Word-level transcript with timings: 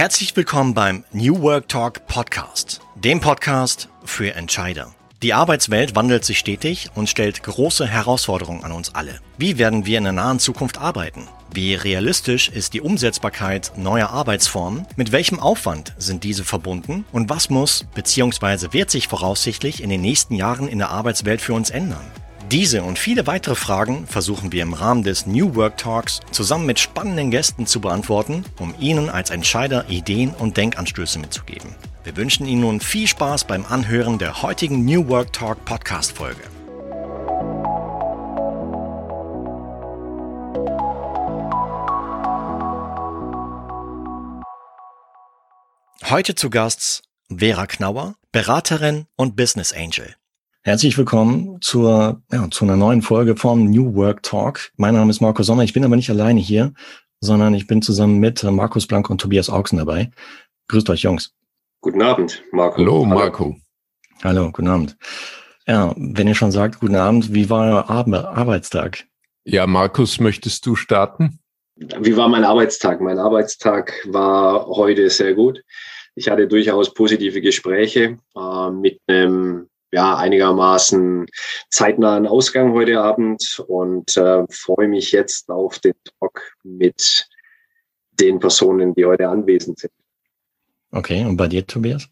Herzlich 0.00 0.34
willkommen 0.34 0.72
beim 0.72 1.04
New 1.12 1.42
Work 1.42 1.68
Talk 1.68 2.06
Podcast, 2.06 2.80
dem 2.94 3.20
Podcast 3.20 3.90
für 4.02 4.34
Entscheider. 4.34 4.94
Die 5.22 5.34
Arbeitswelt 5.34 5.94
wandelt 5.94 6.24
sich 6.24 6.38
stetig 6.38 6.88
und 6.94 7.10
stellt 7.10 7.42
große 7.42 7.86
Herausforderungen 7.86 8.64
an 8.64 8.72
uns 8.72 8.94
alle. 8.94 9.20
Wie 9.36 9.58
werden 9.58 9.84
wir 9.84 9.98
in 9.98 10.04
der 10.04 10.14
nahen 10.14 10.38
Zukunft 10.38 10.78
arbeiten? 10.78 11.28
Wie 11.52 11.74
realistisch 11.74 12.48
ist 12.48 12.72
die 12.72 12.80
Umsetzbarkeit 12.80 13.72
neuer 13.76 14.08
Arbeitsformen? 14.08 14.86
Mit 14.96 15.12
welchem 15.12 15.38
Aufwand 15.38 15.92
sind 15.98 16.24
diese 16.24 16.44
verbunden? 16.44 17.04
Und 17.12 17.28
was 17.28 17.50
muss 17.50 17.84
bzw. 17.94 18.72
wird 18.72 18.90
sich 18.90 19.06
voraussichtlich 19.06 19.82
in 19.82 19.90
den 19.90 20.00
nächsten 20.00 20.34
Jahren 20.34 20.66
in 20.66 20.78
der 20.78 20.88
Arbeitswelt 20.88 21.42
für 21.42 21.52
uns 21.52 21.68
ändern? 21.68 22.10
Diese 22.50 22.82
und 22.82 22.98
viele 22.98 23.28
weitere 23.28 23.54
Fragen 23.54 24.08
versuchen 24.08 24.50
wir 24.50 24.64
im 24.64 24.74
Rahmen 24.74 25.04
des 25.04 25.24
New 25.24 25.54
Work 25.54 25.76
Talks 25.76 26.18
zusammen 26.32 26.66
mit 26.66 26.80
spannenden 26.80 27.30
Gästen 27.30 27.64
zu 27.64 27.80
beantworten, 27.80 28.44
um 28.58 28.74
Ihnen 28.80 29.08
als 29.08 29.30
Entscheider 29.30 29.88
Ideen 29.88 30.30
und 30.30 30.56
Denkanstöße 30.56 31.20
mitzugeben. 31.20 31.76
Wir 32.02 32.16
wünschen 32.16 32.46
Ihnen 32.46 32.62
nun 32.62 32.80
viel 32.80 33.06
Spaß 33.06 33.44
beim 33.44 33.64
Anhören 33.66 34.18
der 34.18 34.42
heutigen 34.42 34.84
New 34.84 35.06
Work 35.06 35.32
Talk 35.32 35.64
Podcast 35.64 36.10
Folge. 36.10 36.42
Heute 46.02 46.34
zu 46.34 46.50
Gast 46.50 47.04
Vera 47.28 47.68
Knauer, 47.68 48.16
Beraterin 48.32 49.06
und 49.14 49.36
Business 49.36 49.72
Angel. 49.72 50.16
Herzlich 50.62 50.98
willkommen 50.98 51.56
zur, 51.62 52.20
ja, 52.30 52.50
zu 52.50 52.66
einer 52.66 52.76
neuen 52.76 53.00
Folge 53.00 53.34
vom 53.34 53.70
New 53.70 53.94
Work 53.94 54.22
Talk. 54.22 54.70
Mein 54.76 54.92
Name 54.92 55.08
ist 55.08 55.22
Marco 55.22 55.42
Sommer. 55.42 55.62
Ich 55.64 55.72
bin 55.72 55.86
aber 55.86 55.96
nicht 55.96 56.10
alleine 56.10 56.38
hier, 56.38 56.74
sondern 57.18 57.54
ich 57.54 57.66
bin 57.66 57.80
zusammen 57.80 58.18
mit 58.18 58.42
Markus 58.42 58.86
Blank 58.86 59.08
und 59.08 59.22
Tobias 59.22 59.48
Augsen 59.48 59.78
dabei. 59.78 60.10
Grüßt 60.68 60.90
euch, 60.90 61.00
Jungs. 61.00 61.32
Guten 61.80 62.02
Abend, 62.02 62.42
Marco. 62.52 62.76
Hallo, 62.76 63.06
Marco. 63.06 63.56
Hallo, 64.22 64.52
guten 64.52 64.68
Abend. 64.68 64.98
Ja, 65.66 65.94
wenn 65.96 66.28
ihr 66.28 66.34
schon 66.34 66.52
sagt, 66.52 66.80
guten 66.80 66.96
Abend, 66.96 67.32
wie 67.32 67.48
war 67.48 67.64
euer 67.64 67.88
Ar 67.88 68.36
Arbeitstag? 68.36 69.06
Ja, 69.44 69.66
Markus, 69.66 70.20
möchtest 70.20 70.66
du 70.66 70.76
starten? 70.76 71.38
Wie 71.76 72.18
war 72.18 72.28
mein 72.28 72.44
Arbeitstag? 72.44 73.00
Mein 73.00 73.18
Arbeitstag 73.18 73.94
war 74.08 74.66
heute 74.66 75.08
sehr 75.08 75.32
gut. 75.32 75.64
Ich 76.14 76.28
hatte 76.28 76.46
durchaus 76.46 76.92
positive 76.92 77.40
Gespräche 77.40 78.18
äh, 78.36 78.70
mit 78.70 79.00
einem 79.06 79.69
ja, 79.92 80.16
einigermaßen 80.16 81.26
zeitnahen 81.70 82.26
Ausgang 82.26 82.72
heute 82.72 83.00
Abend 83.00 83.62
und 83.66 84.16
äh, 84.16 84.44
freue 84.50 84.88
mich 84.88 85.12
jetzt 85.12 85.50
auf 85.50 85.78
den 85.78 85.94
Talk 86.18 86.56
mit 86.62 87.28
den 88.12 88.38
Personen, 88.38 88.94
die 88.94 89.04
heute 89.04 89.28
anwesend 89.28 89.78
sind. 89.78 89.92
Okay, 90.92 91.24
und 91.24 91.36
bei 91.36 91.48
dir, 91.48 91.66
Tobias? 91.66 92.08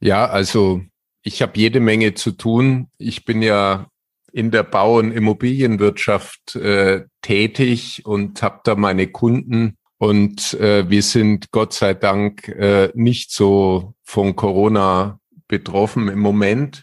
Ja, 0.00 0.26
also 0.26 0.82
ich 1.22 1.42
habe 1.42 1.52
jede 1.58 1.80
Menge 1.80 2.14
zu 2.14 2.32
tun. 2.32 2.88
Ich 2.98 3.24
bin 3.24 3.42
ja 3.42 3.88
in 4.32 4.50
der 4.50 4.62
Bau- 4.62 4.98
und 4.98 5.12
Immobilienwirtschaft 5.12 6.56
äh, 6.56 7.04
tätig 7.20 8.02
und 8.04 8.42
habe 8.42 8.60
da 8.64 8.74
meine 8.74 9.06
Kunden 9.08 9.76
und 10.02 10.54
äh, 10.54 10.90
wir 10.90 11.02
sind 11.02 11.52
Gott 11.52 11.74
sei 11.74 11.94
Dank 11.94 12.48
äh, 12.48 12.90
nicht 12.94 13.30
so 13.30 13.94
von 14.02 14.34
Corona 14.34 15.20
betroffen 15.46 16.08
im 16.08 16.18
Moment, 16.18 16.82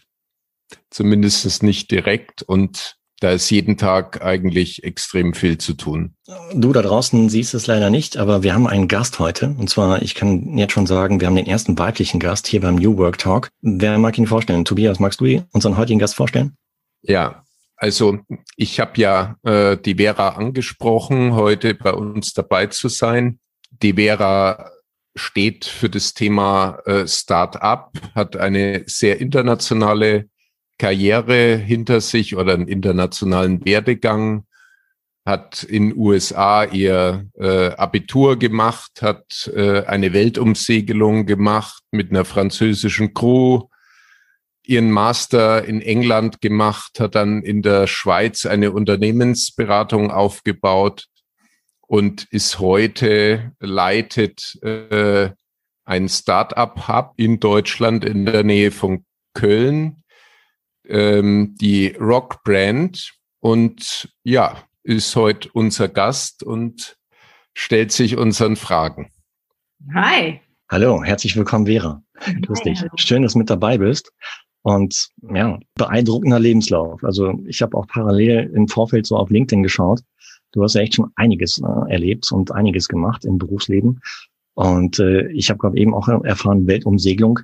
zumindest 0.90 1.62
nicht 1.62 1.90
direkt. 1.90 2.42
Und 2.42 2.96
da 3.20 3.32
ist 3.32 3.50
jeden 3.50 3.76
Tag 3.76 4.22
eigentlich 4.22 4.82
extrem 4.82 5.34
viel 5.34 5.58
zu 5.58 5.74
tun. 5.74 6.14
Du 6.54 6.72
da 6.72 6.80
draußen 6.80 7.28
siehst 7.28 7.52
es 7.52 7.66
leider 7.66 7.90
nicht, 7.90 8.16
aber 8.16 8.42
wir 8.42 8.54
haben 8.54 8.66
einen 8.66 8.88
Gast 8.88 9.18
heute. 9.18 9.54
Und 9.58 9.68
zwar, 9.68 10.00
ich 10.00 10.14
kann 10.14 10.56
jetzt 10.56 10.72
schon 10.72 10.86
sagen, 10.86 11.20
wir 11.20 11.26
haben 11.26 11.36
den 11.36 11.46
ersten 11.46 11.78
weiblichen 11.78 12.18
Gast 12.18 12.46
hier 12.46 12.62
beim 12.62 12.76
New 12.76 12.96
Work 12.96 13.18
Talk. 13.18 13.50
Wer 13.60 13.98
mag 13.98 14.16
ihn 14.16 14.26
vorstellen? 14.26 14.64
Tobias, 14.64 15.00
magst 15.00 15.20
du 15.20 15.44
unseren 15.52 15.76
heutigen 15.76 15.98
Gast 15.98 16.14
vorstellen? 16.14 16.56
Ja, 17.02 17.44
also 17.76 18.20
ich 18.56 18.80
habe 18.80 18.92
ja 18.98 19.36
äh, 19.42 19.76
die 19.76 19.96
Vera 19.96 20.30
angesprochen, 20.30 21.34
heute 21.34 21.74
bei 21.74 21.92
uns 21.92 22.32
dabei 22.32 22.66
zu 22.66 22.88
sein. 22.88 23.38
Die 23.82 23.94
Vera 23.94 24.70
steht 25.14 25.66
für 25.66 25.90
das 25.90 26.14
Thema 26.14 26.78
äh, 26.86 27.06
Start-up, 27.06 27.92
hat 28.14 28.36
eine 28.36 28.84
sehr 28.86 29.20
internationale 29.20 30.29
Karriere 30.80 31.58
hinter 31.58 32.00
sich 32.00 32.36
oder 32.36 32.54
einen 32.54 32.66
internationalen 32.66 33.66
Werdegang, 33.66 34.46
hat 35.26 35.62
in 35.62 35.94
USA 35.94 36.64
ihr 36.64 37.26
äh, 37.38 37.72
Abitur 37.72 38.38
gemacht, 38.38 39.02
hat 39.02 39.52
äh, 39.54 39.84
eine 39.84 40.14
Weltumsegelung 40.14 41.26
gemacht 41.26 41.82
mit 41.90 42.10
einer 42.10 42.24
französischen 42.24 43.12
Crew, 43.12 43.64
ihren 44.64 44.90
Master 44.90 45.66
in 45.66 45.82
England 45.82 46.40
gemacht, 46.40 46.98
hat 46.98 47.14
dann 47.14 47.42
in 47.42 47.60
der 47.60 47.86
Schweiz 47.86 48.46
eine 48.46 48.72
Unternehmensberatung 48.72 50.10
aufgebaut 50.10 51.08
und 51.82 52.26
ist 52.30 52.58
heute 52.58 53.52
leitet 53.60 54.58
äh, 54.62 55.28
ein 55.84 56.08
Start-up-Hub 56.08 57.12
in 57.16 57.38
Deutschland 57.38 58.06
in 58.06 58.24
der 58.24 58.44
Nähe 58.44 58.70
von 58.70 59.04
Köln, 59.34 59.99
ähm, 60.90 61.56
die 61.60 61.88
Rock 61.98 62.42
Brand 62.44 63.12
und 63.40 64.12
ja, 64.24 64.56
ist 64.82 65.14
heute 65.16 65.48
unser 65.52 65.88
Gast 65.88 66.42
und 66.42 66.96
stellt 67.54 67.92
sich 67.92 68.16
unseren 68.16 68.56
Fragen. 68.56 69.10
Hi. 69.94 70.40
Hallo, 70.70 71.02
herzlich 71.02 71.36
willkommen, 71.36 71.66
Vera. 71.66 72.02
Grüß 72.42 72.62
dich. 72.62 72.84
Schön, 72.96 73.22
dass 73.22 73.32
du 73.32 73.38
mit 73.38 73.50
dabei 73.50 73.78
bist. 73.78 74.12
Und 74.62 75.08
ja, 75.34 75.58
beeindruckender 75.74 76.38
Lebenslauf. 76.38 77.02
Also 77.02 77.40
ich 77.46 77.62
habe 77.62 77.76
auch 77.76 77.86
parallel 77.86 78.50
im 78.54 78.68
Vorfeld 78.68 79.06
so 79.06 79.16
auf 79.16 79.30
LinkedIn 79.30 79.62
geschaut. 79.62 80.00
Du 80.52 80.62
hast 80.62 80.74
ja 80.74 80.82
echt 80.82 80.94
schon 80.94 81.10
einiges 81.16 81.58
äh, 81.58 81.92
erlebt 81.92 82.30
und 82.30 82.52
einiges 82.52 82.88
gemacht 82.88 83.24
im 83.24 83.38
Berufsleben. 83.38 84.00
Und 84.54 84.98
äh, 84.98 85.28
ich 85.28 85.48
habe 85.48 85.58
gerade 85.58 85.78
eben 85.78 85.94
auch 85.94 86.08
erfahren, 86.08 86.66
Weltumsegelung. 86.66 87.40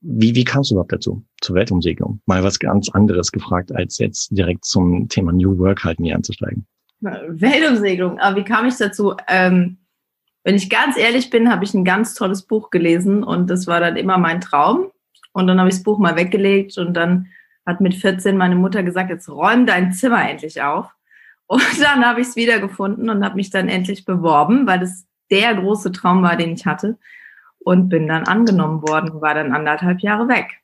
Wie, 0.00 0.34
wie 0.34 0.44
kamst 0.44 0.70
du 0.70 0.74
überhaupt 0.74 0.92
dazu, 0.92 1.22
zur 1.40 1.56
Weltumsegelung? 1.56 2.20
Mal 2.26 2.42
was 2.42 2.58
ganz 2.58 2.88
anderes 2.90 3.32
gefragt, 3.32 3.74
als 3.74 3.98
jetzt 3.98 4.28
direkt 4.30 4.64
zum 4.64 5.08
Thema 5.08 5.32
New 5.32 5.58
Work 5.58 5.84
halt 5.84 6.00
mir 6.00 6.16
anzusteigen. 6.16 6.66
Weltumsegelung, 7.00 8.18
aber 8.18 8.36
wie 8.36 8.44
kam 8.44 8.66
ich 8.66 8.76
dazu? 8.76 9.14
Ähm, 9.28 9.78
wenn 10.44 10.54
ich 10.54 10.70
ganz 10.70 10.96
ehrlich 10.96 11.30
bin, 11.30 11.50
habe 11.50 11.64
ich 11.64 11.74
ein 11.74 11.84
ganz 11.84 12.14
tolles 12.14 12.42
Buch 12.42 12.70
gelesen 12.70 13.22
und 13.22 13.50
das 13.50 13.66
war 13.66 13.80
dann 13.80 13.96
immer 13.96 14.18
mein 14.18 14.40
Traum. 14.40 14.90
Und 15.32 15.46
dann 15.46 15.58
habe 15.58 15.68
ich 15.68 15.76
das 15.76 15.82
Buch 15.82 15.98
mal 15.98 16.16
weggelegt 16.16 16.78
und 16.78 16.94
dann 16.94 17.28
hat 17.66 17.80
mit 17.80 17.94
14 17.94 18.36
meine 18.36 18.56
Mutter 18.56 18.82
gesagt, 18.82 19.10
jetzt 19.10 19.28
räum 19.28 19.66
dein 19.66 19.92
Zimmer 19.92 20.28
endlich 20.28 20.62
auf. 20.62 20.86
Und 21.46 21.62
dann 21.80 22.04
habe 22.06 22.20
ich 22.20 22.28
es 22.28 22.36
wiedergefunden 22.36 23.10
und 23.10 23.24
habe 23.24 23.36
mich 23.36 23.50
dann 23.50 23.68
endlich 23.68 24.04
beworben, 24.04 24.66
weil 24.66 24.80
das 24.80 25.04
der 25.30 25.54
große 25.54 25.92
Traum 25.92 26.22
war, 26.22 26.36
den 26.36 26.54
ich 26.54 26.66
hatte. 26.66 26.98
Und 27.62 27.88
bin 27.88 28.08
dann 28.08 28.24
angenommen 28.24 28.82
worden, 28.82 29.20
war 29.20 29.34
dann 29.34 29.52
anderthalb 29.52 30.00
Jahre 30.00 30.28
weg. 30.28 30.60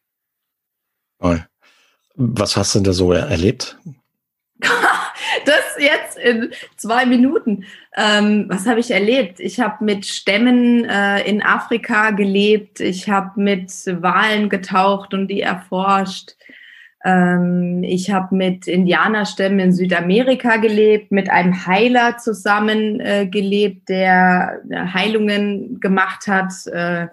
Was 2.14 2.56
hast 2.56 2.74
du 2.74 2.80
da 2.80 2.92
so 2.92 3.12
erlebt? 3.12 3.78
das 5.44 5.76
jetzt 5.78 6.16
in 6.18 6.52
zwei 6.76 7.06
Minuten. 7.06 7.64
Ähm, 7.96 8.46
was 8.48 8.66
habe 8.66 8.80
ich 8.80 8.90
erlebt? 8.90 9.40
Ich 9.40 9.60
habe 9.60 9.84
mit 9.84 10.06
Stämmen 10.06 10.84
äh, 10.84 11.22
in 11.28 11.42
Afrika 11.42 12.10
gelebt. 12.10 12.80
Ich 12.80 13.08
habe 13.08 13.40
mit 13.40 13.70
Walen 13.86 14.48
getaucht 14.48 15.14
und 15.14 15.28
die 15.28 15.42
erforscht. 15.42 16.36
Ähm, 17.06 17.84
ich 17.84 18.10
habe 18.10 18.34
mit 18.34 18.66
Indianerstämmen 18.66 19.60
in 19.60 19.72
Südamerika 19.72 20.56
gelebt, 20.56 21.12
mit 21.12 21.30
einem 21.30 21.64
Heiler 21.64 22.18
zusammen 22.18 22.98
äh, 22.98 23.28
gelebt, 23.28 23.88
der 23.88 24.60
äh, 24.68 24.86
Heilungen 24.92 25.78
gemacht 25.78 26.26
hat. 26.26 26.52
Äh, 26.66 27.06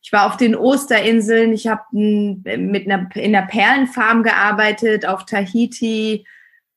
ich 0.00 0.12
war 0.12 0.26
auf 0.26 0.38
den 0.38 0.56
Osterinseln, 0.56 1.52
ich 1.52 1.66
habe 1.66 1.82
mit 1.92 2.86
einer 2.86 3.14
in 3.14 3.36
einer 3.36 3.46
Perlenfarm 3.46 4.22
gearbeitet 4.22 5.06
auf 5.06 5.26
Tahiti. 5.26 6.26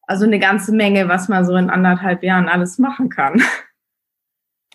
Also 0.02 0.26
eine 0.26 0.40
ganze 0.40 0.74
Menge, 0.74 1.08
was 1.08 1.30
man 1.30 1.46
so 1.46 1.56
in 1.56 1.70
anderthalb 1.70 2.22
Jahren 2.24 2.50
alles 2.50 2.80
machen 2.80 3.10
kann. 3.10 3.42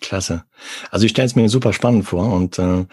Klasse. 0.01 0.45
Also 0.89 1.05
ich 1.05 1.11
stelle 1.11 1.27
es 1.27 1.35
mir 1.35 1.47
super 1.47 1.73
spannend 1.73 2.05
vor 2.05 2.31
und 2.33 2.57
äh, 2.57 2.85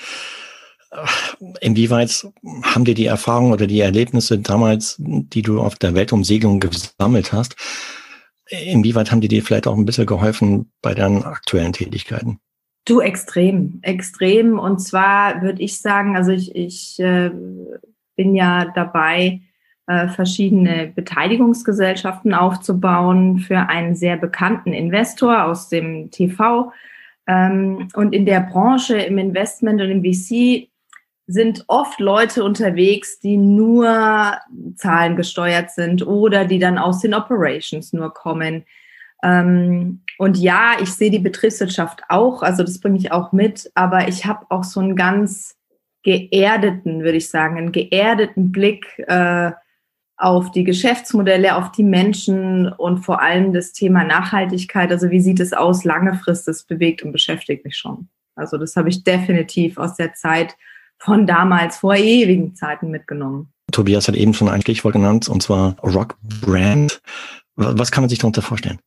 inwieweit 1.60 2.26
haben 2.62 2.84
dir 2.84 2.94
die 2.94 3.06
Erfahrungen 3.06 3.52
oder 3.52 3.66
die 3.66 3.80
Erlebnisse 3.80 4.38
damals, 4.38 4.96
die 4.98 5.42
du 5.42 5.60
auf 5.60 5.76
der 5.76 5.94
Weltumsegelung 5.94 6.60
gesammelt 6.60 7.32
hast, 7.32 7.56
inwieweit 8.48 9.10
haben 9.10 9.20
die 9.20 9.28
dir 9.28 9.42
vielleicht 9.42 9.66
auch 9.66 9.76
ein 9.76 9.84
bisschen 9.84 10.06
geholfen 10.06 10.72
bei 10.82 10.94
deinen 10.94 11.22
aktuellen 11.22 11.72
Tätigkeiten? 11.72 12.40
Du 12.84 13.00
extrem, 13.00 13.78
extrem. 13.82 14.58
Und 14.58 14.80
zwar 14.80 15.42
würde 15.42 15.62
ich 15.62 15.78
sagen, 15.78 16.16
also 16.16 16.32
ich, 16.32 16.54
ich 16.56 16.98
äh, 16.98 17.30
bin 18.16 18.34
ja 18.34 18.66
dabei, 18.74 19.42
äh, 19.86 20.08
verschiedene 20.08 20.92
Beteiligungsgesellschaften 20.94 22.32
aufzubauen 22.32 23.38
für 23.38 23.68
einen 23.68 23.96
sehr 23.96 24.16
bekannten 24.16 24.72
Investor 24.72 25.44
aus 25.44 25.68
dem 25.68 26.10
TV. 26.10 26.72
Ähm, 27.26 27.88
und 27.94 28.12
in 28.12 28.24
der 28.24 28.40
Branche, 28.40 28.98
im 28.98 29.18
Investment 29.18 29.80
und 29.80 29.90
im 29.90 30.04
VC 30.04 30.69
sind 31.30 31.64
oft 31.68 32.00
Leute 32.00 32.42
unterwegs, 32.42 33.20
die 33.20 33.36
nur 33.36 34.36
Zahlen 34.76 35.16
gesteuert 35.16 35.70
sind 35.70 36.06
oder 36.06 36.44
die 36.44 36.58
dann 36.58 36.78
aus 36.78 37.00
den 37.00 37.14
Operations 37.14 37.92
nur 37.92 38.12
kommen. 38.12 38.64
Ähm, 39.22 40.02
und 40.18 40.36
ja, 40.38 40.72
ich 40.82 40.90
sehe 40.90 41.10
die 41.10 41.18
Betriebswirtschaft 41.18 42.02
auch, 42.08 42.42
also 42.42 42.62
das 42.62 42.80
bringe 42.80 42.98
ich 42.98 43.12
auch 43.12 43.32
mit, 43.32 43.70
aber 43.74 44.08
ich 44.08 44.26
habe 44.26 44.46
auch 44.48 44.64
so 44.64 44.80
einen 44.80 44.96
ganz 44.96 45.56
geerdeten, 46.02 47.02
würde 47.02 47.18
ich 47.18 47.28
sagen, 47.28 47.58
einen 47.58 47.72
geerdeten 47.72 48.50
Blick 48.50 48.86
äh, 49.06 49.52
auf 50.16 50.50
die 50.50 50.64
Geschäftsmodelle, 50.64 51.56
auf 51.56 51.72
die 51.72 51.84
Menschen 51.84 52.70
und 52.72 52.98
vor 52.98 53.22
allem 53.22 53.52
das 53.52 53.72
Thema 53.72 54.04
Nachhaltigkeit. 54.04 54.90
Also 54.90 55.10
wie 55.10 55.20
sieht 55.20 55.40
es 55.40 55.52
aus 55.52 55.84
langfristig? 55.84 56.54
Das 56.54 56.64
bewegt 56.64 57.02
und 57.02 57.12
beschäftigt 57.12 57.64
mich 57.64 57.76
schon. 57.76 58.08
Also 58.34 58.58
das 58.58 58.76
habe 58.76 58.88
ich 58.88 59.04
definitiv 59.04 59.78
aus 59.78 59.96
der 59.96 60.14
Zeit 60.14 60.56
von 61.00 61.26
damals, 61.26 61.78
vor 61.78 61.96
ewigen 61.96 62.54
Zeiten 62.54 62.90
mitgenommen. 62.90 63.52
Tobias 63.72 64.08
hat 64.08 64.16
eben 64.16 64.34
schon 64.34 64.48
ein 64.48 64.60
Stichwort 64.62 64.94
genannt, 64.94 65.28
und 65.28 65.42
zwar 65.42 65.76
Rock 65.82 66.16
Brand. 66.40 67.00
Was 67.56 67.90
kann 67.90 68.02
man 68.02 68.08
sich 68.08 68.18
darunter 68.18 68.42
vorstellen? 68.42 68.78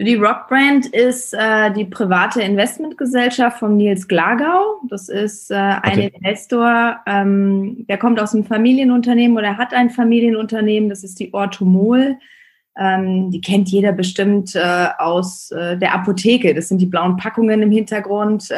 Die 0.00 0.14
Rockbrand 0.14 0.86
ist 0.86 1.34
äh, 1.34 1.72
die 1.72 1.84
private 1.84 2.40
Investmentgesellschaft 2.40 3.58
von 3.58 3.76
Nils 3.76 4.06
Glagau. 4.06 4.80
Das 4.88 5.08
ist 5.08 5.50
äh, 5.50 5.56
ein 5.56 5.80
okay. 5.82 6.12
Investor, 6.14 6.98
ähm, 7.04 7.84
der 7.88 7.98
kommt 7.98 8.20
aus 8.20 8.32
einem 8.32 8.44
Familienunternehmen 8.44 9.36
oder 9.36 9.58
hat 9.58 9.74
ein 9.74 9.90
Familienunternehmen. 9.90 10.88
Das 10.88 11.02
ist 11.02 11.18
die 11.18 11.34
Orthomol. 11.34 12.16
Ähm, 12.78 13.32
die 13.32 13.40
kennt 13.40 13.70
jeder 13.70 13.90
bestimmt 13.90 14.54
äh, 14.54 14.88
aus 14.98 15.50
äh, 15.50 15.76
der 15.76 15.92
Apotheke. 15.94 16.54
Das 16.54 16.68
sind 16.68 16.78
die 16.78 16.86
blauen 16.86 17.16
Packungen 17.16 17.60
im 17.60 17.72
Hintergrund. 17.72 18.52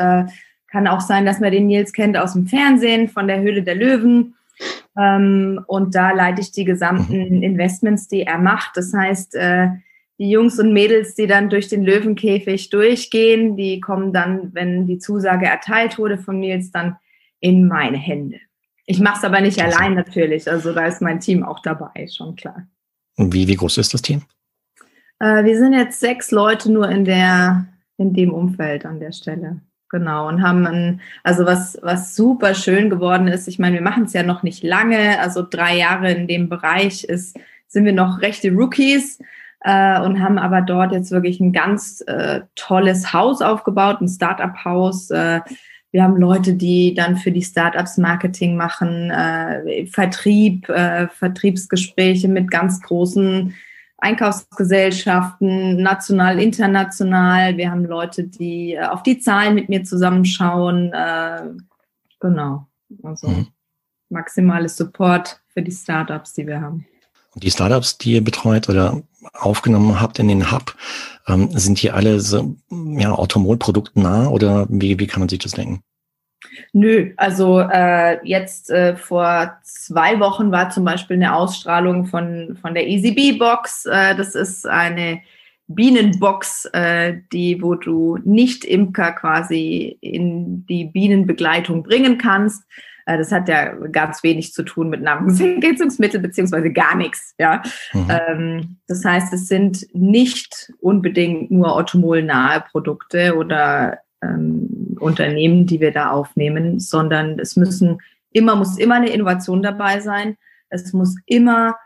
Kann 0.70 0.86
auch 0.86 1.00
sein, 1.00 1.26
dass 1.26 1.40
man 1.40 1.52
den 1.52 1.66
Nils 1.66 1.92
kennt 1.92 2.16
aus 2.16 2.34
dem 2.34 2.46
Fernsehen, 2.46 3.08
von 3.08 3.26
der 3.26 3.40
Höhle 3.40 3.62
der 3.62 3.74
Löwen. 3.74 4.34
Ähm, 4.96 5.60
und 5.66 5.94
da 5.94 6.12
leite 6.12 6.40
ich 6.40 6.52
die 6.52 6.64
gesamten 6.64 7.36
mhm. 7.36 7.42
Investments, 7.42 8.08
die 8.08 8.22
er 8.22 8.38
macht. 8.38 8.76
Das 8.76 8.92
heißt, 8.92 9.34
äh, 9.34 9.68
die 10.18 10.30
Jungs 10.30 10.60
und 10.60 10.72
Mädels, 10.72 11.14
die 11.14 11.26
dann 11.26 11.48
durch 11.48 11.68
den 11.68 11.82
Löwenkäfig 11.82 12.70
durchgehen, 12.70 13.56
die 13.56 13.80
kommen 13.80 14.12
dann, 14.12 14.54
wenn 14.54 14.86
die 14.86 14.98
Zusage 14.98 15.46
erteilt 15.46 15.98
wurde 15.98 16.18
von 16.18 16.38
Nils, 16.38 16.70
dann 16.70 16.96
in 17.40 17.66
meine 17.66 17.96
Hände. 17.96 18.38
Ich 18.84 19.00
mache 19.00 19.18
es 19.18 19.24
aber 19.24 19.40
nicht 19.40 19.62
also. 19.62 19.78
allein 19.78 19.94
natürlich, 19.94 20.50
also 20.50 20.74
da 20.74 20.86
ist 20.86 21.00
mein 21.00 21.20
Team 21.20 21.42
auch 21.42 21.60
dabei, 21.60 22.06
schon 22.14 22.36
klar. 22.36 22.66
Wie, 23.16 23.48
wie 23.48 23.54
groß 23.54 23.78
ist 23.78 23.94
das 23.94 24.02
Team? 24.02 24.22
Äh, 25.20 25.44
wir 25.44 25.56
sind 25.56 25.72
jetzt 25.72 26.00
sechs 26.00 26.30
Leute 26.30 26.70
nur 26.70 26.88
in 26.88 27.04
der, 27.04 27.66
in 27.96 28.12
dem 28.12 28.32
Umfeld 28.32 28.84
an 28.84 29.00
der 29.00 29.12
Stelle. 29.12 29.60
Genau, 29.90 30.28
und 30.28 30.40
haben 30.40 30.66
ein, 30.68 31.00
also 31.24 31.44
was, 31.44 31.76
was 31.82 32.14
super 32.14 32.54
schön 32.54 32.90
geworden 32.90 33.26
ist, 33.26 33.48
ich 33.48 33.58
meine, 33.58 33.74
wir 33.74 33.82
machen 33.82 34.04
es 34.04 34.12
ja 34.12 34.22
noch 34.22 34.44
nicht 34.44 34.62
lange, 34.62 35.18
also 35.18 35.42
drei 35.42 35.76
Jahre 35.76 36.12
in 36.12 36.28
dem 36.28 36.48
Bereich 36.48 37.02
ist, 37.02 37.36
sind 37.66 37.84
wir 37.84 37.92
noch 37.92 38.22
rechte 38.22 38.52
Rookies 38.52 39.18
äh, 39.64 40.00
und 40.00 40.22
haben 40.22 40.38
aber 40.38 40.60
dort 40.60 40.92
jetzt 40.92 41.10
wirklich 41.10 41.40
ein 41.40 41.52
ganz 41.52 42.04
äh, 42.06 42.42
tolles 42.54 43.12
Haus 43.12 43.42
aufgebaut, 43.42 44.00
ein 44.00 44.08
Startup-Haus. 44.08 45.10
Äh, 45.10 45.40
wir 45.90 46.04
haben 46.04 46.16
Leute, 46.16 46.54
die 46.54 46.94
dann 46.94 47.16
für 47.16 47.32
die 47.32 47.42
Startups 47.42 47.98
Marketing 47.98 48.56
machen, 48.56 49.10
äh, 49.10 49.86
Vertrieb, 49.86 50.68
äh, 50.68 51.08
Vertriebsgespräche 51.08 52.28
mit 52.28 52.48
ganz 52.48 52.80
großen 52.80 53.54
Einkaufsgesellschaften, 54.00 55.82
national, 55.82 56.40
international. 56.40 57.56
Wir 57.56 57.70
haben 57.70 57.84
Leute, 57.84 58.24
die 58.24 58.74
äh, 58.74 58.84
auf 58.86 59.02
die 59.02 59.18
Zahlen 59.18 59.54
mit 59.54 59.68
mir 59.68 59.84
zusammenschauen. 59.84 60.92
Äh, 60.92 61.42
genau. 62.18 62.66
Also 63.02 63.28
mhm. 63.28 63.48
maximales 64.08 64.76
Support 64.76 65.40
für 65.48 65.62
die 65.62 65.72
Startups, 65.72 66.34
die 66.34 66.46
wir 66.46 66.60
haben. 66.60 66.86
Und 67.34 67.44
die 67.44 67.50
Startups, 67.50 67.98
die 67.98 68.14
ihr 68.14 68.24
betreut 68.24 68.68
oder 68.68 69.02
aufgenommen 69.34 70.00
habt 70.00 70.18
in 70.18 70.28
den 70.28 70.50
Hub, 70.50 70.74
ähm, 71.28 71.50
sind 71.52 71.80
die 71.82 71.90
alle 71.90 72.20
so, 72.20 72.56
ja, 72.70 73.16
nah 73.94 74.28
oder 74.28 74.66
wie, 74.68 74.98
wie 74.98 75.06
kann 75.06 75.20
man 75.20 75.28
sich 75.28 75.38
das 75.38 75.52
denken? 75.52 75.82
Nö, 76.72 77.12
also 77.16 77.60
äh, 77.60 78.18
jetzt 78.26 78.70
äh, 78.70 78.96
vor 78.96 79.58
zwei 79.62 80.20
Wochen 80.20 80.50
war 80.50 80.70
zum 80.70 80.84
Beispiel 80.84 81.16
eine 81.16 81.34
Ausstrahlung 81.34 82.06
von, 82.06 82.58
von 82.60 82.74
der 82.74 82.88
EasyBee-Box. 82.88 83.86
Äh, 83.86 84.14
das 84.16 84.34
ist 84.34 84.66
eine 84.66 85.20
Bienenbox, 85.68 86.66
äh, 86.72 87.18
die, 87.32 87.62
wo 87.62 87.74
du 87.76 88.18
nicht 88.24 88.64
Imker 88.64 89.12
quasi 89.12 89.98
in 90.00 90.66
die 90.66 90.84
Bienenbegleitung 90.84 91.84
bringen 91.84 92.18
kannst, 92.18 92.64
äh, 93.10 93.18
das 93.18 93.32
hat 93.32 93.48
ja 93.48 93.72
ganz 93.88 94.22
wenig 94.22 94.52
zu 94.52 94.62
tun 94.62 94.88
mit 94.88 95.02
Nahrungsergänzungsmitteln 95.02 96.22
beziehungsweise 96.22 96.72
gar 96.72 96.96
nichts. 96.96 97.34
Ja, 97.38 97.62
mhm. 97.92 98.08
Ähm, 98.08 98.76
das 98.86 99.04
heißt, 99.04 99.32
es 99.32 99.48
sind 99.48 99.86
nicht 99.92 100.72
unbedingt 100.80 101.50
nur 101.50 101.74
automolnahe 101.74 102.64
Produkte 102.70 103.36
oder 103.36 103.98
ähm, 104.22 104.68
Unternehmen, 105.00 105.66
die 105.66 105.80
wir 105.80 105.92
da 105.92 106.10
aufnehmen, 106.10 106.78
sondern 106.78 107.38
es 107.38 107.56
müssen 107.56 107.98
immer 108.32 108.56
muss 108.56 108.78
immer 108.78 108.96
eine 108.96 109.10
Innovation 109.10 109.62
dabei 109.62 110.00
sein. 110.00 110.36
Es 110.68 110.92
muss 110.92 111.16
immer 111.26 111.76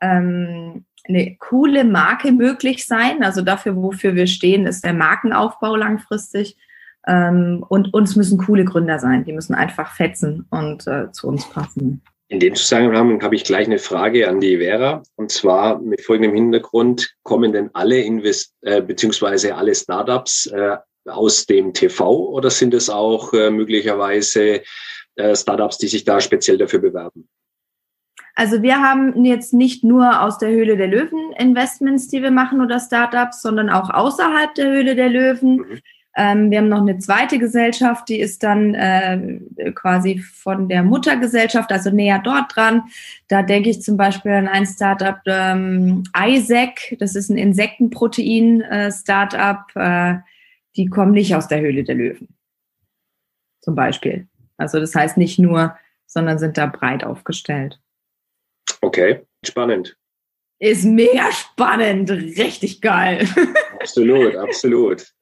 ähm, 0.00 0.84
eine 1.06 1.36
coole 1.36 1.84
Marke 1.84 2.32
möglich 2.32 2.86
sein. 2.86 3.22
Also 3.22 3.42
dafür, 3.42 3.76
wofür 3.76 4.14
wir 4.14 4.26
stehen, 4.26 4.66
ist 4.66 4.84
der 4.84 4.94
Markenaufbau 4.94 5.76
langfristig. 5.76 6.56
Ähm, 7.06 7.64
und 7.68 7.92
uns 7.92 8.16
müssen 8.16 8.38
coole 8.38 8.64
Gründer 8.64 8.98
sein. 8.98 9.24
Die 9.24 9.32
müssen 9.32 9.54
einfach 9.54 9.94
fetzen 9.94 10.46
und 10.50 10.86
äh, 10.86 11.10
zu 11.12 11.28
uns 11.28 11.48
passen. 11.48 12.02
In 12.28 12.40
dem 12.40 12.54
Zusammenhang 12.54 13.22
habe 13.22 13.34
ich 13.34 13.44
gleich 13.44 13.66
eine 13.66 13.78
Frage 13.78 14.28
an 14.28 14.40
die 14.40 14.56
Vera. 14.56 15.02
Und 15.16 15.30
zwar 15.30 15.78
mit 15.80 16.00
folgendem 16.00 16.34
Hintergrund. 16.34 17.14
Kommen 17.22 17.52
denn 17.52 17.70
alle 17.74 18.00
Invest 18.00 18.54
äh, 18.62 18.80
beziehungsweise 18.80 19.54
alle 19.54 19.74
Startups 19.74 20.46
äh, 20.46 20.76
aus 21.06 21.46
dem 21.46 21.72
TV 21.72 22.28
oder 22.28 22.50
sind 22.50 22.74
es 22.74 22.90
auch 22.90 23.32
äh, 23.32 23.50
möglicherweise 23.50 24.62
äh, 25.16 25.36
Startups, 25.36 25.78
die 25.78 25.88
sich 25.88 26.04
da 26.04 26.20
speziell 26.20 26.58
dafür 26.58 26.80
bewerben? 26.80 27.28
Also 28.36 28.62
wir 28.62 28.80
haben 28.80 29.24
jetzt 29.24 29.54
nicht 29.54 29.84
nur 29.84 30.22
aus 30.22 30.38
der 30.38 30.50
Höhle 30.50 30.76
der 30.76 30.88
Löwen 30.88 31.32
Investments, 31.38 32.08
die 32.08 32.20
wir 32.20 32.32
machen 32.32 32.60
oder 32.60 32.80
Startups, 32.80 33.42
sondern 33.42 33.70
auch 33.70 33.90
außerhalb 33.90 34.52
der 34.54 34.66
Höhle 34.66 34.96
der 34.96 35.08
Löwen. 35.08 35.56
Mhm. 35.56 35.78
Ähm, 36.16 36.48
wir 36.50 36.58
haben 36.58 36.68
noch 36.68 36.80
eine 36.80 36.98
zweite 36.98 37.38
Gesellschaft, 37.38 38.08
die 38.08 38.18
ist 38.20 38.44
dann 38.44 38.74
äh, 38.74 39.40
quasi 39.74 40.18
von 40.18 40.68
der 40.68 40.82
Muttergesellschaft, 40.84 41.72
also 41.72 41.90
näher 41.90 42.20
dort 42.22 42.54
dran. 42.54 42.82
Da 43.28 43.42
denke 43.42 43.70
ich 43.70 43.80
zum 43.82 43.96
Beispiel 43.96 44.32
an 44.32 44.48
ein 44.48 44.66
Startup, 44.66 45.18
ähm, 45.26 46.04
Isaac, 46.16 46.96
das 47.00 47.16
ist 47.16 47.30
ein 47.30 47.36
Insektenprotein-Startup. 47.36 49.64
Äh, 49.74 50.10
äh, 50.10 50.14
die 50.76 50.86
kommen 50.86 51.12
nicht 51.12 51.34
aus 51.34 51.48
der 51.48 51.60
Höhle 51.60 51.84
der 51.84 51.94
Löwen. 51.94 52.28
Zum 53.60 53.74
Beispiel. 53.74 54.28
Also 54.56 54.78
das 54.78 54.94
heißt 54.94 55.16
nicht 55.16 55.38
nur, 55.38 55.76
sondern 56.06 56.38
sind 56.38 56.56
da 56.56 56.66
breit 56.66 57.04
aufgestellt. 57.04 57.80
Okay, 58.80 59.22
spannend. 59.44 59.96
Ist 60.60 60.84
mega 60.84 61.30
spannend, 61.32 62.10
richtig 62.10 62.80
geil. 62.80 63.28
Absolut, 63.80 64.34
absolut. 64.36 65.12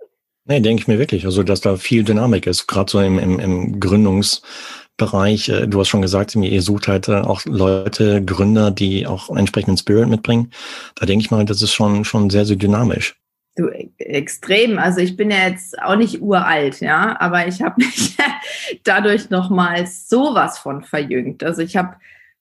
Nee, 0.44 0.61
denke 0.61 0.82
ich 0.82 0.88
mir 0.88 0.99
wirklich. 1.00 1.25
Also, 1.25 1.42
dass 1.42 1.61
da 1.61 1.76
viel 1.76 2.04
Dynamik 2.04 2.47
ist, 2.47 2.68
gerade 2.68 2.90
so 2.90 3.00
im, 3.00 3.18
im, 3.18 3.40
im 3.40 3.80
Gründungsbereich. 3.80 5.49
Äh, 5.49 5.66
du 5.66 5.80
hast 5.80 5.88
schon 5.88 6.02
gesagt, 6.02 6.37
ihr 6.37 6.62
sucht 6.62 6.87
halt 6.87 7.09
äh, 7.09 7.23
auch 7.23 7.44
Leute, 7.44 8.25
Gründer, 8.25 8.71
die 8.71 9.06
auch 9.06 9.35
entsprechenden 9.37 9.76
Spirit 9.76 10.09
mitbringen. 10.09 10.52
Da 10.94 11.06
denke 11.06 11.25
ich 11.25 11.30
mal, 11.32 11.44
das 11.44 11.61
ist 11.62 11.73
schon, 11.73 12.04
schon 12.04 12.30
sehr, 12.30 12.44
sehr 12.44 12.56
dynamisch. 12.56 13.16
Du, 13.54 13.68
extrem. 13.99 14.78
Also 14.78 15.00
ich 15.00 15.16
bin 15.16 15.30
ja 15.30 15.49
jetzt 15.49 15.80
auch 15.82 15.97
nicht 15.97 16.23
uralt, 16.23 16.80
ja, 16.80 17.21
aber 17.21 17.47
ich 17.47 17.61
habe 17.61 17.85
mich 17.85 18.16
dadurch 18.85 19.28
nochmals 19.28 20.09
sowas 20.09 20.59
von 20.59 20.82
verjüngt. 20.82 21.44
Also 21.44 21.61
ich 21.61 21.76
habe 21.76 21.97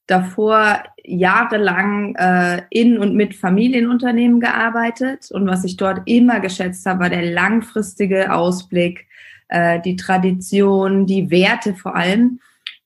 davor 0.06 0.82
jahrelang 1.04 2.14
äh, 2.14 2.62
in 2.70 2.98
und 2.98 3.14
mit 3.14 3.34
Familienunternehmen 3.34 4.40
gearbeitet 4.40 5.30
und 5.30 5.46
was 5.46 5.64
ich 5.64 5.76
dort 5.76 6.00
immer 6.06 6.40
geschätzt 6.40 6.86
habe, 6.86 7.00
war 7.00 7.10
der 7.10 7.30
langfristige 7.30 8.32
Ausblick, 8.32 9.06
äh, 9.48 9.80
die 9.80 9.96
Tradition, 9.96 11.06
die 11.06 11.30
Werte 11.30 11.74
vor 11.74 11.94
allem. 11.94 12.40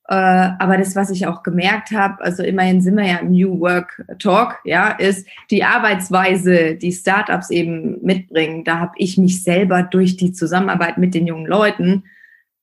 Äh, 0.08 0.14
aber 0.14 0.78
das, 0.78 0.94
was 0.94 1.10
ich 1.10 1.26
auch 1.26 1.42
gemerkt 1.42 1.90
habe, 1.90 2.22
also 2.22 2.42
immerhin 2.42 2.80
sind 2.80 2.96
wir 2.96 3.06
ja 3.06 3.16
im 3.16 3.32
New 3.32 3.58
Work 3.58 4.04
Talk, 4.20 4.60
ja, 4.64 4.90
ist 4.90 5.26
die 5.50 5.64
Arbeitsweise, 5.64 6.76
die 6.76 6.92
Startups 6.92 7.50
eben 7.50 8.04
mitbringen. 8.04 8.62
Da 8.62 8.78
habe 8.78 8.92
ich 8.98 9.18
mich 9.18 9.42
selber 9.42 9.82
durch 9.82 10.16
die 10.16 10.32
Zusammenarbeit 10.32 10.98
mit 10.98 11.14
den 11.14 11.26
jungen 11.26 11.46
Leuten 11.46 12.04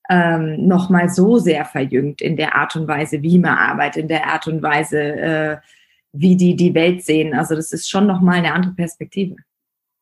ähm, 0.09 0.67
nochmal 0.67 1.09
so 1.09 1.37
sehr 1.37 1.65
verjüngt 1.65 2.21
in 2.21 2.37
der 2.37 2.55
Art 2.55 2.75
und 2.77 2.87
Weise, 2.87 3.21
wie 3.21 3.39
man 3.39 3.57
arbeitet, 3.57 4.03
in 4.03 4.07
der 4.07 4.27
Art 4.27 4.47
und 4.47 4.61
Weise, 4.61 5.01
äh, 5.01 5.57
wie 6.13 6.37
die 6.37 6.55
die 6.55 6.73
Welt 6.73 7.03
sehen. 7.03 7.33
Also 7.33 7.55
das 7.55 7.73
ist 7.73 7.89
schon 7.89 8.07
nochmal 8.07 8.37
eine 8.37 8.53
andere 8.53 8.73
Perspektive. 8.73 9.35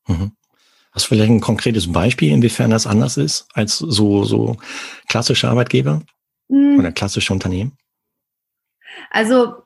Mhm. 0.07 0.33
Hast 0.91 1.05
du 1.05 1.09
vielleicht 1.09 1.31
ein 1.31 1.39
konkretes 1.39 1.91
Beispiel, 1.91 2.31
inwiefern 2.31 2.69
das 2.69 2.85
anders 2.85 3.17
ist 3.17 3.47
als 3.53 3.77
so, 3.77 4.25
so 4.25 4.57
klassische 5.07 5.49
Arbeitgeber. 5.49 6.01
Oder 6.51 6.91
klassische 6.91 7.33
Unternehmen? 7.33 7.77
Also, 9.09 9.63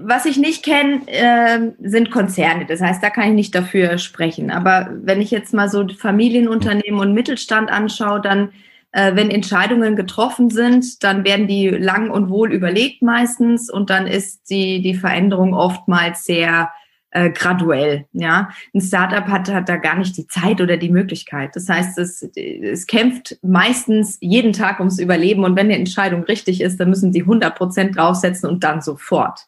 was 0.00 0.26
ich 0.26 0.36
nicht 0.36 0.64
kenne, 0.64 1.02
äh, 1.06 1.72
sind 1.80 2.10
Konzerne. 2.10 2.66
Das 2.66 2.80
heißt, 2.80 3.02
da 3.02 3.10
kann 3.10 3.28
ich 3.28 3.34
nicht 3.34 3.54
dafür 3.54 3.98
sprechen. 3.98 4.50
Aber 4.50 4.90
wenn 5.02 5.20
ich 5.20 5.30
jetzt 5.30 5.52
mal 5.52 5.68
so 5.68 5.86
Familienunternehmen 5.88 7.00
und 7.00 7.14
Mittelstand 7.14 7.70
anschaue, 7.70 8.20
dann, 8.20 8.52
äh, 8.92 9.16
wenn 9.16 9.30
Entscheidungen 9.30 9.96
getroffen 9.96 10.50
sind, 10.50 11.02
dann 11.02 11.24
werden 11.24 11.48
die 11.48 11.68
lang 11.68 12.10
und 12.10 12.30
wohl 12.30 12.52
überlegt 12.52 13.02
meistens 13.02 13.70
und 13.70 13.90
dann 13.90 14.06
ist 14.06 14.50
die, 14.50 14.82
die 14.82 14.94
Veränderung 14.94 15.52
oftmals 15.52 16.24
sehr 16.24 16.70
äh, 17.12 17.30
graduell. 17.30 18.06
Ja, 18.12 18.50
ein 18.74 18.80
Startup 18.80 19.26
hat, 19.26 19.52
hat 19.52 19.68
da 19.68 19.76
gar 19.76 19.96
nicht 19.96 20.16
die 20.16 20.26
Zeit 20.26 20.60
oder 20.60 20.76
die 20.76 20.88
Möglichkeit. 20.88 21.54
Das 21.54 21.68
heißt, 21.68 21.98
es, 21.98 22.22
es 22.34 22.86
kämpft 22.86 23.38
meistens 23.42 24.18
jeden 24.20 24.52
Tag 24.52 24.80
ums 24.80 24.98
Überleben 24.98 25.44
und 25.44 25.54
wenn 25.54 25.68
die 25.68 25.76
Entscheidung 25.76 26.24
richtig 26.24 26.60
ist, 26.60 26.80
dann 26.80 26.88
müssen 26.88 27.12
die 27.12 27.22
100 27.22 27.54
Prozent 27.54 27.96
draufsetzen 27.96 28.48
und 28.48 28.64
dann 28.64 28.80
sofort. 28.80 29.46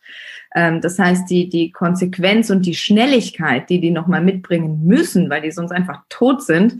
Ähm, 0.54 0.80
das 0.80 0.99
heißt, 0.99 1.28
die, 1.28 1.49
die 1.49 1.73
Konsequenz 1.73 2.50
und 2.50 2.66
die 2.66 2.75
Schnelligkeit, 2.75 3.68
die 3.71 3.80
die 3.80 3.90
nochmal 3.90 4.23
mitbringen 4.23 4.85
müssen, 4.85 5.30
weil 5.30 5.42
die 5.42 5.50
sonst 5.50 5.73
einfach 5.73 6.02
tot 6.11 6.42
sind, 6.42 6.76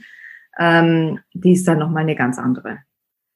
ähm, 0.59 1.19
die 1.33 1.53
ist 1.53 1.67
dann 1.67 1.79
nochmal 1.79 2.03
eine 2.03 2.15
ganz 2.15 2.39
andere. 2.39 2.79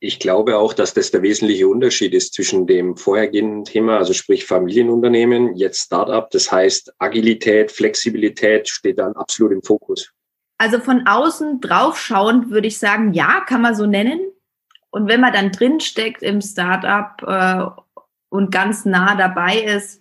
Ich 0.01 0.21
glaube 0.21 0.59
auch, 0.59 0.75
dass 0.75 0.95
das 0.95 1.11
der 1.11 1.23
wesentliche 1.23 1.67
Unterschied 1.67 2.15
ist 2.15 2.35
zwischen 2.35 2.67
dem 2.69 2.97
vorhergehenden 2.97 3.65
Thema, 3.65 3.99
also 3.99 4.13
sprich 4.13 4.47
Familienunternehmen, 4.47 5.57
jetzt 5.57 5.81
Startup. 5.81 6.31
Das 6.31 6.53
heißt, 6.53 6.95
Agilität, 6.99 7.73
Flexibilität 7.73 8.69
steht 8.69 9.01
dann 9.01 9.15
absolut 9.15 9.53
im 9.53 9.63
Fokus. 9.63 10.13
Also 10.59 10.79
von 10.79 11.07
außen 11.07 11.61
draufschauend 11.61 12.51
würde 12.51 12.69
ich 12.69 12.79
sagen, 12.79 13.13
ja, 13.13 13.41
kann 13.41 13.61
man 13.61 13.75
so 13.75 13.87
nennen. 13.87 14.21
Und 14.91 15.09
wenn 15.09 15.21
man 15.21 15.33
dann 15.33 15.53
drinsteckt 15.53 16.23
im 16.23 16.41
Startup 16.41 17.23
äh, 17.27 17.83
und 18.29 18.51
ganz 18.51 18.85
nah 18.85 19.17
dabei 19.17 19.59
ist, 19.59 20.01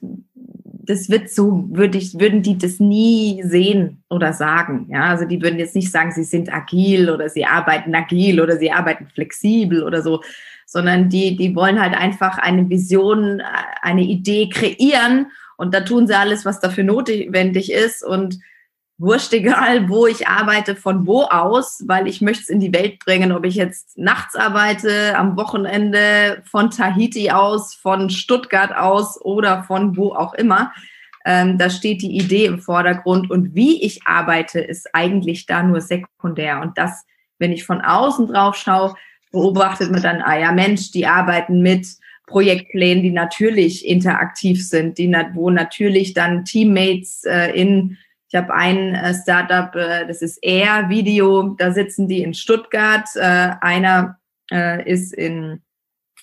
das 0.88 1.10
wird 1.10 1.30
so, 1.30 1.66
würde 1.70 1.98
ich, 1.98 2.18
würden 2.18 2.42
die 2.42 2.58
das 2.58 2.80
nie 2.80 3.44
sehen 3.44 4.04
oder 4.10 4.32
sagen. 4.34 4.88
Ja, 4.90 5.10
also 5.10 5.26
die 5.26 5.42
würden 5.42 5.60
jetzt 5.60 5.76
nicht 5.76 5.92
sagen, 5.92 6.12
sie 6.12 6.24
sind 6.24 6.52
agil 6.52 7.10
oder 7.10 7.30
sie 7.30 7.46
arbeiten 7.46 7.94
agil 7.94 8.40
oder 8.40 8.58
sie 8.58 8.72
arbeiten 8.72 9.08
flexibel 9.14 9.84
oder 9.84 10.02
so, 10.02 10.22
sondern 10.66 11.10
die, 11.10 11.36
die 11.36 11.56
wollen 11.56 11.82
halt 11.82 11.94
einfach 11.94 12.38
eine 12.38 12.70
Vision, 12.70 13.42
eine 13.82 14.04
Idee 14.04 14.50
kreieren 14.50 15.28
und 15.58 15.74
da 15.74 15.82
tun 15.82 16.08
sie 16.08 16.18
alles, 16.18 16.46
was 16.46 16.62
dafür 16.62 16.86
notwendig 16.86 17.72
ist 17.72 18.04
und 18.04 18.40
wurscht 18.98 19.34
egal, 19.34 19.90
wo 19.90 20.08
ich 20.08 20.28
arbeite, 20.28 20.76
von 20.76 21.06
wo 21.06 21.24
aus, 21.24 21.84
weil 21.86 22.08
ich 22.08 22.22
möchte 22.22 22.44
es 22.44 22.50
in 22.50 22.60
die 22.60 22.74
Welt 22.74 23.00
bringen, 23.00 23.32
ob 23.32 23.46
ich 23.46 23.56
jetzt 23.56 23.98
nachts 23.98 24.36
arbeite, 24.36 25.16
am 25.16 25.38
Wochenende, 25.38 26.42
von 26.46 26.72
Tahiti 26.72 27.30
aus, 27.30 27.76
von 27.76 28.10
Stuttgart 28.10 28.76
aus 28.76 29.22
oder 29.22 29.64
von 29.64 29.96
wo 29.96 30.14
auch 30.14 30.34
immer. 30.34 30.74
Ähm, 31.26 31.58
da 31.58 31.70
steht 31.70 32.02
die 32.02 32.18
Idee 32.18 32.46
im 32.46 32.60
Vordergrund 32.60 33.30
und 33.30 33.54
wie 33.54 33.84
ich 33.84 34.02
arbeite, 34.06 34.60
ist 34.60 34.88
eigentlich 34.94 35.46
da 35.46 35.62
nur 35.62 35.82
sekundär. 35.82 36.62
Und 36.62 36.78
das, 36.78 37.06
wenn 37.38 37.52
ich 37.52 37.66
von 37.66 37.82
außen 37.82 38.28
drauf 38.28 38.56
schaue, 38.56 38.96
beobachtet 39.32 39.92
man 39.92 40.02
dann, 40.02 40.22
ah 40.22 40.40
ja, 40.40 40.52
Mensch, 40.52 40.92
die 40.92 41.06
arbeiten 41.06 41.62
mit 41.62 41.86
Projektplänen, 42.26 43.04
die 43.04 43.12
natürlich 43.12 43.86
interaktiv 43.86 44.66
sind, 44.68 44.98
die, 44.98 45.12
wo 45.34 45.50
natürlich 45.50 46.14
dann 46.14 46.46
Teammates 46.46 47.24
äh, 47.26 47.52
in 47.52 47.98
ich 48.30 48.36
habe 48.36 48.54
ein 48.54 48.94
äh, 48.94 49.14
Startup, 49.14 49.74
äh, 49.76 50.06
das 50.06 50.22
ist 50.22 50.40
Air 50.42 50.90
Video, 50.90 51.56
da 51.58 51.72
sitzen 51.72 52.08
die 52.08 52.24
in 52.24 52.34
Stuttgart. 52.34 53.08
Äh, 53.16 53.52
einer 53.62 54.18
äh, 54.52 54.90
ist 54.90 55.14
in, 55.14 55.62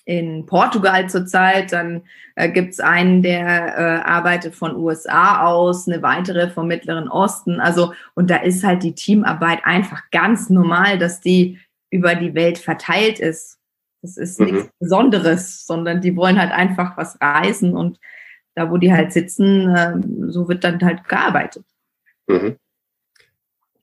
in 0.05 0.45
Portugal 0.45 1.09
zurzeit. 1.09 1.71
Dann 1.71 2.03
äh, 2.35 2.49
gibt 2.49 2.73
es 2.73 2.79
einen, 2.79 3.23
der 3.23 3.77
äh, 3.77 4.07
arbeitet 4.07 4.53
von 4.55 4.75
USA 4.75 5.45
aus, 5.45 5.87
eine 5.87 6.03
weitere 6.03 6.49
vom 6.49 6.67
Mittleren 6.67 7.09
Osten. 7.09 7.59
Also, 7.59 7.93
und 8.13 8.29
da 8.29 8.37
ist 8.37 8.63
halt 8.63 8.83
die 8.83 8.93
Teamarbeit 8.93 9.59
einfach 9.63 10.03
ganz 10.11 10.49
normal, 10.51 10.99
dass 10.99 11.21
die 11.21 11.59
über 11.89 12.13
die 12.13 12.35
Welt 12.35 12.59
verteilt 12.59 13.19
ist. 13.19 13.57
Das 14.03 14.17
ist 14.17 14.39
mhm. 14.39 14.45
nichts 14.45 14.69
Besonderes, 14.79 15.65
sondern 15.65 16.01
die 16.01 16.15
wollen 16.15 16.39
halt 16.39 16.51
einfach 16.51 16.97
was 16.97 17.19
reisen 17.19 17.75
und 17.75 17.99
da, 18.53 18.69
wo 18.69 18.77
die 18.77 18.93
halt 18.93 19.11
sitzen, 19.11 19.75
äh, 19.75 19.95
so 20.31 20.47
wird 20.47 20.63
dann 20.63 20.79
halt 20.81 21.09
gearbeitet. 21.09 21.65
Mhm. 22.27 22.57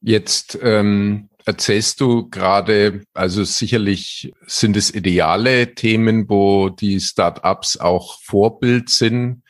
Jetzt 0.00 0.58
ähm, 0.60 1.28
erzählst 1.44 2.00
du 2.00 2.28
gerade, 2.28 3.02
also 3.14 3.44
sicherlich 3.44 4.32
sind 4.46 4.76
es 4.76 4.92
ideale 4.92 5.74
Themen, 5.74 6.28
wo 6.28 6.68
die 6.68 7.00
Startups 7.00 7.76
auch 7.76 8.20
Vorbild 8.20 8.90
sind, 8.90 9.42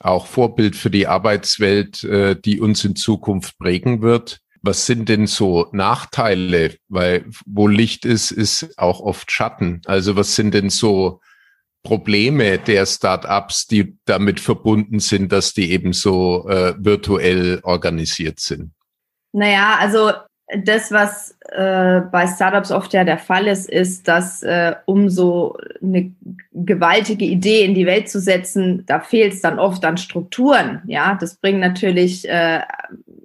auch 0.00 0.26
Vorbild 0.26 0.76
für 0.76 0.90
die 0.90 1.06
Arbeitswelt, 1.06 2.02
äh, 2.04 2.36
die 2.38 2.60
uns 2.60 2.84
in 2.84 2.96
Zukunft 2.96 3.58
prägen 3.58 4.02
wird. 4.02 4.40
Was 4.62 4.86
sind 4.86 5.08
denn 5.08 5.26
so 5.26 5.68
Nachteile? 5.72 6.76
Weil 6.88 7.26
wo 7.46 7.68
Licht 7.68 8.04
ist, 8.04 8.30
ist 8.30 8.78
auch 8.78 9.00
oft 9.00 9.30
Schatten. 9.30 9.82
Also 9.84 10.16
was 10.16 10.34
sind 10.34 10.54
denn 10.54 10.70
so 10.70 11.20
Probleme 11.84 12.58
der 12.58 12.86
Startups, 12.86 13.66
die 13.66 13.96
damit 14.06 14.40
verbunden 14.40 14.98
sind, 14.98 15.30
dass 15.30 15.52
die 15.52 15.70
eben 15.70 15.92
so 15.92 16.48
äh, 16.48 16.74
virtuell 16.78 17.60
organisiert 17.62 18.40
sind? 18.40 18.72
Naja, 19.32 19.76
also 19.78 20.12
das, 20.64 20.92
was 20.92 21.36
äh, 21.50 22.00
bei 22.00 22.26
Startups 22.26 22.70
oft 22.70 22.92
ja 22.92 23.04
der 23.04 23.18
Fall 23.18 23.46
ist, 23.46 23.68
ist, 23.68 24.08
dass 24.08 24.42
äh, 24.42 24.74
um 24.86 25.08
so 25.08 25.56
eine 25.82 26.12
gewaltige 26.52 27.24
Idee 27.24 27.64
in 27.64 27.74
die 27.74 27.86
Welt 27.86 28.08
zu 28.08 28.20
setzen, 28.20 28.84
da 28.86 29.00
fehlt 29.00 29.34
es 29.34 29.40
dann 29.40 29.58
oft 29.58 29.84
an 29.84 29.96
Strukturen. 29.96 30.82
Ja, 30.86 31.16
das 31.18 31.36
bringen 31.36 31.60
natürlich 31.60 32.28
äh, 32.28 32.60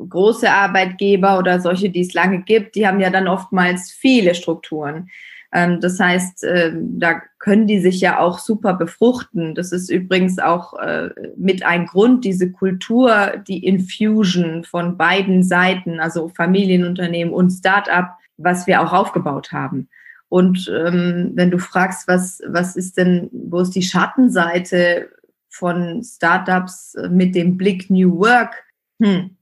große 0.07 0.49
Arbeitgeber 0.49 1.37
oder 1.37 1.59
solche, 1.59 1.89
die 1.89 2.01
es 2.01 2.13
lange 2.13 2.41
gibt, 2.41 2.75
die 2.75 2.87
haben 2.87 2.99
ja 2.99 3.09
dann 3.09 3.27
oftmals 3.27 3.91
viele 3.91 4.35
Strukturen. 4.35 5.09
Ähm, 5.51 5.79
das 5.79 5.99
heißt, 5.99 6.43
äh, 6.43 6.73
da 6.75 7.21
können 7.39 7.67
die 7.67 7.79
sich 7.79 8.01
ja 8.01 8.19
auch 8.19 8.39
super 8.39 8.73
befruchten. 8.73 9.55
Das 9.55 9.71
ist 9.71 9.89
übrigens 9.89 10.39
auch 10.39 10.73
äh, 10.79 11.09
mit 11.37 11.65
ein 11.65 11.85
Grund, 11.85 12.25
diese 12.25 12.51
Kultur, 12.51 13.37
die 13.47 13.65
Infusion 13.65 14.63
von 14.63 14.97
beiden 14.97 15.43
Seiten, 15.43 15.99
also 15.99 16.29
Familienunternehmen 16.29 17.33
und 17.33 17.49
Start-up, 17.49 18.17
was 18.37 18.67
wir 18.67 18.81
auch 18.81 18.93
aufgebaut 18.93 19.51
haben. 19.51 19.89
Und 20.27 20.71
ähm, 20.71 21.31
wenn 21.33 21.49
du 21.49 21.57
fragst, 21.57 22.07
was, 22.07 22.41
was 22.45 22.75
ist 22.75 22.97
denn, 22.97 23.29
wo 23.31 23.61
ist 23.61 23.71
die 23.71 23.81
Schattenseite 23.81 25.09
von 25.49 26.03
Startups 26.03 26.95
mit 27.09 27.33
dem 27.33 27.57
Blick 27.57 27.89
New 27.89 28.19
Work? 28.19 28.63
Hm. 29.01 29.35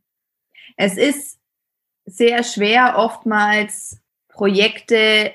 Es 0.78 0.98
ist 0.98 1.40
sehr 2.06 2.44
schwer, 2.44 2.94
oftmals 2.98 4.00
Projekte 4.30 5.34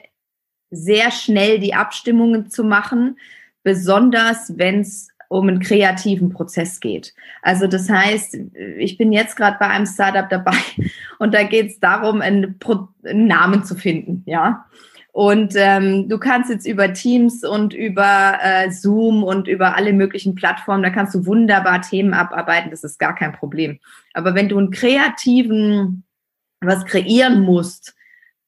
sehr 0.73 1.13
schnell 1.13 1.61
die 1.61 1.75
Abstimmungen 1.75 2.51
zu 2.51 2.65
machen, 2.65 3.19
besonders 3.63 4.55
wenn 4.57 4.81
es 4.81 5.09
um 5.29 5.49
einen 5.49 5.61
kreativen 5.61 6.31
Prozess 6.31 6.81
geht. 6.81 7.15
Also 7.41 7.67
das 7.67 7.89
heißt, 7.89 8.37
ich 8.79 8.99
bin 8.99 9.13
jetzt 9.13 9.37
gerade 9.37 9.57
bei 9.59 9.69
einem 9.69 9.87
Startup 9.87 10.29
dabei 10.29 10.57
und 11.19 11.33
da 11.33 11.45
geht 11.45 11.69
es 11.69 11.81
darum, 11.81 12.21
einen, 12.21 12.59
Pro 12.59 12.89
einen, 13.05 13.29
Namen 13.29 13.65
zu 13.65 13.75
finden, 13.75 14.25
ja. 14.27 14.67
Und 15.15 15.53
ähm, 15.57 16.09
du 16.09 16.19
kannst 16.19 16.49
jetzt 16.49 16.67
über 16.67 16.95
Teams 16.95 17.45
und 17.45 17.75
über 17.75 18.39
äh, 18.43 18.71
Zoom 18.71 19.23
und 19.23 19.47
über 19.47 19.77
alle 19.77 19.93
möglichen 19.93 20.35
Plattformen, 20.35 20.83
da 20.83 20.89
kannst 20.89 21.15
du 21.15 21.27
wunderbar 21.27 21.83
Themen 21.83 22.15
abarbeiten, 22.15 22.71
das 22.71 22.83
ist 22.83 22.99
gar 22.99 23.15
kein 23.15 23.33
Problem. 23.33 23.79
Aber 24.15 24.35
wenn 24.35 24.49
du 24.49 24.59
einen 24.59 24.71
kreativen 24.71 26.05
was 26.63 26.85
kreieren 26.87 27.43
musst, 27.43 27.95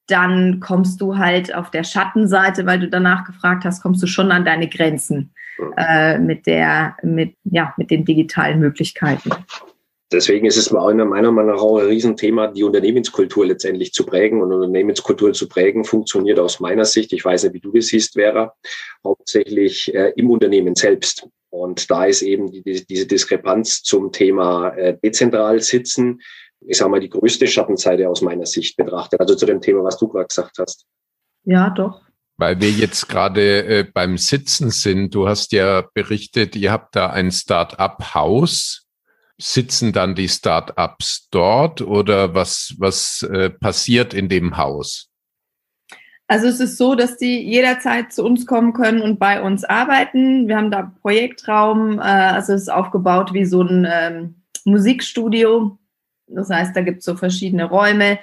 dann 0.07 0.59
kommst 0.59 1.01
du 1.01 1.17
halt 1.17 1.53
auf 1.53 1.71
der 1.71 1.83
Schattenseite, 1.83 2.65
weil 2.65 2.79
du 2.79 2.87
danach 2.87 3.25
gefragt 3.25 3.65
hast, 3.65 3.81
kommst 3.81 4.01
du 4.03 4.07
schon 4.07 4.31
an 4.31 4.45
deine 4.45 4.69
Grenzen 4.69 5.33
äh, 5.77 6.17
mit 6.19 6.45
der, 6.45 6.95
mit, 7.03 7.35
ja, 7.43 7.73
mit 7.77 7.91
den 7.91 8.05
digitalen 8.05 8.59
Möglichkeiten. 8.59 9.31
Deswegen 10.11 10.45
ist 10.45 10.57
es 10.57 10.71
meiner 10.71 11.05
Meinung 11.05 11.35
nach 11.35 11.59
auch 11.59 11.79
ein 11.79 11.87
Riesenthema, 11.87 12.47
die 12.47 12.63
Unternehmenskultur 12.63 13.47
letztendlich 13.47 13.91
zu 13.91 14.05
prägen. 14.05 14.41
Und 14.41 14.53
Unternehmenskultur 14.53 15.33
zu 15.33 15.49
prägen 15.49 15.83
funktioniert 15.83 16.39
aus 16.39 16.59
meiner 16.59 16.85
Sicht, 16.85 17.11
ich 17.11 17.25
weiß 17.25 17.43
nicht, 17.43 17.53
wie 17.53 17.59
du 17.59 17.71
das 17.71 17.87
siehst, 17.87 18.13
Vera, 18.13 18.53
hauptsächlich 19.03 19.93
äh, 19.95 20.13
im 20.15 20.29
Unternehmen 20.29 20.75
selbst. 20.75 21.27
Und 21.49 21.89
da 21.89 22.05
ist 22.05 22.21
eben 22.21 22.51
die, 22.51 22.61
diese 22.63 23.07
Diskrepanz 23.07 23.81
zum 23.81 24.11
Thema 24.11 24.69
äh, 24.75 24.95
dezentral 25.03 25.61
sitzen, 25.61 26.21
ich 26.67 26.77
sage 26.77 26.91
mal, 26.91 26.99
die 26.99 27.09
größte 27.09 27.47
Schattenseite 27.47 28.09
aus 28.09 28.21
meiner 28.21 28.45
Sicht 28.45 28.77
betrachtet. 28.77 29.19
Also 29.19 29.35
zu 29.35 29.45
dem 29.45 29.61
Thema, 29.61 29.83
was 29.83 29.97
du 29.97 30.07
gerade 30.07 30.27
gesagt 30.27 30.57
hast. 30.59 30.85
Ja, 31.43 31.69
doch. 31.69 32.01
Weil 32.37 32.59
wir 32.59 32.69
jetzt 32.69 33.07
gerade 33.07 33.65
äh, 33.65 33.83
beim 33.83 34.17
Sitzen 34.17 34.69
sind. 34.69 35.15
Du 35.15 35.27
hast 35.27 35.51
ja 35.51 35.85
berichtet, 35.93 36.55
ihr 36.55 36.71
habt 36.71 36.95
da 36.95 37.09
ein 37.09 37.31
Start-up-Haus. 37.31 38.87
sitzen 39.37 39.91
dann 39.91 40.15
die 40.15 40.29
Start-ups 40.29 41.27
dort 41.29 41.81
oder 41.81 42.33
was, 42.33 42.73
was 42.77 43.21
äh, 43.23 43.49
passiert 43.49 44.13
in 44.13 44.29
dem 44.29 44.57
Haus? 44.57 45.09
Also 46.27 46.47
es 46.47 46.59
ist 46.59 46.77
so, 46.77 46.95
dass 46.95 47.17
die 47.17 47.39
jederzeit 47.41 48.11
zu 48.11 48.23
uns 48.23 48.47
kommen 48.47 48.73
können 48.73 49.01
und 49.01 49.19
bei 49.19 49.41
uns 49.41 49.63
arbeiten. 49.63 50.47
Wir 50.47 50.57
haben 50.57 50.71
da 50.71 50.91
Projektraum, 51.01 51.99
äh, 51.99 52.01
also 52.01 52.53
es 52.53 52.63
ist 52.63 52.69
aufgebaut 52.69 53.33
wie 53.33 53.45
so 53.45 53.61
ein 53.61 53.87
ähm, 53.89 54.35
Musikstudio. 54.63 55.77
Das 56.27 56.49
heißt, 56.49 56.75
da 56.75 56.81
gibt 56.81 56.99
es 56.99 57.05
so 57.05 57.15
verschiedene 57.15 57.65
Räume. 57.65 58.19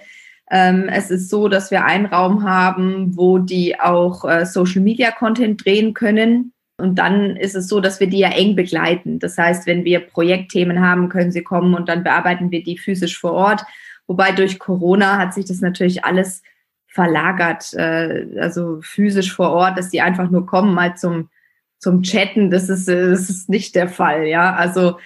Ähm, 0.50 0.88
es 0.88 1.10
ist 1.10 1.30
so, 1.30 1.48
dass 1.48 1.70
wir 1.70 1.84
einen 1.84 2.06
Raum 2.06 2.42
haben, 2.42 3.16
wo 3.16 3.38
die 3.38 3.78
auch 3.80 4.24
äh, 4.24 4.44
Social 4.44 4.82
Media 4.82 5.10
Content 5.10 5.64
drehen 5.64 5.94
können. 5.94 6.52
Und 6.76 6.96
dann 6.96 7.36
ist 7.36 7.54
es 7.54 7.68
so, 7.68 7.80
dass 7.80 8.00
wir 8.00 8.06
die 8.08 8.18
ja 8.18 8.30
eng 8.30 8.56
begleiten. 8.56 9.18
Das 9.18 9.38
heißt, 9.38 9.66
wenn 9.66 9.84
wir 9.84 10.00
Projektthemen 10.00 10.80
haben, 10.80 11.08
können 11.08 11.30
sie 11.30 11.42
kommen 11.42 11.74
und 11.74 11.88
dann 11.88 12.02
bearbeiten 12.02 12.50
wir 12.50 12.62
die 12.62 12.76
physisch 12.76 13.18
vor 13.18 13.32
Ort. 13.32 13.62
Wobei 14.06 14.32
durch 14.32 14.58
Corona 14.58 15.16
hat 15.16 15.32
sich 15.32 15.44
das 15.44 15.60
natürlich 15.60 16.04
alles 16.04 16.42
verlagert, 16.88 17.72
äh, 17.74 18.26
also 18.38 18.80
physisch 18.82 19.32
vor 19.32 19.50
Ort, 19.52 19.78
dass 19.78 19.90
die 19.90 20.02
einfach 20.02 20.30
nur 20.30 20.44
kommen 20.44 20.74
mal 20.74 20.96
zum, 20.96 21.30
zum 21.78 22.02
Chatten. 22.02 22.50
Das 22.50 22.68
ist, 22.68 22.88
äh, 22.88 23.10
das 23.10 23.30
ist 23.30 23.48
nicht 23.48 23.74
der 23.74 23.88
Fall, 23.88 24.26
ja. 24.26 24.54
Also 24.54 24.98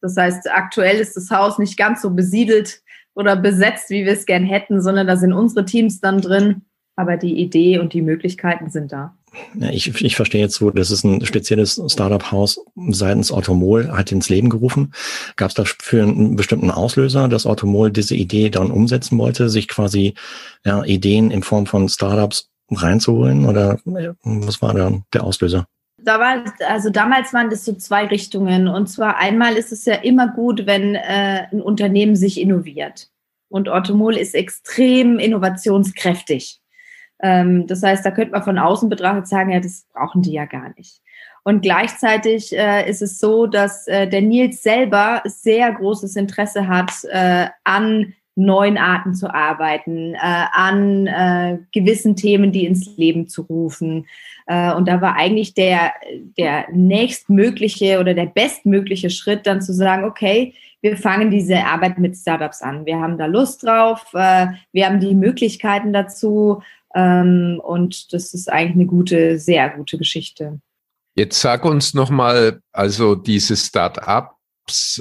das 0.00 0.16
heißt, 0.16 0.50
aktuell 0.50 0.98
ist 0.98 1.16
das 1.16 1.30
Haus 1.30 1.58
nicht 1.58 1.76
ganz 1.76 2.02
so 2.02 2.10
besiedelt 2.10 2.82
oder 3.14 3.36
besetzt, 3.36 3.90
wie 3.90 4.04
wir 4.04 4.12
es 4.12 4.26
gern 4.26 4.44
hätten, 4.44 4.80
sondern 4.80 5.06
da 5.06 5.16
sind 5.16 5.32
unsere 5.32 5.64
Teams 5.64 6.00
dann 6.00 6.20
drin. 6.20 6.62
Aber 6.96 7.16
die 7.16 7.40
Idee 7.40 7.78
und 7.78 7.94
die 7.94 8.02
Möglichkeiten 8.02 8.68
sind 8.68 8.92
da. 8.92 9.16
Ja, 9.54 9.70
ich, 9.70 10.02
ich 10.02 10.16
verstehe 10.16 10.40
jetzt 10.40 10.56
so, 10.56 10.70
das 10.70 10.90
ist 10.90 11.04
ein 11.04 11.24
spezielles 11.24 11.80
Startup-Haus 11.86 12.60
seitens 12.88 13.30
Automol 13.30 13.88
hat 13.90 14.10
ins 14.12 14.28
Leben 14.28 14.50
gerufen. 14.50 14.92
Gab 15.36 15.50
es 15.50 15.54
dafür 15.54 16.02
einen 16.02 16.36
bestimmten 16.36 16.70
Auslöser, 16.70 17.28
dass 17.28 17.46
Automol 17.46 17.90
diese 17.90 18.16
Idee 18.16 18.50
dann 18.50 18.70
umsetzen 18.70 19.18
wollte, 19.18 19.48
sich 19.48 19.68
quasi 19.68 20.14
ja, 20.64 20.84
Ideen 20.84 21.30
in 21.30 21.42
Form 21.42 21.66
von 21.66 21.88
Startups 21.88 22.50
reinzuholen? 22.70 23.46
Oder 23.46 23.78
was 24.24 24.60
war 24.60 24.74
da 24.74 24.92
der 25.14 25.24
Auslöser? 25.24 25.66
Da 26.04 26.18
war, 26.18 26.44
also 26.66 26.90
damals 26.90 27.32
waren 27.32 27.50
das 27.50 27.64
so 27.64 27.74
zwei 27.74 28.06
Richtungen. 28.06 28.68
Und 28.68 28.88
zwar 28.88 29.18
einmal 29.18 29.54
ist 29.54 29.72
es 29.72 29.84
ja 29.84 29.94
immer 29.94 30.28
gut, 30.28 30.66
wenn 30.66 30.94
äh, 30.94 31.46
ein 31.50 31.60
Unternehmen 31.60 32.16
sich 32.16 32.40
innoviert. 32.40 33.10
Und 33.48 33.68
Automol 33.68 34.16
ist 34.16 34.34
extrem 34.34 35.18
innovationskräftig. 35.18 36.60
Ähm, 37.20 37.66
das 37.66 37.82
heißt, 37.82 38.04
da 38.04 38.10
könnte 38.10 38.32
man 38.32 38.42
von 38.42 38.58
außen 38.58 38.88
betrachtet 38.88 39.28
sagen, 39.28 39.50
ja, 39.50 39.60
das 39.60 39.86
brauchen 39.92 40.22
die 40.22 40.32
ja 40.32 40.46
gar 40.46 40.72
nicht. 40.76 41.00
Und 41.42 41.62
gleichzeitig 41.62 42.56
äh, 42.56 42.88
ist 42.88 43.02
es 43.02 43.18
so, 43.18 43.46
dass 43.46 43.86
äh, 43.86 44.06
der 44.06 44.22
Nils 44.22 44.62
selber 44.62 45.22
sehr 45.24 45.72
großes 45.72 46.16
Interesse 46.16 46.68
hat 46.68 46.92
äh, 47.10 47.48
an 47.64 48.14
neuen 48.36 48.78
Arten 48.78 49.14
zu 49.14 49.32
arbeiten, 49.32 50.14
äh, 50.14 50.18
an 50.52 51.06
äh, 51.06 51.58
gewissen 51.72 52.16
Themen, 52.16 52.52
die 52.52 52.64
ins 52.64 52.96
Leben 52.96 53.28
zu 53.28 53.42
rufen. 53.42 54.06
Äh, 54.46 54.72
und 54.72 54.88
da 54.88 55.00
war 55.00 55.16
eigentlich 55.16 55.54
der, 55.54 55.92
der 56.38 56.66
nächstmögliche 56.72 58.00
oder 58.00 58.14
der 58.14 58.26
bestmögliche 58.26 59.10
Schritt 59.10 59.46
dann 59.46 59.62
zu 59.62 59.72
sagen, 59.72 60.04
okay, 60.04 60.54
wir 60.80 60.96
fangen 60.96 61.30
diese 61.30 61.64
Arbeit 61.64 61.98
mit 61.98 62.16
Startups 62.16 62.62
an. 62.62 62.86
Wir 62.86 62.98
haben 62.98 63.18
da 63.18 63.26
Lust 63.26 63.62
drauf, 63.62 64.06
äh, 64.14 64.46
wir 64.72 64.86
haben 64.86 65.00
die 65.00 65.14
Möglichkeiten 65.14 65.92
dazu 65.92 66.62
ähm, 66.94 67.60
und 67.62 68.12
das 68.12 68.32
ist 68.32 68.50
eigentlich 68.50 68.76
eine 68.76 68.86
gute, 68.86 69.38
sehr 69.38 69.68
gute 69.70 69.98
Geschichte. 69.98 70.60
Jetzt 71.16 71.40
sag 71.40 71.64
uns 71.64 71.92
nochmal, 71.92 72.60
also 72.72 73.14
diese 73.14 73.56
Start-up 73.56 74.36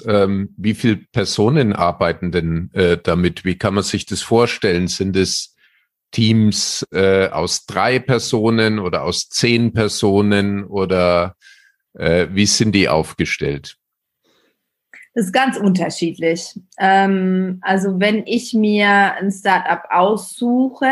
ähm, 0.08 0.54
wie 0.58 0.74
viele 0.74 0.98
Personen 1.12 1.74
arbeiten 1.74 2.32
denn 2.32 2.70
äh, 2.74 2.98
damit? 2.98 3.46
Wie 3.46 3.58
kann 3.58 3.74
man 3.74 3.84
sich 3.84 4.06
das 4.06 4.22
vorstellen? 4.22 4.88
Sind 4.88 5.16
es 5.16 5.56
Teams 6.12 6.86
äh, 6.92 7.28
aus 7.28 7.66
drei 7.66 8.00
Personen 8.00 8.80
oder 8.80 9.04
aus 9.04 9.30
zehn 9.30 9.74
Personen 9.74 10.64
oder 10.64 11.36
äh, 11.94 12.28
wie 12.32 12.46
sind 12.46 12.74
die 12.74 12.90
aufgestellt? 12.90 13.78
Das 15.14 15.26
ist 15.26 15.34
ganz 15.34 15.58
unterschiedlich. 15.58 16.60
Ähm, 16.80 17.60
also 17.62 18.00
wenn 18.00 18.26
ich 18.26 18.54
mir 18.54 19.16
ein 19.16 19.32
Startup 19.32 19.84
aussuche 19.90 20.92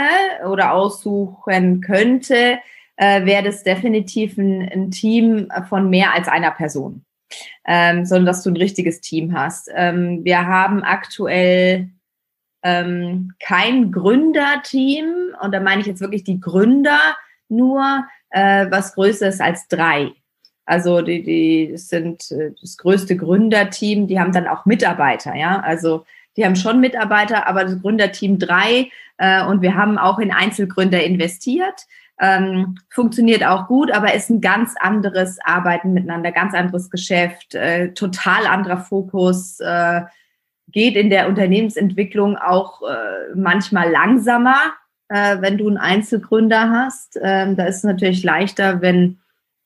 oder 0.49 0.73
aussuchen 0.73 1.81
könnte, 1.81 2.59
äh, 2.97 3.25
wäre 3.25 3.43
das 3.43 3.63
definitiv 3.63 4.37
ein, 4.37 4.67
ein, 4.67 4.91
Team 4.91 5.49
von 5.69 5.89
mehr 5.89 6.13
als 6.13 6.27
einer 6.27 6.51
Person, 6.51 7.05
ähm, 7.65 8.05
sondern 8.05 8.25
dass 8.25 8.43
du 8.43 8.49
ein 8.49 8.57
richtiges 8.57 9.01
Team 9.01 9.33
hast. 9.33 9.69
Ähm, 9.73 10.23
wir 10.23 10.45
haben 10.45 10.83
aktuell 10.83 11.89
ähm, 12.63 13.33
kein 13.39 13.91
Gründerteam 13.91 15.35
und 15.41 15.51
da 15.53 15.59
meine 15.59 15.81
ich 15.81 15.87
jetzt 15.87 16.01
wirklich 16.01 16.23
die 16.23 16.39
Gründer 16.39 16.99
nur, 17.49 18.05
äh, 18.31 18.67
was 18.69 18.93
größer 18.95 19.27
ist 19.27 19.41
als 19.41 19.67
drei. 19.67 20.11
Also 20.65 21.01
die, 21.01 21.23
die 21.23 21.77
sind 21.77 22.29
äh, 22.31 22.51
das 22.59 22.77
größte 22.77 23.15
Gründerteam, 23.15 24.07
die 24.07 24.19
haben 24.19 24.33
dann 24.33 24.47
auch 24.47 24.65
Mitarbeiter, 24.65 25.33
ja. 25.35 25.61
Also 25.61 26.05
die 26.35 26.45
haben 26.45 26.55
schon 26.55 26.81
Mitarbeiter, 26.81 27.47
aber 27.47 27.63
das 27.63 27.81
Gründerteam 27.81 28.37
drei 28.37 28.91
äh, 29.17 29.43
und 29.45 29.61
wir 29.61 29.75
haben 29.75 29.97
auch 29.97 30.19
in 30.19 30.31
Einzelgründer 30.31 31.03
investiert. 31.03 31.87
Ähm, 32.19 32.79
funktioniert 32.89 33.43
auch 33.45 33.67
gut, 33.67 33.91
aber 33.91 34.13
ist 34.15 34.29
ein 34.29 34.41
ganz 34.41 34.75
anderes 34.79 35.37
Arbeiten 35.43 35.93
miteinander, 35.93 36.31
ganz 36.31 36.55
anderes 36.55 36.89
Geschäft, 36.89 37.53
äh, 37.53 37.93
total 37.93 38.47
anderer 38.47 38.79
Fokus, 38.79 39.59
äh, 39.59 40.01
geht 40.69 40.95
in 40.95 41.09
der 41.09 41.27
Unternehmensentwicklung 41.27 42.35
auch 42.37 42.81
äh, 42.81 43.35
manchmal 43.35 43.91
langsamer, 43.91 44.73
äh, 45.09 45.37
wenn 45.41 45.57
du 45.57 45.67
einen 45.67 45.77
Einzelgründer 45.77 46.71
hast. 46.71 47.17
Ähm, 47.21 47.55
da 47.55 47.65
ist 47.65 47.77
es 47.77 47.83
natürlich 47.83 48.23
leichter, 48.23 48.81
wenn 48.81 49.19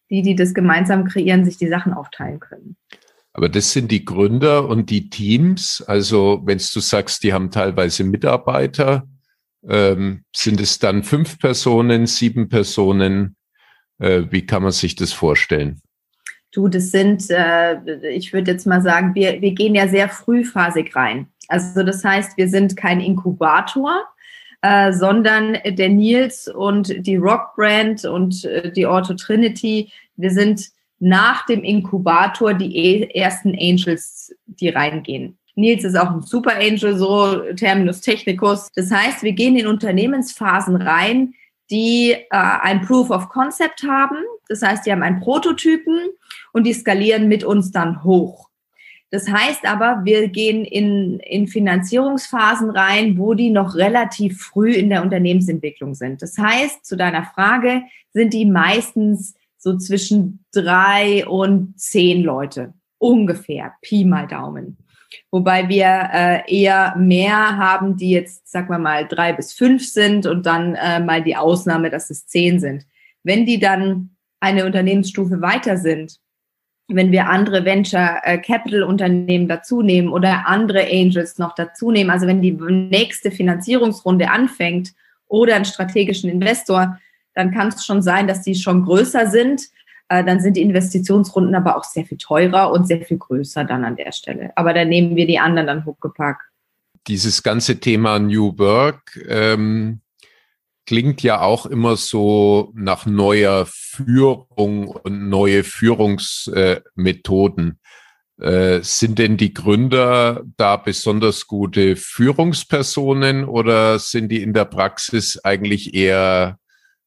die, 0.10 0.22
die 0.22 0.36
das 0.36 0.54
gemeinsam 0.54 1.06
kreieren, 1.06 1.46
sich 1.46 1.58
die 1.58 1.70
Sachen 1.70 1.94
aufteilen 1.94 2.40
können. 2.40 2.76
Aber 3.34 3.48
das 3.48 3.72
sind 3.72 3.92
die 3.92 4.04
Gründer 4.04 4.68
und 4.68 4.90
die 4.90 5.10
Teams. 5.10 5.82
Also 5.88 6.42
wenn 6.44 6.58
du 6.58 6.80
sagst, 6.82 7.24
die 7.24 7.34
haben 7.34 7.50
teilweise 7.50 8.04
Mitarbeiter, 8.04 9.08
ähm, 9.68 10.24
sind 10.36 10.60
es 10.60 10.80
dann 10.80 11.04
fünf 11.04 11.40
Personen, 11.40 12.08
sieben 12.08 12.50
Personen? 12.50 13.36
Äh, 14.00 14.24
wie 14.30 14.46
kann 14.46 14.64
man 14.64 14.72
sich 14.72 14.96
das 14.96 15.14
vorstellen? 15.14 15.82
Du, 16.52 16.68
das 16.68 16.92
sind, 16.92 17.30
äh, 17.30 18.10
ich 18.10 18.34
würde 18.34 18.52
jetzt 18.52 18.68
mal 18.68 18.82
sagen, 18.82 19.16
wir, 19.16 19.42
wir 19.42 19.52
gehen 19.54 19.74
ja 19.74 19.88
sehr 19.88 20.10
frühphasig 20.10 20.96
rein. 20.96 21.28
Also 21.48 21.84
das 21.84 22.04
heißt, 22.04 22.38
wir 22.38 22.50
sind 22.50 22.76
kein 22.76 23.00
Inkubator, 23.00 24.04
äh, 24.62 24.92
sondern 24.92 25.58
der 25.66 25.90
Nils 25.90 26.48
und 26.48 27.06
die 27.06 27.16
Rock 27.16 27.56
Brand 27.56 28.06
und 28.06 28.44
äh, 28.46 28.72
die 28.72 28.86
Auto 28.86 29.14
Trinity, 29.14 29.92
wir 30.18 30.32
sind 30.32 30.70
nach 31.00 31.46
dem 31.46 31.64
Inkubator 31.64 32.54
die 32.54 32.78
e 32.78 33.10
ersten 33.20 33.56
Angels, 33.58 34.36
die 34.46 34.70
reingehen. 34.70 35.38
Nils 35.56 35.84
ist 35.84 35.98
auch 35.98 36.12
ein 36.12 36.22
Super 36.22 36.58
Angel, 36.58 36.98
so 36.98 37.42
Terminus 37.56 38.02
technicus. 38.02 38.70
Das 38.76 38.92
heißt, 38.92 39.24
wir 39.24 39.34
gehen 39.34 39.56
in 39.58 39.68
Unternehmensphasen 39.68 40.76
rein, 40.76 41.34
die 41.70 42.12
äh, 42.12 42.26
ein 42.30 42.82
Proof 42.82 43.10
of 43.10 43.30
Concept 43.30 43.84
haben. 43.84 44.18
Das 44.48 44.62
heißt, 44.62 44.86
die 44.86 44.92
haben 44.92 45.04
einen 45.04 45.22
Prototypen 45.22 46.10
und 46.54 46.66
die 46.66 46.74
skalieren 46.74 47.28
mit 47.28 47.44
uns 47.44 47.72
dann 47.72 48.04
hoch. 48.04 48.50
Das 49.10 49.28
heißt 49.30 49.66
aber, 49.66 50.02
wir 50.06 50.30
gehen 50.30 50.64
in, 50.64 51.20
in 51.20 51.48
Finanzierungsphasen 51.48 52.70
rein, 52.70 53.18
wo 53.18 53.34
die 53.34 53.50
noch 53.50 53.76
relativ 53.76 54.42
früh 54.42 54.72
in 54.72 54.90
der 54.90 55.02
Unternehmensentwicklung 55.02 55.96
sind. 55.96 56.22
Das 56.22 56.38
heißt, 56.38 56.86
zu 56.86 56.96
deiner 56.96 57.26
Frage, 57.26 57.84
sind 58.14 58.34
die 58.34 58.46
meistens 58.46 59.36
so 59.58 59.78
zwischen 59.78 60.46
drei 60.54 61.28
und 61.28 61.78
zehn 61.78 62.24
Leute. 62.24 62.74
Ungefähr. 63.00 63.74
Pi 63.82 64.06
mal 64.06 64.28
Daumen. 64.28 64.78
Wobei 65.32 65.70
wir 65.70 66.10
äh, 66.14 66.62
eher 66.62 66.96
mehr 66.98 67.58
haben, 67.58 67.98
die 67.98 68.12
jetzt, 68.12 68.50
sag 68.50 68.70
mal 68.70 68.80
mal, 68.80 69.08
drei 69.08 69.34
bis 69.34 69.54
fünf 69.54 69.86
sind 69.88 70.26
und 70.26 70.46
dann 70.46 70.76
äh, 70.76 71.00
mal 71.00 71.24
die 71.24 71.36
Ausnahme, 71.36 71.90
dass 71.90 72.10
es 72.10 72.28
zehn 72.28 72.60
sind. 72.60 72.86
Wenn 73.24 73.46
die 73.46 73.60
dann 73.60 74.16
eine 74.40 74.66
Unternehmensstufe 74.66 75.42
weiter 75.42 75.78
sind, 75.78 76.20
wenn 76.88 77.12
wir 77.12 77.30
andere 77.30 77.64
Venture 77.66 78.22
äh, 78.24 78.38
Capital 78.38 78.84
Unternehmen 78.84 79.48
dazu 79.48 79.82
nehmen 79.82 80.10
oder 80.10 80.48
andere 80.48 80.88
Angels 80.92 81.38
noch 81.38 81.56
dazu 81.56 81.92
nehmen, 81.92 82.10
also 82.10 82.28
wenn 82.28 82.42
die 82.42 82.52
nächste 82.52 83.32
Finanzierungsrunde 83.32 84.30
anfängt 84.30 84.94
oder 85.28 85.56
einen 85.56 85.66
strategischen 85.66 86.30
Investor, 86.30 87.00
dann 87.34 87.52
kann 87.52 87.70
es 87.70 87.86
schon 87.86 88.02
sein, 88.02 88.28
dass 88.28 88.42
die 88.42 88.56
schon 88.56 88.84
größer 88.84 89.28
sind. 89.28 89.62
Äh, 90.12 90.26
dann 90.26 90.42
sind 90.42 90.58
die 90.58 90.62
Investitionsrunden 90.62 91.56
aber 91.56 91.78
auch 91.78 91.86
sehr 91.86 92.06
viel 92.06 92.18
teurer 92.18 92.70
und 92.72 92.86
sehr 92.86 93.02
viel 93.02 93.18
größer 93.18 93.64
dann 93.64 93.86
an 93.86 93.96
der 93.96 94.12
Stelle. 94.12 94.52
Aber 94.58 94.74
dann 94.74 94.90
nehmen 94.90 95.16
wir 95.16 95.26
die 95.26 95.40
anderen 95.40 95.68
dann 95.68 95.86
hochgepackt. 95.86 96.42
Dieses 97.08 97.44
ganze 97.44 97.80
Thema 97.80 98.20
New 98.20 98.60
Work, 98.60 99.18
ähm, 99.30 100.02
klingt 100.86 101.24
ja 101.24 101.40
auch 101.40 101.66
immer 101.66 101.96
so 101.96 102.74
nach 102.76 103.06
neuer 103.06 103.66
Führung 103.66 104.90
und 104.90 105.30
neue 105.30 105.64
Führungsmethoden. 105.64 107.80
Äh, 108.38 108.82
sind 108.82 109.18
denn 109.18 109.38
die 109.38 109.54
Gründer 109.54 110.44
da 110.58 110.76
besonders 110.76 111.48
gute 111.48 111.96
Führungspersonen 111.96 113.46
oder 113.46 113.98
sind 113.98 114.30
die 114.30 114.42
in 114.42 114.52
der 114.52 114.66
Praxis 114.66 115.40
eigentlich 115.42 115.94
eher 115.94 116.58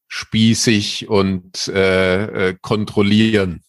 spießig 0.07 1.09
und 1.09 1.67
äh, 1.67 2.49
äh, 2.49 2.55
kontrollieren? 2.61 3.63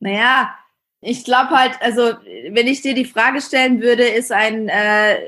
Naja, 0.00 0.54
ich 1.00 1.24
glaube 1.24 1.50
halt, 1.50 1.80
also 1.80 2.14
wenn 2.50 2.66
ich 2.66 2.82
dir 2.82 2.94
die 2.94 3.04
Frage 3.04 3.40
stellen 3.40 3.80
würde, 3.80 4.04
ist 4.04 4.32
ein 4.32 4.68
äh, 4.68 5.18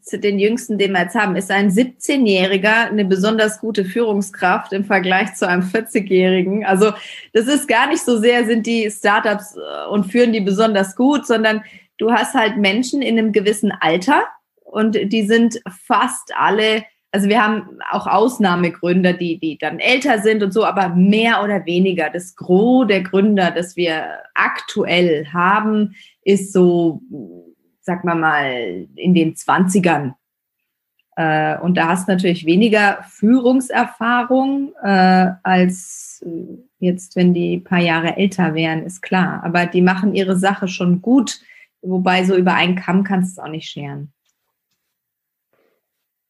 zu 0.00 0.18
den 0.18 0.38
jüngsten, 0.38 0.78
den 0.78 0.92
wir 0.92 1.02
jetzt 1.02 1.16
haben, 1.16 1.34
ist 1.34 1.50
ein 1.50 1.70
17-Jähriger 1.70 2.88
eine 2.88 3.04
besonders 3.04 3.60
gute 3.60 3.84
Führungskraft 3.84 4.72
im 4.72 4.84
Vergleich 4.84 5.34
zu 5.34 5.48
einem 5.48 5.62
40-Jährigen. 5.62 6.64
Also 6.64 6.92
das 7.32 7.46
ist 7.48 7.66
gar 7.66 7.88
nicht 7.88 8.04
so 8.04 8.18
sehr, 8.18 8.46
sind 8.46 8.66
die 8.66 8.90
Startups 8.90 9.56
äh, 9.56 9.88
und 9.88 10.04
führen 10.04 10.32
die 10.32 10.40
besonders 10.40 10.94
gut, 10.94 11.26
sondern 11.26 11.64
du 11.98 12.12
hast 12.12 12.34
halt 12.34 12.56
Menschen 12.56 13.02
in 13.02 13.18
einem 13.18 13.32
gewissen 13.32 13.72
Alter 13.72 14.24
und 14.62 14.96
die 15.12 15.26
sind 15.26 15.60
fast 15.86 16.32
alle, 16.36 16.84
also 17.16 17.30
wir 17.30 17.42
haben 17.42 17.78
auch 17.90 18.06
Ausnahmegründer, 18.06 19.14
die, 19.14 19.38
die 19.38 19.56
dann 19.56 19.78
älter 19.78 20.18
sind 20.18 20.42
und 20.42 20.52
so, 20.52 20.66
aber 20.66 20.90
mehr 20.90 21.42
oder 21.42 21.64
weniger 21.64 22.10
das 22.10 22.36
Gros 22.36 22.86
der 22.86 23.02
Gründer, 23.02 23.50
das 23.50 23.74
wir 23.74 24.18
aktuell 24.34 25.26
haben, 25.32 25.94
ist 26.22 26.52
so 26.52 27.00
sag 27.86 28.04
mal 28.04 28.16
mal, 28.16 28.86
in 28.96 29.14
den 29.14 29.34
20ern. 29.34 30.14
Äh, 31.14 31.58
und 31.60 31.76
da 31.76 31.88
hast 31.88 32.08
du 32.08 32.12
natürlich 32.12 32.44
weniger 32.44 32.98
Führungserfahrung 33.08 34.74
äh, 34.82 35.30
als 35.42 36.22
äh, 36.26 36.58
jetzt, 36.78 37.16
wenn 37.16 37.32
die 37.32 37.58
paar 37.58 37.78
Jahre 37.78 38.16
älter 38.16 38.54
wären, 38.54 38.82
ist 38.82 39.00
klar. 39.00 39.42
Aber 39.44 39.64
die 39.66 39.80
machen 39.80 40.14
ihre 40.14 40.36
Sache 40.36 40.68
schon 40.68 41.00
gut, 41.00 41.40
wobei 41.80 42.24
so 42.24 42.36
über 42.36 42.54
einen 42.54 42.74
Kamm 42.74 43.04
kannst 43.04 43.36
du 43.36 43.40
es 43.40 43.46
auch 43.46 43.50
nicht 43.50 43.70
scheren. 43.70 44.12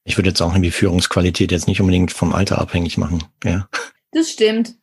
Ich 0.06 0.16
würde 0.16 0.30
jetzt 0.30 0.40
auch 0.40 0.56
die 0.56 0.70
Führungsqualität 0.70 1.52
jetzt 1.52 1.66
nicht 1.66 1.80
unbedingt 1.80 2.12
vom 2.12 2.32
Alter 2.32 2.60
abhängig 2.60 2.96
machen. 2.96 3.24
Ja. 3.44 3.68
Das 4.12 4.30
stimmt. 4.30 4.76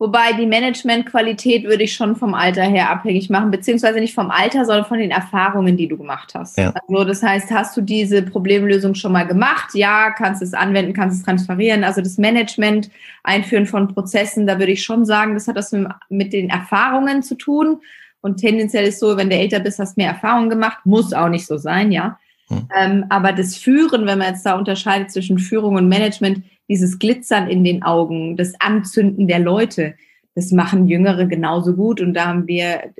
Wobei 0.00 0.32
die 0.34 0.46
Managementqualität 0.46 1.64
würde 1.64 1.82
ich 1.82 1.92
schon 1.92 2.14
vom 2.14 2.32
Alter 2.32 2.62
her 2.62 2.88
abhängig 2.88 3.28
machen, 3.30 3.50
beziehungsweise 3.50 3.98
nicht 3.98 4.14
vom 4.14 4.30
Alter, 4.30 4.64
sondern 4.64 4.84
von 4.84 4.98
den 4.98 5.10
Erfahrungen, 5.10 5.76
die 5.76 5.88
du 5.88 5.98
gemacht 5.98 6.34
hast. 6.36 6.56
Ja. 6.56 6.72
Also 6.86 7.02
das 7.02 7.20
heißt, 7.20 7.50
hast 7.50 7.76
du 7.76 7.80
diese 7.80 8.22
Problemlösung 8.22 8.94
schon 8.94 9.10
mal 9.10 9.26
gemacht? 9.26 9.74
Ja, 9.74 10.12
kannst 10.12 10.40
es 10.40 10.54
anwenden, 10.54 10.92
kannst 10.92 11.18
es 11.18 11.24
transferieren. 11.24 11.82
Also 11.82 12.00
das 12.00 12.16
Management, 12.16 12.90
Einführen 13.24 13.66
von 13.66 13.92
Prozessen, 13.92 14.46
da 14.46 14.60
würde 14.60 14.70
ich 14.70 14.84
schon 14.84 15.04
sagen, 15.04 15.34
das 15.34 15.48
hat 15.48 15.56
das 15.56 15.74
mit 16.08 16.32
den 16.32 16.48
Erfahrungen 16.48 17.24
zu 17.24 17.34
tun. 17.34 17.80
Und 18.20 18.36
tendenziell 18.36 18.84
ist 18.84 19.00
so, 19.00 19.16
wenn 19.16 19.30
du 19.30 19.36
älter 19.36 19.58
bist, 19.58 19.80
hast 19.80 19.96
du 19.96 20.00
mehr 20.00 20.12
Erfahrung 20.12 20.48
gemacht. 20.48 20.78
Muss 20.84 21.12
auch 21.12 21.28
nicht 21.28 21.46
so 21.46 21.56
sein, 21.56 21.90
ja. 21.90 22.20
Hm. 22.48 22.68
Ähm, 22.76 23.04
aber 23.08 23.32
das 23.32 23.56
Führen, 23.56 24.06
wenn 24.06 24.18
man 24.18 24.28
jetzt 24.28 24.44
da 24.44 24.56
unterscheidet 24.56 25.10
zwischen 25.10 25.38
Führung 25.38 25.76
und 25.76 25.88
Management, 25.88 26.42
dieses 26.68 26.98
Glitzern 26.98 27.48
in 27.48 27.64
den 27.64 27.82
Augen, 27.82 28.36
das 28.36 28.52
Anzünden 28.60 29.26
der 29.26 29.38
Leute, 29.38 29.94
das 30.34 30.52
machen 30.52 30.86
Jüngere 30.86 31.26
genauso 31.26 31.74
gut. 31.74 32.00
Und 32.00 32.14
da 32.14 32.26
haben 32.26 32.46
wir 32.46 32.92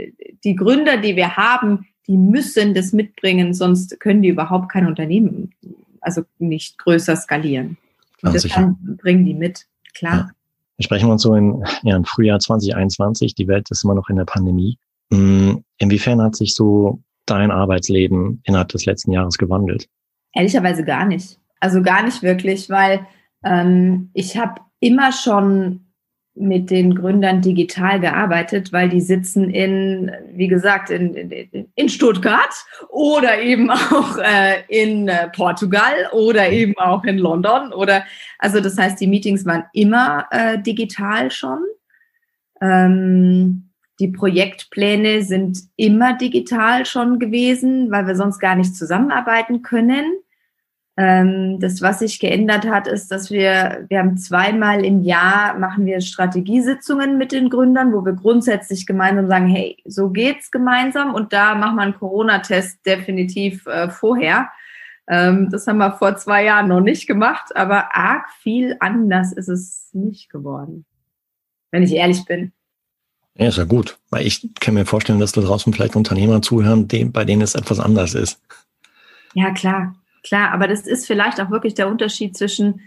die 0.44 0.56
Gründer, 0.56 0.96
die 0.96 1.16
wir 1.16 1.36
haben, 1.36 1.86
die 2.06 2.16
müssen 2.16 2.74
das 2.74 2.92
mitbringen, 2.92 3.54
sonst 3.54 4.00
können 4.00 4.22
die 4.22 4.28
überhaupt 4.28 4.70
kein 4.70 4.86
Unternehmen, 4.86 5.52
also 6.00 6.22
nicht 6.38 6.78
größer 6.78 7.16
skalieren. 7.16 7.76
Und 8.22 8.34
das 8.34 8.48
bringen 8.48 9.24
die 9.24 9.34
mit, 9.34 9.66
klar. 9.94 10.14
Ja. 10.14 10.30
Wir 10.78 10.84
sprechen 10.84 11.10
uns 11.10 11.22
so 11.22 11.34
in, 11.34 11.62
ja, 11.82 11.96
im 11.96 12.04
Frühjahr 12.04 12.38
2021. 12.38 13.34
Die 13.34 13.48
Welt 13.48 13.70
ist 13.70 13.84
immer 13.84 13.94
noch 13.94 14.08
in 14.08 14.16
der 14.16 14.24
Pandemie. 14.24 14.78
Hm, 15.12 15.64
inwiefern 15.78 16.22
hat 16.22 16.36
sich 16.36 16.54
so 16.54 17.00
dein 17.30 17.50
Arbeitsleben 17.50 18.42
innerhalb 18.44 18.68
des 18.68 18.86
letzten 18.86 19.12
Jahres 19.12 19.38
gewandelt? 19.38 19.88
Ehrlicherweise 20.34 20.84
gar 20.84 21.04
nicht. 21.04 21.38
Also 21.60 21.82
gar 21.82 22.02
nicht 22.02 22.22
wirklich, 22.22 22.70
weil 22.70 23.06
ähm, 23.44 24.10
ich 24.14 24.36
habe 24.36 24.60
immer 24.80 25.12
schon 25.12 25.88
mit 26.38 26.70
den 26.70 26.94
Gründern 26.94 27.40
digital 27.42 27.98
gearbeitet, 28.00 28.72
weil 28.72 28.88
die 28.88 29.00
sitzen 29.00 29.50
in, 29.50 30.10
wie 30.32 30.46
gesagt, 30.46 30.90
in, 30.90 31.14
in, 31.14 31.68
in 31.74 31.88
Stuttgart 31.88 32.54
oder 32.90 33.40
eben 33.40 33.70
auch 33.70 34.18
äh, 34.18 34.62
in 34.68 35.08
äh, 35.08 35.28
Portugal 35.30 36.08
oder 36.12 36.48
eben 36.50 36.76
auch 36.78 37.04
in 37.04 37.18
London 37.18 37.72
oder 37.72 38.04
also 38.38 38.60
das 38.60 38.78
heißt, 38.78 39.00
die 39.00 39.08
Meetings 39.08 39.44
waren 39.46 39.64
immer 39.72 40.26
äh, 40.30 40.62
digital 40.62 41.30
schon. 41.30 41.58
Ähm, 42.60 43.67
die 44.00 44.08
Projektpläne 44.08 45.22
sind 45.22 45.58
immer 45.76 46.16
digital 46.16 46.86
schon 46.86 47.18
gewesen, 47.18 47.90
weil 47.90 48.06
wir 48.06 48.14
sonst 48.14 48.38
gar 48.38 48.54
nicht 48.54 48.76
zusammenarbeiten 48.76 49.62
können. 49.62 50.04
Ähm, 50.96 51.58
das, 51.60 51.80
was 51.80 52.00
sich 52.00 52.18
geändert 52.18 52.68
hat, 52.68 52.88
ist, 52.88 53.10
dass 53.12 53.30
wir, 53.30 53.86
wir 53.88 53.98
haben 54.00 54.16
zweimal 54.16 54.84
im 54.84 55.02
Jahr 55.02 55.56
machen 55.58 55.86
wir 55.86 56.00
Strategiesitzungen 56.00 57.18
mit 57.18 57.32
den 57.32 57.50
Gründern, 57.50 57.92
wo 57.92 58.04
wir 58.04 58.14
grundsätzlich 58.14 58.84
gemeinsam 58.84 59.28
sagen, 59.28 59.46
hey, 59.46 59.76
so 59.84 60.10
geht's 60.10 60.50
gemeinsam 60.50 61.14
und 61.14 61.32
da 61.32 61.54
machen 61.54 61.76
wir 61.76 61.82
einen 61.82 61.94
Corona-Test 61.94 62.84
definitiv 62.84 63.66
äh, 63.66 63.90
vorher. 63.90 64.50
Ähm, 65.08 65.50
das 65.50 65.66
haben 65.66 65.78
wir 65.78 65.92
vor 65.92 66.16
zwei 66.16 66.44
Jahren 66.44 66.68
noch 66.68 66.80
nicht 66.80 67.06
gemacht, 67.06 67.54
aber 67.56 67.94
arg 67.94 68.28
viel 68.42 68.76
anders 68.80 69.32
ist 69.32 69.48
es 69.48 69.90
nicht 69.92 70.30
geworden, 70.30 70.84
wenn 71.70 71.84
ich 71.84 71.94
ehrlich 71.94 72.24
bin. 72.24 72.52
Ja, 73.38 73.46
ist 73.46 73.58
ja 73.58 73.64
gut, 73.64 73.98
weil 74.10 74.26
ich 74.26 74.48
kann 74.60 74.74
mir 74.74 74.84
vorstellen, 74.84 75.20
dass 75.20 75.32
da 75.32 75.40
draußen 75.40 75.72
vielleicht 75.72 75.94
Unternehmer 75.94 76.42
zuhören, 76.42 76.88
bei 76.88 77.24
denen 77.24 77.42
es 77.42 77.54
etwas 77.54 77.78
anders 77.78 78.14
ist. 78.14 78.40
Ja, 79.34 79.52
klar. 79.52 79.94
Klar, 80.24 80.50
aber 80.50 80.66
das 80.66 80.80
ist 80.86 81.06
vielleicht 81.06 81.40
auch 81.40 81.50
wirklich 81.50 81.74
der 81.74 81.88
Unterschied 81.88 82.36
zwischen 82.36 82.80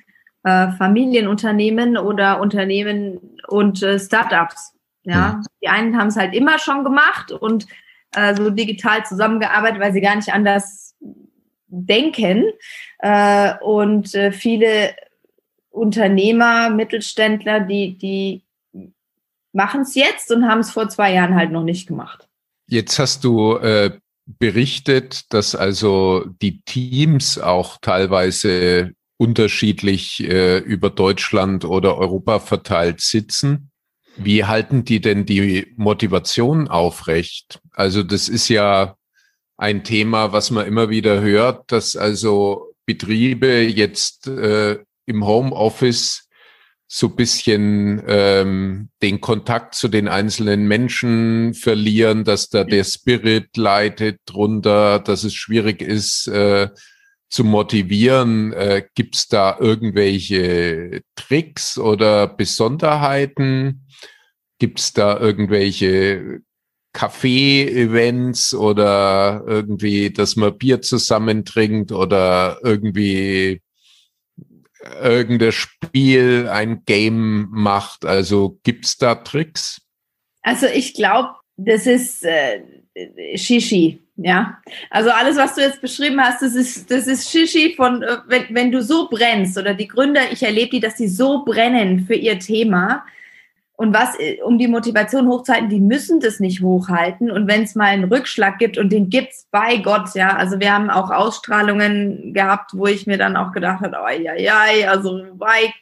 äh, 0.44 0.72
Familienunternehmen 0.74 1.98
oder 1.98 2.42
Unternehmen 2.42 3.20
und 3.48 3.82
äh, 3.82 3.98
Startups. 3.98 4.74
Ja, 5.04 5.34
mhm. 5.34 5.46
die 5.64 5.68
einen 5.70 5.98
haben 5.98 6.08
es 6.08 6.18
halt 6.18 6.36
immer 6.36 6.60
schon 6.60 6.84
gemacht 6.84 7.32
und 7.32 7.66
äh, 8.14 8.36
so 8.36 8.50
digital 8.50 9.06
zusammengearbeitet, 9.06 9.80
weil 9.80 9.94
sie 9.94 10.02
gar 10.02 10.16
nicht 10.16 10.34
anders 10.34 10.96
denken. 11.68 12.46
Äh, 13.00 13.54
und 13.62 14.14
äh, 14.14 14.32
viele 14.32 14.94
Unternehmer, 15.70 16.70
Mittelständler, 16.70 17.62
die, 17.62 17.98
die 17.98 18.44
machen 19.54 19.82
es 19.82 19.96
jetzt 19.96 20.32
und 20.32 20.48
haben 20.48 20.60
es 20.60 20.72
vor 20.72 20.90
zwei 20.90 21.14
Jahren 21.14 21.36
halt 21.36 21.52
noch 21.52 21.64
nicht 21.64 21.88
gemacht. 21.88 22.28
Jetzt 22.68 23.00
hast 23.00 23.24
du 23.24 23.58
äh, 23.58 24.00
berichtet, 24.26 25.34
dass 25.34 25.56
also 25.56 26.26
die 26.42 26.62
Teams 26.62 27.38
auch 27.38 27.78
teilweise 27.82 28.92
unterschiedlich 29.18 30.24
äh, 30.24 30.58
über 30.60 30.90
Deutschland 30.90 31.66
oder 31.66 31.98
Europa 31.98 32.40
verteilt 32.40 33.02
sitzen. 33.02 33.72
Wie 34.18 34.46
halten 34.46 34.84
die 34.84 35.00
denn 35.00 35.26
die 35.26 35.74
Motivation 35.78 36.68
aufrecht? 36.68 37.60
Also 37.72 38.04
das 38.04 38.30
ist 38.30 38.50
ja 38.50 38.96
ein 39.58 39.84
Thema, 39.84 40.34
was 40.34 40.50
man 40.50 40.66
immer 40.66 40.90
wieder 40.90 41.22
hört, 41.22 41.72
dass 41.72 41.96
also 41.96 42.74
Betriebe 42.86 43.62
jetzt 43.62 44.28
äh, 44.28 44.80
im 45.06 45.26
Homeoffice 45.26 46.28
so 46.94 47.08
bisschen 47.08 48.04
ähm, 48.06 48.90
den 49.02 49.22
Kontakt 49.22 49.76
zu 49.76 49.88
den 49.88 50.10
einzelnen 50.10 50.68
Menschen 50.68 51.54
verlieren, 51.54 52.26
dass 52.26 52.50
da 52.50 52.66
der 52.66 52.84
Spirit 52.84 53.56
leitet 53.56 54.20
drunter, 54.26 55.00
dass 55.00 55.24
es 55.24 55.34
schwierig 55.34 55.82
ist 55.82 56.28
äh, 56.28 56.68
zu 57.30 57.46
motivieren. 57.46 58.52
Äh, 58.52 58.84
Gibt 58.94 59.16
es 59.16 59.30
da 59.30 59.56
irgendwelche 59.58 61.02
Tricks 61.16 61.78
oder 61.78 62.28
Besonderheiten? 62.28 63.88
Gibt 64.60 64.82
es 64.82 64.92
da 64.92 65.18
irgendwelche 65.18 66.42
Kaffee-Events 66.92 68.54
oder 68.54 69.46
irgendwie, 69.48 70.12
dass 70.12 70.36
man 70.36 70.58
Bier 70.58 70.82
zusammen 70.82 71.46
trinkt 71.46 71.94
oder 71.94 72.60
irgendwie 72.64 73.62
irgendein 75.02 75.52
Spiel, 75.52 76.48
ein 76.50 76.84
Game 76.86 77.48
macht? 77.52 78.06
Also 78.06 78.60
gibt's 78.64 78.98
da 78.98 79.16
Tricks? 79.16 79.82
Also 80.42 80.68
ich 80.68 80.94
glaube, 80.94 81.36
das 81.58 81.86
ist 81.86 82.24
äh, 82.24 82.62
Shishi, 83.36 84.02
ja. 84.18 84.60
Also 84.90 85.12
alles, 85.12 85.38
was 85.38 85.56
du 85.56 85.62
jetzt 85.62 85.82
beschrieben 85.82 86.20
hast, 86.20 86.42
das 86.42 86.56
ist, 86.56 86.90
das 86.90 87.08
ist 87.08 87.30
Shishi 87.30 87.74
von, 87.76 88.02
äh, 88.02 88.18
wenn, 88.28 88.46
wenn 88.50 88.72
du 88.72 88.82
so 88.82 89.08
brennst 89.10 89.58
oder 89.58 89.74
die 89.74 89.88
Gründer, 89.88 90.32
ich 90.32 90.44
erlebe 90.44 90.72
die, 90.72 90.80
dass 90.80 90.96
die 90.96 91.08
so 91.08 91.46
brennen 91.46 92.06
für 92.06 92.16
ihr 92.16 92.40
Thema, 92.40 93.06
und 93.82 93.96
was, 93.96 94.14
äh, 94.20 94.38
um 94.44 94.60
die 94.60 94.68
Motivation 94.68 95.28
hochzuhalten, 95.28 95.68
die 95.68 95.80
müssen 95.80 96.20
das 96.20 96.40
nicht 96.40 96.62
hochhalten. 96.62 97.32
Und 97.32 97.48
wenn 97.48 97.64
es 97.64 97.74
mal 97.74 97.86
einen 97.88 98.04
Rückschlag 98.04 98.60
gibt, 98.60 98.78
und 98.78 98.92
den 98.92 99.10
gibt's 99.10 99.48
bei 99.50 99.78
Gott, 99.78 100.14
ja, 100.14 100.36
also 100.36 100.60
wir 100.60 100.72
haben 100.72 100.92
auch 100.92 101.10
Ausstrahlungen 101.10 102.32
gehabt, 102.32 102.74
wo 102.76 102.86
ich 102.86 103.08
mir 103.08 103.18
dann 103.18 103.36
auch 103.36 103.52
gedacht 103.52 103.82
habe, 103.82 103.98
oh, 104.00 104.22
ja, 104.22 104.36
ja, 104.36 104.66
also, 104.88 105.20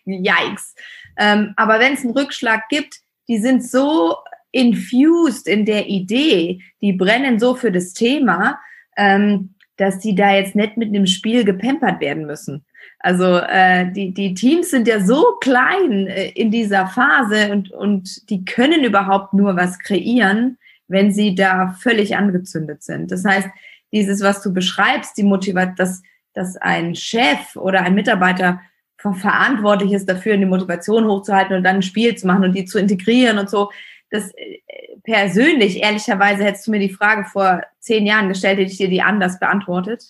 yikes. 0.06 0.76
Ähm, 1.18 1.54
aber 1.58 1.82
wenn 1.82 1.92
es 1.92 2.06
einen 2.06 2.18
Rückschlag 2.18 2.70
gibt, 2.70 3.02
die 3.28 3.38
sind 3.38 3.66
so 3.66 4.16
infused 4.54 5.46
in 5.46 5.66
der 5.66 5.90
Idee, 5.90 6.62
die 6.80 6.94
brennen 6.94 7.38
so 7.38 7.54
für 7.54 7.74
das 7.74 7.92
Thema, 7.92 8.62
ähm, 8.96 9.56
dass 9.76 10.00
die 10.00 10.16
da 10.16 10.32
jetzt 10.32 10.56
nicht 10.56 10.78
mit 10.78 10.88
einem 10.88 11.06
Spiel 11.06 11.44
gepempert 11.44 12.00
werden 12.00 12.26
müssen. 12.26 12.64
Also 13.00 13.38
äh, 13.38 13.92
die, 13.92 14.14
die 14.14 14.34
Teams 14.34 14.70
sind 14.72 14.88
ja 14.88 15.00
so 15.00 15.38
klein 15.40 16.08
äh, 16.08 16.30
in 16.30 16.52
dieser 16.52 16.88
Phase 16.88 17.52
und, 17.52 17.72
und 17.72 18.30
die 18.30 18.44
können 18.44 18.84
überhaupt 18.84 19.34
nur 19.34 19.56
was 19.56 19.80
kreieren, 19.80 20.58
wenn 20.88 21.12
sie 21.12 21.36
da 21.36 21.76
völlig 21.80 22.18
angezündet 22.18 22.84
sind. 22.84 23.12
Das 23.12 23.24
heißt, 23.24 23.48
dieses, 23.94 24.22
was 24.22 24.42
du 24.42 24.54
beschreibst, 24.54 25.18
die 25.18 25.24
Motivation, 25.24 25.76
dass, 25.76 26.02
dass 26.34 26.58
ein 26.58 26.96
Chef 26.96 27.56
oder 27.56 27.82
ein 27.82 27.96
Mitarbeiter 27.96 28.60
verantwortlich 28.98 29.94
ist 29.94 30.10
dafür, 30.10 30.36
die 30.36 30.46
Motivation 30.46 31.06
hochzuhalten 31.06 31.56
und 31.56 31.64
dann 31.64 31.78
ein 31.78 31.82
Spiel 31.82 32.16
zu 32.16 32.28
machen 32.28 32.44
und 32.44 32.54
die 32.54 32.66
zu 32.66 32.80
integrieren 32.80 33.40
und 33.40 33.50
so. 33.50 33.72
Das 34.10 34.32
äh, 34.36 34.60
persönlich, 35.04 35.82
ehrlicherweise, 35.82 36.44
hättest 36.44 36.68
du 36.68 36.72
mir 36.72 36.80
die 36.80 36.94
Frage 36.94 37.24
vor 37.26 37.62
zehn 37.80 38.06
Jahren 38.06 38.28
gestellt, 38.28 38.60
hätte 38.60 38.72
ich 38.72 38.78
dir 38.78 38.90
die 38.90 39.02
anders 39.02 39.40
beantwortet. 39.40 40.04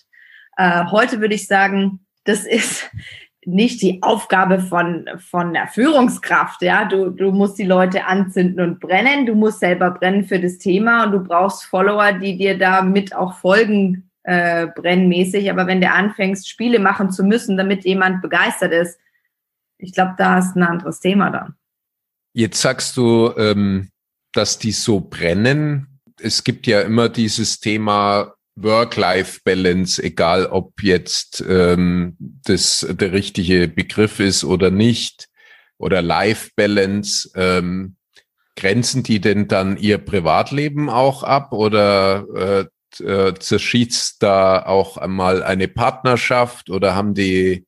Äh, 0.56 0.86
heute 0.90 1.20
würde 1.20 1.34
ich 1.34 1.46
sagen, 1.46 2.00
das 2.24 2.44
ist 2.44 2.90
nicht 3.44 3.80
die 3.80 4.02
Aufgabe 4.02 4.60
von, 4.60 5.08
von 5.18 5.54
der 5.54 5.66
Führungskraft. 5.66 6.62
Ja, 6.62 6.84
du, 6.84 7.10
du 7.10 7.32
musst 7.32 7.58
die 7.58 7.64
Leute 7.64 8.04
anzünden 8.04 8.60
und 8.60 8.80
brennen. 8.80 9.26
Du 9.26 9.34
musst 9.34 9.60
selber 9.60 9.90
brennen 9.90 10.24
für 10.24 10.38
das 10.38 10.58
Thema 10.58 11.04
und 11.04 11.12
du 11.12 11.20
brauchst 11.20 11.64
Follower, 11.64 12.12
die 12.12 12.36
dir 12.36 12.58
da 12.58 12.82
mit 12.82 13.14
auch 13.14 13.34
folgen, 13.38 14.10
äh, 14.24 14.66
brennmäßig. 14.66 15.50
Aber 15.50 15.66
wenn 15.66 15.80
du 15.80 15.90
anfängst, 15.90 16.48
Spiele 16.48 16.78
machen 16.78 17.10
zu 17.10 17.24
müssen, 17.24 17.56
damit 17.56 17.84
jemand 17.84 18.20
begeistert 18.20 18.72
ist, 18.72 18.98
ich 19.78 19.94
glaube, 19.94 20.14
da 20.18 20.38
ist 20.38 20.56
ein 20.56 20.62
anderes 20.62 21.00
Thema 21.00 21.30
dann. 21.30 21.54
Jetzt 22.34 22.60
sagst 22.60 22.96
du, 22.98 23.32
ähm, 23.38 23.88
dass 24.32 24.58
die 24.58 24.72
so 24.72 25.00
brennen. 25.00 26.00
Es 26.20 26.44
gibt 26.44 26.66
ja 26.66 26.82
immer 26.82 27.08
dieses 27.08 27.60
Thema 27.60 28.34
Work-Life-Balance, 28.62 30.02
egal 30.02 30.46
ob 30.46 30.82
jetzt 30.82 31.44
ähm, 31.48 32.16
das 32.18 32.86
der 32.88 33.12
richtige 33.12 33.68
Begriff 33.68 34.20
ist 34.20 34.44
oder 34.44 34.70
nicht, 34.70 35.28
oder 35.78 36.02
Life-Balance. 36.02 37.30
Ähm, 37.34 37.96
grenzen 38.56 39.02
die 39.02 39.20
denn 39.20 39.48
dann 39.48 39.76
ihr 39.78 39.98
Privatleben 39.98 40.90
auch 40.90 41.22
ab 41.22 41.52
oder 41.52 42.68
äh, 42.98 43.02
äh, 43.02 43.34
zerschießt 43.34 44.22
da 44.22 44.62
auch 44.66 44.98
einmal 44.98 45.42
eine 45.42 45.68
Partnerschaft 45.68 46.68
oder 46.68 46.94
haben 46.94 47.14
die 47.14 47.66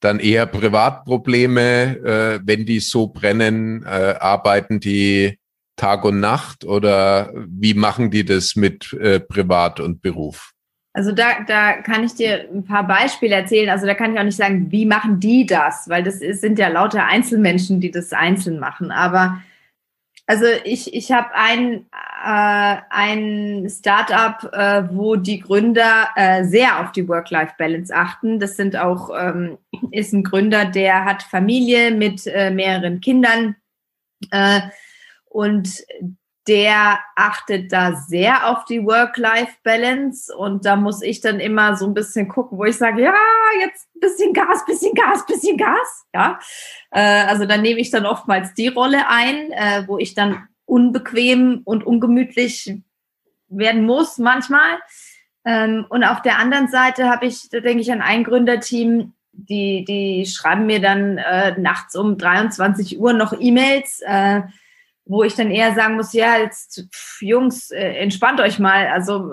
dann 0.00 0.18
eher 0.18 0.46
Privatprobleme, 0.46 1.96
äh, 1.98 2.40
wenn 2.42 2.64
die 2.64 2.80
so 2.80 3.08
brennen, 3.08 3.84
äh, 3.84 4.14
arbeiten 4.18 4.80
die 4.80 5.38
Tag 5.80 6.04
und 6.04 6.20
Nacht 6.20 6.64
oder 6.64 7.32
wie 7.34 7.72
machen 7.72 8.10
die 8.10 8.24
das 8.24 8.54
mit 8.54 8.92
äh, 8.92 9.18
Privat 9.18 9.80
und 9.80 10.02
Beruf? 10.02 10.52
Also 10.92 11.12
da, 11.12 11.42
da 11.46 11.80
kann 11.80 12.04
ich 12.04 12.14
dir 12.14 12.48
ein 12.52 12.64
paar 12.64 12.86
Beispiele 12.86 13.34
erzählen. 13.34 13.70
Also 13.70 13.86
da 13.86 13.94
kann 13.94 14.12
ich 14.12 14.20
auch 14.20 14.24
nicht 14.24 14.36
sagen, 14.36 14.70
wie 14.70 14.84
machen 14.84 15.20
die 15.20 15.46
das, 15.46 15.88
weil 15.88 16.02
das 16.02 16.16
ist, 16.16 16.42
sind 16.42 16.58
ja 16.58 16.68
lauter 16.68 17.06
Einzelmenschen, 17.06 17.80
die 17.80 17.90
das 17.90 18.12
einzeln 18.12 18.58
machen. 18.58 18.90
Aber 18.90 19.40
also 20.26 20.44
ich, 20.64 20.92
ich 20.92 21.10
habe 21.12 21.34
ein, 21.34 21.86
äh, 22.24 22.76
ein 22.90 23.68
Startup, 23.70 24.52
äh, 24.52 24.82
wo 24.94 25.16
die 25.16 25.40
Gründer 25.40 26.08
äh, 26.14 26.44
sehr 26.44 26.80
auf 26.80 26.92
die 26.92 27.08
Work-Life-Balance 27.08 27.94
achten. 27.94 28.38
Das 28.38 28.56
sind 28.56 28.76
auch, 28.76 29.10
ähm, 29.18 29.56
ist 29.92 30.12
ein 30.12 30.24
Gründer, 30.24 30.66
der 30.66 31.06
hat 31.06 31.22
Familie 31.22 31.90
mit 31.90 32.26
äh, 32.26 32.50
mehreren 32.50 33.00
Kindern. 33.00 33.56
Und 35.30 35.84
der 36.48 36.98
achtet 37.14 37.72
da 37.72 37.94
sehr 37.94 38.50
auf 38.50 38.64
die 38.64 38.84
Work-Life-Balance 38.84 40.34
und 40.34 40.64
da 40.64 40.74
muss 40.74 41.00
ich 41.00 41.20
dann 41.20 41.38
immer 41.38 41.76
so 41.76 41.86
ein 41.86 41.94
bisschen 41.94 42.28
gucken, 42.28 42.58
wo 42.58 42.64
ich 42.64 42.76
sage, 42.76 43.02
ja, 43.02 43.14
jetzt 43.60 43.88
bisschen 44.00 44.32
Gas, 44.32 44.64
bisschen 44.66 44.94
Gas, 44.94 45.24
bisschen 45.26 45.56
Gas, 45.56 46.06
ja. 46.12 46.40
Äh, 46.90 47.26
also 47.26 47.46
dann 47.46 47.62
nehme 47.62 47.78
ich 47.78 47.90
dann 47.90 48.04
oftmals 48.04 48.52
die 48.54 48.68
Rolle 48.68 49.06
ein, 49.08 49.52
äh, 49.52 49.84
wo 49.86 49.98
ich 49.98 50.14
dann 50.14 50.48
unbequem 50.64 51.60
und 51.64 51.86
ungemütlich 51.86 52.74
werden 53.48 53.84
muss 53.84 54.18
manchmal. 54.18 54.80
Ähm, 55.44 55.86
und 55.88 56.02
auf 56.04 56.22
der 56.22 56.38
anderen 56.38 56.68
Seite 56.68 57.08
habe 57.08 57.26
ich, 57.26 57.48
da 57.50 57.60
denke 57.60 57.82
ich 57.82 57.92
an 57.92 58.02
ein 58.02 58.24
Gründerteam, 58.24 59.12
die, 59.32 59.84
die 59.84 60.26
schreiben 60.26 60.66
mir 60.66 60.80
dann 60.80 61.18
äh, 61.18 61.58
nachts 61.60 61.94
um 61.94 62.18
23 62.18 62.98
Uhr 62.98 63.12
noch 63.12 63.34
E-Mails, 63.38 64.00
äh, 64.04 64.42
wo 65.10 65.24
ich 65.24 65.34
dann 65.34 65.50
eher 65.50 65.74
sagen 65.74 65.96
muss, 65.96 66.12
ja, 66.12 66.38
jetzt 66.38 66.86
pff, 66.94 67.20
Jungs, 67.20 67.72
äh, 67.72 67.94
entspannt 67.94 68.40
euch 68.40 68.60
mal. 68.60 68.86
Also 68.86 69.32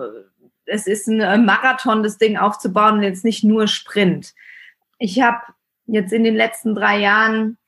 es 0.66 0.88
ist 0.88 1.08
ein 1.08 1.22
äh, 1.22 1.38
Marathon, 1.38 2.02
das 2.02 2.18
Ding 2.18 2.36
aufzubauen 2.36 2.96
und 2.96 3.04
jetzt 3.04 3.24
nicht 3.24 3.44
nur 3.44 3.68
Sprint. 3.68 4.34
Ich 4.98 5.22
habe 5.22 5.38
jetzt 5.86 6.12
in 6.12 6.24
den 6.24 6.36
letzten 6.36 6.74
drei 6.74 6.98
Jahren, 7.00 7.60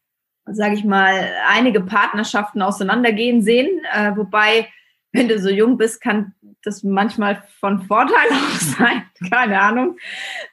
sage 0.45 0.73
ich 0.73 0.83
mal, 0.83 1.29
einige 1.47 1.81
Partnerschaften 1.81 2.63
auseinandergehen 2.63 3.43
sehen, 3.43 3.79
äh, 3.93 4.17
wobei 4.17 4.67
wenn 5.11 5.27
du 5.27 5.37
so 5.39 5.49
jung 5.49 5.77
bist, 5.77 6.01
kann 6.01 6.33
das 6.63 6.83
manchmal 6.83 7.43
von 7.59 7.83
Vorteil 7.83 8.15
auch 8.31 8.59
sein, 8.59 9.03
keine 9.29 9.61
Ahnung. 9.61 9.97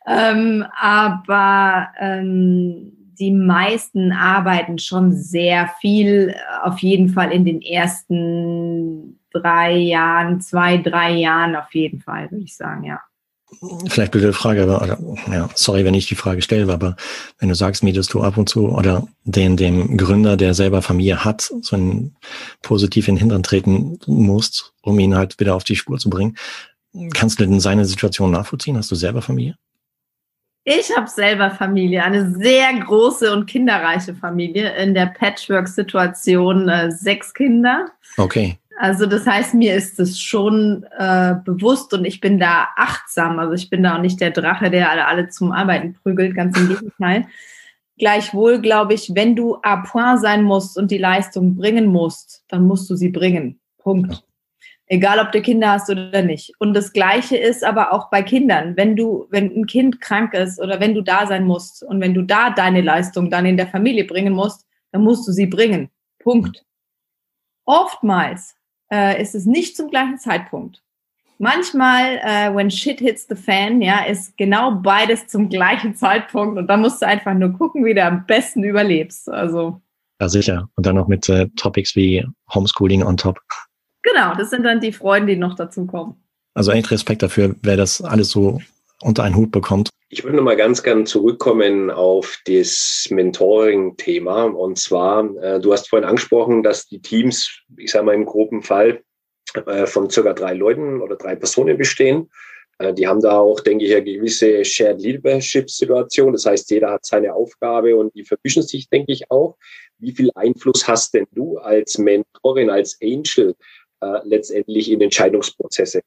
Ähm, 0.06 0.66
aber 0.78 1.88
ähm, 1.98 2.95
die 3.18 3.32
meisten 3.32 4.12
arbeiten 4.12 4.78
schon 4.78 5.12
sehr 5.12 5.70
viel, 5.80 6.34
auf 6.62 6.78
jeden 6.80 7.08
Fall 7.08 7.32
in 7.32 7.44
den 7.44 7.62
ersten 7.62 9.20
drei 9.32 9.76
Jahren, 9.76 10.40
zwei, 10.40 10.78
drei 10.78 11.12
Jahren 11.12 11.56
auf 11.56 11.74
jeden 11.74 12.00
Fall, 12.00 12.30
würde 12.30 12.44
ich 12.44 12.56
sagen, 12.56 12.84
ja. 12.84 13.00
Vielleicht 13.88 14.10
blöde 14.10 14.32
Frage, 14.32 14.64
aber 14.64 14.98
ja, 15.30 15.48
sorry, 15.54 15.84
wenn 15.84 15.94
ich 15.94 16.08
die 16.08 16.16
Frage 16.16 16.42
stelle, 16.42 16.72
aber 16.72 16.96
wenn 17.38 17.48
du 17.48 17.54
sagst 17.54 17.84
dass 17.96 18.08
du 18.08 18.22
ab 18.22 18.36
und 18.36 18.48
zu 18.48 18.68
oder 18.68 19.06
den 19.22 19.56
dem 19.56 19.96
Gründer, 19.96 20.36
der 20.36 20.52
selber 20.52 20.82
Familie 20.82 21.24
hat, 21.24 21.52
so 21.62 21.76
ein 21.76 22.16
positiv 22.62 23.06
in 23.06 23.14
den 23.14 23.20
Hintern 23.20 23.44
treten 23.44 23.98
musst, 24.06 24.74
um 24.82 24.98
ihn 24.98 25.14
halt 25.14 25.38
wieder 25.38 25.54
auf 25.54 25.62
die 25.62 25.76
Spur 25.76 25.98
zu 25.98 26.10
bringen, 26.10 26.36
kannst 27.14 27.38
du 27.38 27.46
denn 27.46 27.60
seine 27.60 27.84
Situation 27.84 28.32
nachvollziehen? 28.32 28.76
Hast 28.76 28.90
du 28.90 28.96
selber 28.96 29.22
Familie? 29.22 29.56
Ich 30.68 30.90
habe 30.96 31.08
selber 31.08 31.52
Familie, 31.52 32.02
eine 32.02 32.28
sehr 32.28 32.74
große 32.74 33.32
und 33.32 33.46
kinderreiche 33.46 34.16
Familie 34.16 34.74
in 34.74 34.94
der 34.94 35.06
Patchwork-Situation, 35.06 36.68
äh, 36.68 36.90
sechs 36.90 37.32
Kinder. 37.32 37.86
Okay. 38.16 38.58
Also 38.76 39.06
das 39.06 39.28
heißt, 39.28 39.54
mir 39.54 39.76
ist 39.76 40.00
es 40.00 40.20
schon 40.20 40.84
äh, 40.98 41.36
bewusst 41.44 41.94
und 41.94 42.04
ich 42.04 42.20
bin 42.20 42.40
da 42.40 42.66
achtsam. 42.74 43.38
Also 43.38 43.52
ich 43.52 43.70
bin 43.70 43.84
da 43.84 43.94
auch 43.94 44.00
nicht 44.00 44.20
der 44.20 44.32
Drache, 44.32 44.68
der 44.68 44.90
alle, 44.90 45.06
alle 45.06 45.28
zum 45.28 45.52
Arbeiten 45.52 45.94
prügelt, 46.02 46.34
ganz 46.34 46.58
im 46.58 46.68
Gegenteil. 46.68 47.26
Gleichwohl 47.96 48.60
glaube 48.60 48.94
ich, 48.94 49.12
wenn 49.14 49.36
du 49.36 49.58
à 49.58 49.88
point 49.88 50.20
sein 50.20 50.42
musst 50.42 50.76
und 50.76 50.90
die 50.90 50.98
Leistung 50.98 51.54
bringen 51.54 51.86
musst, 51.86 52.42
dann 52.48 52.66
musst 52.66 52.90
du 52.90 52.96
sie 52.96 53.10
bringen. 53.10 53.60
Punkt. 53.78 54.24
Egal, 54.88 55.18
ob 55.18 55.32
du 55.32 55.42
Kinder 55.42 55.72
hast 55.72 55.90
oder 55.90 56.22
nicht. 56.22 56.52
Und 56.60 56.74
das 56.74 56.92
Gleiche 56.92 57.36
ist 57.36 57.64
aber 57.64 57.92
auch 57.92 58.08
bei 58.08 58.22
Kindern. 58.22 58.76
Wenn 58.76 58.94
du, 58.94 59.26
wenn 59.30 59.50
ein 59.50 59.66
Kind 59.66 60.00
krank 60.00 60.32
ist 60.32 60.60
oder 60.60 60.78
wenn 60.78 60.94
du 60.94 61.02
da 61.02 61.26
sein 61.26 61.44
musst 61.44 61.82
und 61.82 62.00
wenn 62.00 62.14
du 62.14 62.22
da 62.22 62.50
deine 62.50 62.82
Leistung 62.82 63.28
dann 63.28 63.46
in 63.46 63.56
der 63.56 63.66
Familie 63.66 64.04
bringen 64.04 64.32
musst, 64.32 64.64
dann 64.92 65.02
musst 65.02 65.26
du 65.26 65.32
sie 65.32 65.46
bringen. 65.46 65.90
Punkt. 66.20 66.64
Oftmals 67.64 68.54
äh, 68.92 69.20
ist 69.20 69.34
es 69.34 69.44
nicht 69.44 69.76
zum 69.76 69.90
gleichen 69.90 70.18
Zeitpunkt. 70.18 70.82
Manchmal, 71.38 72.18
äh, 72.22 72.54
when 72.54 72.70
shit 72.70 73.00
hits 73.00 73.26
the 73.28 73.34
fan, 73.34 73.82
ja, 73.82 74.04
ist 74.04 74.38
genau 74.38 74.70
beides 74.70 75.26
zum 75.26 75.48
gleichen 75.50 75.94
Zeitpunkt 75.94 76.56
und 76.58 76.66
da 76.68 76.76
musst 76.76 77.02
du 77.02 77.06
einfach 77.06 77.34
nur 77.34 77.52
gucken, 77.52 77.84
wie 77.84 77.92
du 77.92 78.02
am 78.02 78.24
besten 78.24 78.62
überlebst. 78.62 79.28
Also. 79.28 79.80
Ja, 80.20 80.28
sicher. 80.28 80.70
Und 80.76 80.86
dann 80.86 80.96
noch 80.96 81.08
mit 81.08 81.28
äh, 81.28 81.48
Topics 81.56 81.94
wie 81.94 82.24
Homeschooling 82.54 83.02
on 83.02 83.18
top. 83.18 83.38
Genau, 84.06 84.34
das 84.36 84.50
sind 84.50 84.62
dann 84.62 84.80
die 84.80 84.92
Freunde, 84.92 85.34
die 85.34 85.38
noch 85.38 85.56
dazu 85.56 85.84
kommen. 85.84 86.14
Also 86.54 86.70
echt 86.70 86.90
Respekt 86.90 87.22
dafür, 87.22 87.54
wer 87.62 87.76
das 87.76 88.00
alles 88.00 88.30
so 88.30 88.60
unter 89.02 89.24
einen 89.24 89.34
Hut 89.34 89.50
bekommt. 89.50 89.90
Ich 90.08 90.22
würde 90.22 90.36
nochmal 90.36 90.56
ganz 90.56 90.82
gern 90.82 91.04
zurückkommen 91.04 91.90
auf 91.90 92.38
das 92.46 93.08
Mentoring-Thema. 93.10 94.44
Und 94.44 94.78
zwar, 94.78 95.28
äh, 95.42 95.60
du 95.60 95.72
hast 95.72 95.88
vorhin 95.88 96.08
angesprochen, 96.08 96.62
dass 96.62 96.86
die 96.86 97.02
Teams, 97.02 97.50
ich 97.76 97.90
sage 97.90 98.06
mal 98.06 98.14
im 98.14 98.24
groben 98.24 98.62
Fall, 98.62 99.02
äh, 99.66 99.86
von 99.86 100.08
circa 100.08 100.32
drei 100.32 100.54
Leuten 100.54 101.02
oder 101.02 101.16
drei 101.16 101.34
Personen 101.34 101.76
bestehen. 101.76 102.30
Äh, 102.78 102.94
die 102.94 103.08
haben 103.08 103.20
da 103.20 103.38
auch, 103.38 103.58
denke 103.60 103.84
ich, 103.84 103.92
eine 103.92 104.04
gewisse 104.04 104.64
Shared 104.64 105.00
Leadership-Situation. 105.00 106.32
Das 106.32 106.46
heißt, 106.46 106.70
jeder 106.70 106.92
hat 106.92 107.04
seine 107.04 107.34
Aufgabe 107.34 107.96
und 107.96 108.14
die 108.14 108.24
vermischen 108.24 108.62
sich, 108.62 108.88
denke 108.88 109.12
ich, 109.12 109.30
auch. 109.30 109.56
Wie 109.98 110.12
viel 110.12 110.30
Einfluss 110.36 110.86
hast 110.86 111.14
denn 111.14 111.26
du 111.32 111.58
als 111.58 111.98
Mentorin, 111.98 112.70
als 112.70 112.98
Angel 113.02 113.56
äh, 114.00 114.18
letztendlich 114.24 114.90
in 114.90 115.00
Entscheidungsprozesse? 115.00 116.00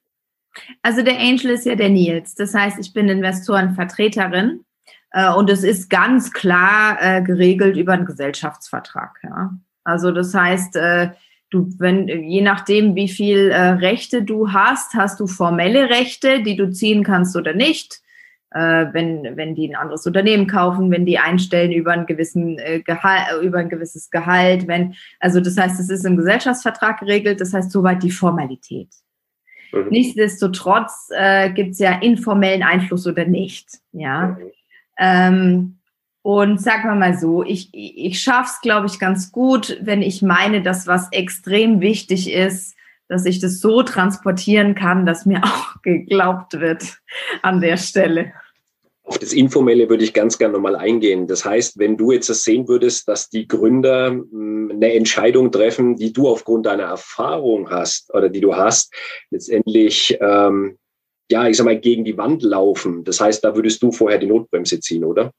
Also 0.82 1.04
der 1.04 1.19
Angel 1.19 1.52
ist 1.52 1.65
ja 1.65 1.75
der 1.75 1.89
Nils. 1.89 2.36
Das 2.36 2.54
heißt, 2.54 2.80
ich 2.80 2.93
bin 2.93 3.10
Investorenvertreterin 3.10 4.65
äh, 5.12 5.32
und 5.34 5.49
es 5.49 5.63
ist 5.63 5.89
ganz 5.89 6.32
klar 6.32 6.97
äh, 7.02 7.21
geregelt 7.21 7.78
über 7.78 7.93
einen 7.93 8.06
Gesellschaftsvertrag. 8.06 9.19
Ja? 9.23 9.58
Also 9.84 10.12
das 10.12 10.34
heißt, 10.34 10.75
äh, 10.75 11.10
du, 11.49 11.69
wenn, 11.78 12.08
je 12.08 12.41
nachdem, 12.41 12.95
wie 12.95 13.10
viel 13.10 13.49
äh, 13.49 13.69
Rechte 13.69 14.23
du 14.23 14.52
hast, 14.52 14.93
hast 14.93 15.19
du 15.19 15.28
formelle 15.28 15.89
Rechte, 15.89 16.43
die 16.43 16.56
du 16.56 16.71
ziehen 16.71 17.04
kannst 17.04 17.36
oder 17.36 17.54
nicht. 17.54 18.02
Äh, 18.51 18.88
wenn, 18.93 19.38
wenn 19.38 19.53
die 19.53 19.69
ein 19.69 19.75
anderes 19.75 20.07
Unternehmen 20.07 20.47
kaufen, 20.47 20.89
wenn 20.89 21.05
die 21.05 21.19
einstellen 21.19 21.71
über 21.71 21.91
einen 21.91 22.07
gewissen 22.07 22.57
äh, 22.57 22.81
Gehalt, 22.81 23.27
äh, 23.31 23.45
über 23.45 23.59
ein 23.59 23.69
gewisses 23.69 24.09
Gehalt, 24.09 24.67
wenn, 24.67 24.95
also 25.19 25.39
das 25.39 25.55
heißt, 25.55 25.79
es 25.79 25.89
ist 25.89 26.03
im 26.03 26.17
Gesellschaftsvertrag 26.17 26.99
geregelt, 26.99 27.41
das 27.41 27.53
heißt 27.53 27.71
soweit 27.71 28.01
die 28.01 28.09
Formalität. 28.09 28.89
Mhm. 29.71 29.89
Nichtsdestotrotz 29.89 31.09
äh, 31.12 31.51
gibt 31.51 31.71
es 31.71 31.79
ja 31.79 31.99
informellen 31.99 32.63
Einfluss 32.63 33.05
oder 33.05 33.25
nicht. 33.25 33.67
Ja. 33.91 34.29
Mhm. 34.29 34.51
Ähm, 34.97 35.75
und 36.21 36.59
sagen 36.59 36.89
wir 36.89 36.95
mal 36.95 37.17
so, 37.17 37.43
ich, 37.43 37.69
ich 37.73 38.19
schaffe 38.19 38.49
es, 38.53 38.62
glaube 38.62 38.88
ich, 38.88 38.99
ganz 38.99 39.31
gut, 39.31 39.77
wenn 39.81 40.01
ich 40.01 40.21
meine, 40.21 40.62
dass 40.62 40.88
was 40.88 41.12
extrem 41.12 41.81
wichtig 41.81 42.33
ist, 42.33 42.75
dass 43.10 43.26
ich 43.26 43.39
das 43.39 43.60
so 43.60 43.84
transportieren 43.84 44.76
kann, 44.76 45.06
dass 45.06 45.26
mir 45.26 45.41
auch 45.43 45.82
geglaubt 45.82 46.60
wird 46.60 46.84
an 47.41 47.60
der 47.60 47.76
Stelle. 47.76 48.32
Auf 49.04 49.17
das 49.17 49.34
Informelle 49.34 49.89
würde 49.89 50.04
ich 50.04 50.13
ganz 50.13 50.38
gerne 50.38 50.54
nochmal 50.54 50.76
eingehen. 50.76 51.26
Das 51.26 51.43
heißt, 51.43 51.80
wenn 51.80 51.98
du 51.98 52.12
jetzt 52.12 52.30
das 52.30 52.43
sehen 52.43 52.67
würdest, 52.67 53.08
dass 53.08 53.28
die 53.28 53.48
Gründer 53.48 54.12
hm, 54.12 54.69
eine 54.72 54.93
Entscheidung 54.93 55.52
treffen, 55.52 55.95
die 55.95 56.13
du 56.13 56.30
aufgrund 56.30 56.67
deiner 56.67 56.84
Erfahrung 56.84 57.72
hast 57.72 58.13
oder 58.13 58.30
die 58.30 58.39
du 58.39 58.56
hast, 58.56 58.93
letztendlich, 59.32 60.15
ähm, 60.22 60.78
ja, 61.32 61.48
ich 61.48 61.58
sag 61.58 61.65
mal, 61.65 61.80
gegen 61.80 62.06
die 62.06 62.17
Wand 62.17 62.43
laufen. 62.43 63.04
Das 63.04 63.19
heißt, 63.19 63.43
da 63.43 63.56
würdest 63.56 63.82
du 63.82 63.91
vorher 63.91 64.19
die 64.19 64.28
Notbremse 64.28 64.80
ziehen, 64.80 65.04
oder? 65.04 65.32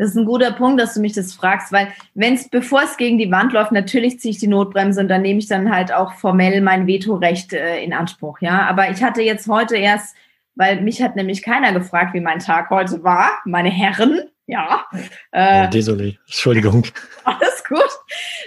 Das 0.00 0.12
ist 0.12 0.16
ein 0.16 0.24
guter 0.24 0.50
Punkt, 0.52 0.80
dass 0.80 0.94
du 0.94 1.00
mich 1.00 1.12
das 1.12 1.34
fragst, 1.34 1.72
weil 1.72 1.88
wenn 2.14 2.32
es, 2.32 2.48
bevor 2.48 2.82
es 2.84 2.96
gegen 2.96 3.18
die 3.18 3.30
Wand 3.30 3.52
läuft, 3.52 3.70
natürlich 3.70 4.18
ziehe 4.18 4.32
ich 4.32 4.38
die 4.38 4.46
Notbremse 4.46 4.98
und 4.98 5.08
dann 5.08 5.20
nehme 5.20 5.40
ich 5.40 5.46
dann 5.46 5.70
halt 5.70 5.92
auch 5.92 6.14
formell 6.14 6.62
mein 6.62 6.86
Vetorecht 6.86 7.52
äh, 7.52 7.84
in 7.84 7.92
Anspruch, 7.92 8.38
ja. 8.40 8.66
Aber 8.66 8.90
ich 8.90 9.02
hatte 9.02 9.20
jetzt 9.20 9.46
heute 9.46 9.76
erst, 9.76 10.16
weil 10.54 10.80
mich 10.80 11.02
hat 11.02 11.16
nämlich 11.16 11.42
keiner 11.42 11.74
gefragt, 11.74 12.14
wie 12.14 12.22
mein 12.22 12.38
Tag 12.38 12.70
heute 12.70 13.04
war, 13.04 13.40
meine 13.44 13.68
Herren, 13.68 14.22
ja. 14.46 14.86
Äh, 15.32 15.66
oh, 15.66 15.70
Desolé, 15.70 16.16
Entschuldigung. 16.24 16.86
Alles 17.24 17.62
gut. 17.68 17.90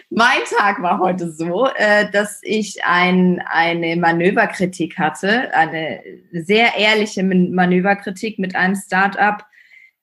Mein 0.09 0.41
Tag 0.57 0.81
war 0.81 0.97
heute 0.97 1.31
so, 1.31 1.67
äh, 1.75 2.09
dass 2.09 2.39
ich 2.41 2.83
ein, 2.83 3.43
eine 3.45 3.95
Manöverkritik 3.95 4.97
hatte, 4.97 5.53
eine 5.53 6.01
sehr 6.31 6.75
ehrliche 6.79 7.21
Manöverkritik 7.21 8.39
mit 8.39 8.55
einem 8.55 8.75
Startup, 8.75 9.45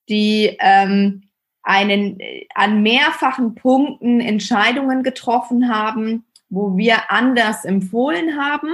die 0.08 0.56
ähm, 0.60 1.24
einen, 1.70 2.18
äh, 2.18 2.46
an 2.54 2.82
mehrfachen 2.82 3.54
Punkten 3.54 4.20
Entscheidungen 4.20 5.04
getroffen 5.04 5.72
haben, 5.72 6.24
wo 6.48 6.76
wir 6.76 7.12
anders 7.12 7.64
empfohlen 7.64 8.36
haben. 8.36 8.70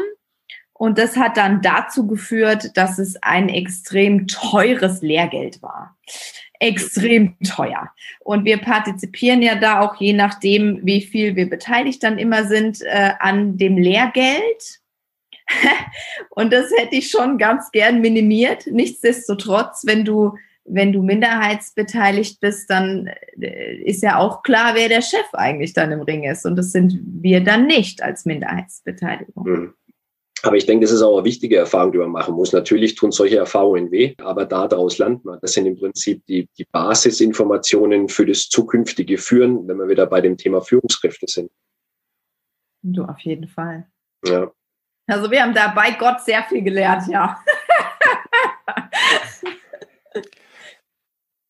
Und 0.72 0.98
das 0.98 1.16
hat 1.16 1.36
dann 1.36 1.60
dazu 1.60 2.06
geführt, 2.06 2.76
dass 2.76 2.98
es 2.98 3.22
ein 3.22 3.50
extrem 3.50 4.26
teures 4.26 5.02
Lehrgeld 5.02 5.62
war. 5.62 5.98
Extrem 6.58 7.36
teuer. 7.40 7.90
Und 8.20 8.46
wir 8.46 8.56
partizipieren 8.58 9.42
ja 9.42 9.56
da 9.56 9.80
auch 9.80 9.96
je 9.96 10.14
nachdem, 10.14 10.80
wie 10.82 11.02
viel 11.02 11.36
wir 11.36 11.50
beteiligt 11.50 12.02
dann 12.02 12.18
immer 12.18 12.44
sind, 12.46 12.80
äh, 12.80 13.12
an 13.18 13.58
dem 13.58 13.76
Lehrgeld. 13.76 14.80
Und 16.30 16.50
das 16.50 16.70
hätte 16.78 16.96
ich 16.96 17.10
schon 17.10 17.36
ganz 17.36 17.70
gern 17.72 18.00
minimiert. 18.00 18.66
Nichtsdestotrotz, 18.66 19.82
wenn 19.84 20.06
du 20.06 20.34
wenn 20.68 20.92
du 20.92 21.02
minderheitsbeteiligt 21.02 22.40
bist, 22.40 22.70
dann 22.70 23.08
äh, 23.40 23.76
ist 23.82 24.02
ja 24.02 24.18
auch 24.18 24.42
klar, 24.42 24.74
wer 24.74 24.88
der 24.88 25.02
Chef 25.02 25.26
eigentlich 25.32 25.72
dann 25.72 25.92
im 25.92 26.02
Ring 26.02 26.24
ist. 26.24 26.44
Und 26.44 26.56
das 26.56 26.72
sind 26.72 27.00
wir 27.04 27.42
dann 27.42 27.66
nicht 27.66 28.02
als 28.02 28.24
Minderheitsbeteiligung. 28.24 29.44
Hm. 29.44 29.74
Aber 30.42 30.56
ich 30.56 30.66
denke, 30.66 30.84
das 30.84 30.92
ist 30.92 31.02
auch 31.02 31.16
eine 31.16 31.24
wichtige 31.24 31.56
Erfahrung, 31.56 31.92
die 31.92 31.98
man 31.98 32.10
machen 32.10 32.34
muss. 32.34 32.52
Natürlich 32.52 32.94
tun 32.94 33.10
solche 33.10 33.38
Erfahrungen 33.38 33.90
weh, 33.90 34.14
aber 34.18 34.44
daraus 34.44 34.98
lernt 34.98 35.24
man. 35.24 35.38
Das 35.40 35.54
sind 35.54 35.66
im 35.66 35.76
Prinzip 35.76 36.24
die, 36.26 36.48
die 36.58 36.66
Basisinformationen 36.70 38.08
für 38.08 38.26
das 38.26 38.48
zukünftige 38.48 39.18
Führen, 39.18 39.66
wenn 39.66 39.78
wir 39.78 39.88
wieder 39.88 40.06
bei 40.06 40.20
dem 40.20 40.36
Thema 40.36 40.60
Führungskräfte 40.60 41.26
sind. 41.26 41.50
Du, 42.82 43.04
auf 43.04 43.18
jeden 43.20 43.48
Fall. 43.48 43.86
Ja. 44.24 44.52
Also 45.08 45.30
wir 45.30 45.42
haben 45.42 45.54
da 45.54 45.68
bei 45.68 45.92
Gott 45.92 46.20
sehr 46.20 46.42
viel 46.44 46.62
gelernt, 46.62 47.08
ja. 47.08 47.38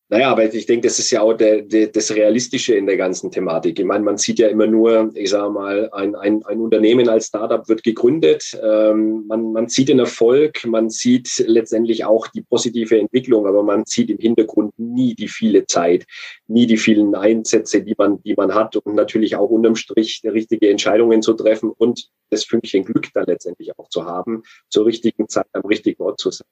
Naja, 0.09 0.31
aber 0.31 0.53
ich 0.53 0.65
denke, 0.65 0.87
das 0.87 0.99
ist 0.99 1.11
ja 1.11 1.21
auch 1.21 1.33
der, 1.33 1.63
der, 1.63 1.87
das 1.87 2.15
Realistische 2.15 2.73
in 2.75 2.85
der 2.85 2.95
ganzen 2.95 3.29
Thematik. 3.29 3.77
Ich 3.77 3.85
meine, 3.85 4.05
man 4.05 4.15
sieht 4.17 4.39
ja 4.39 4.47
immer 4.47 4.65
nur, 4.65 5.11
ich 5.15 5.31
sage 5.31 5.51
mal, 5.51 5.89
ein, 5.91 6.15
ein, 6.15 6.45
ein 6.45 6.61
Unternehmen 6.61 7.09
als 7.09 7.27
Startup 7.27 7.67
wird 7.67 7.83
gegründet. 7.83 8.57
Ähm, 8.63 9.25
man, 9.27 9.51
man 9.51 9.67
sieht 9.67 9.89
den 9.89 9.99
Erfolg, 9.99 10.65
man 10.65 10.89
sieht 10.89 11.43
letztendlich 11.45 12.05
auch 12.05 12.27
die 12.27 12.41
positive 12.41 12.97
Entwicklung, 12.97 13.47
aber 13.47 13.63
man 13.63 13.83
sieht 13.85 14.09
im 14.09 14.17
Hintergrund 14.17 14.79
nie 14.79 15.13
die 15.13 15.27
viele 15.27 15.65
Zeit, 15.65 16.05
nie 16.47 16.67
die 16.67 16.77
vielen 16.77 17.13
Einsätze, 17.13 17.83
die 17.83 17.95
man, 17.97 18.23
die 18.23 18.35
man 18.35 18.55
hat 18.55 18.77
und 18.77 18.95
natürlich 18.95 19.35
auch 19.35 19.49
unterm 19.49 19.75
Strich 19.75 20.21
richtige 20.23 20.69
Entscheidungen 20.69 21.21
zu 21.21 21.33
treffen 21.33 21.69
und 21.69 22.09
das 22.29 22.45
Fünkchen 22.45 22.85
Glück 22.85 23.09
dann 23.13 23.25
letztendlich 23.25 23.77
auch 23.77 23.89
zu 23.89 24.05
haben, 24.05 24.43
zur 24.69 24.85
richtigen 24.85 25.27
Zeit 25.27 25.47
am 25.51 25.65
richtigen 25.65 26.01
Ort 26.01 26.21
zu 26.21 26.31
sein. 26.31 26.47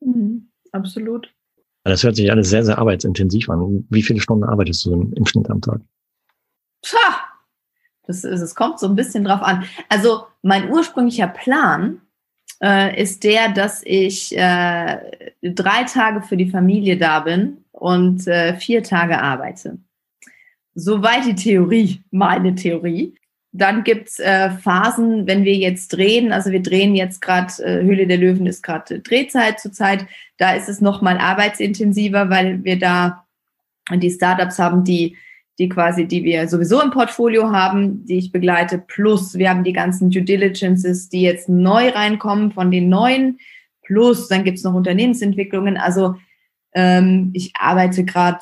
Mhm, 0.00 0.50
absolut. 0.70 1.32
Das 1.84 2.02
hört 2.02 2.16
sich 2.16 2.30
alles 2.30 2.50
sehr, 2.50 2.64
sehr 2.64 2.78
arbeitsintensiv 2.78 3.48
an. 3.48 3.86
Wie 3.88 4.02
viele 4.02 4.20
Stunden 4.20 4.44
arbeitest 4.44 4.84
du 4.84 5.10
im, 5.14 5.26
Schnitt 5.26 5.48
am 5.50 5.60
Tag? 5.60 5.80
Tja, 6.82 6.98
das 8.06 8.24
ist, 8.24 8.40
es 8.40 8.54
kommt 8.54 8.78
so 8.78 8.86
ein 8.86 8.94
bisschen 8.94 9.24
drauf 9.24 9.42
an. 9.42 9.64
Also 9.88 10.24
mein 10.42 10.70
ursprünglicher 10.70 11.28
Plan 11.28 12.00
äh, 12.62 13.00
ist 13.00 13.24
der, 13.24 13.50
dass 13.50 13.82
ich 13.84 14.36
äh, 14.36 15.32
drei 15.42 15.84
Tage 15.84 16.22
für 16.22 16.36
die 16.36 16.50
Familie 16.50 16.96
da 16.96 17.20
bin 17.20 17.64
und 17.72 18.26
äh, 18.26 18.54
vier 18.56 18.82
Tage 18.82 19.20
arbeite. 19.20 19.78
Soweit 20.74 21.26
die 21.26 21.34
Theorie, 21.34 22.02
meine 22.10 22.54
Theorie. 22.54 23.14
Dann 23.52 23.82
gibt's 23.82 24.18
äh, 24.18 24.50
Phasen, 24.50 25.26
wenn 25.26 25.44
wir 25.44 25.54
jetzt 25.54 25.88
drehen, 25.88 26.32
also 26.32 26.50
wir 26.50 26.62
drehen 26.62 26.94
jetzt 26.94 27.22
gerade, 27.22 27.52
äh, 27.62 27.82
Höhle 27.82 28.06
der 28.06 28.18
Löwen 28.18 28.46
ist 28.46 28.62
gerade 28.62 29.00
Drehzeit 29.00 29.58
zurzeit, 29.58 30.06
da 30.36 30.52
ist 30.52 30.68
es 30.68 30.80
nochmal 30.80 31.18
arbeitsintensiver, 31.18 32.28
weil 32.28 32.62
wir 32.62 32.78
da 32.78 33.24
die 33.94 34.10
Startups 34.10 34.58
haben, 34.58 34.84
die, 34.84 35.16
die 35.58 35.68
quasi, 35.68 36.06
die 36.06 36.24
wir 36.24 36.46
sowieso 36.46 36.82
im 36.82 36.90
Portfolio 36.90 37.50
haben, 37.50 38.04
die 38.04 38.18
ich 38.18 38.32
begleite, 38.32 38.78
plus 38.78 39.38
wir 39.38 39.48
haben 39.48 39.64
die 39.64 39.72
ganzen 39.72 40.10
Due 40.10 40.22
Diligences, 40.22 41.08
die 41.08 41.22
jetzt 41.22 41.48
neu 41.48 41.88
reinkommen 41.88 42.52
von 42.52 42.70
den 42.70 42.90
neuen, 42.90 43.38
plus 43.82 44.28
dann 44.28 44.44
gibt's 44.44 44.62
noch 44.62 44.74
Unternehmensentwicklungen. 44.74 45.78
Also 45.78 46.16
ähm, 46.74 47.30
ich 47.32 47.52
arbeite 47.58 48.04
gerade, 48.04 48.40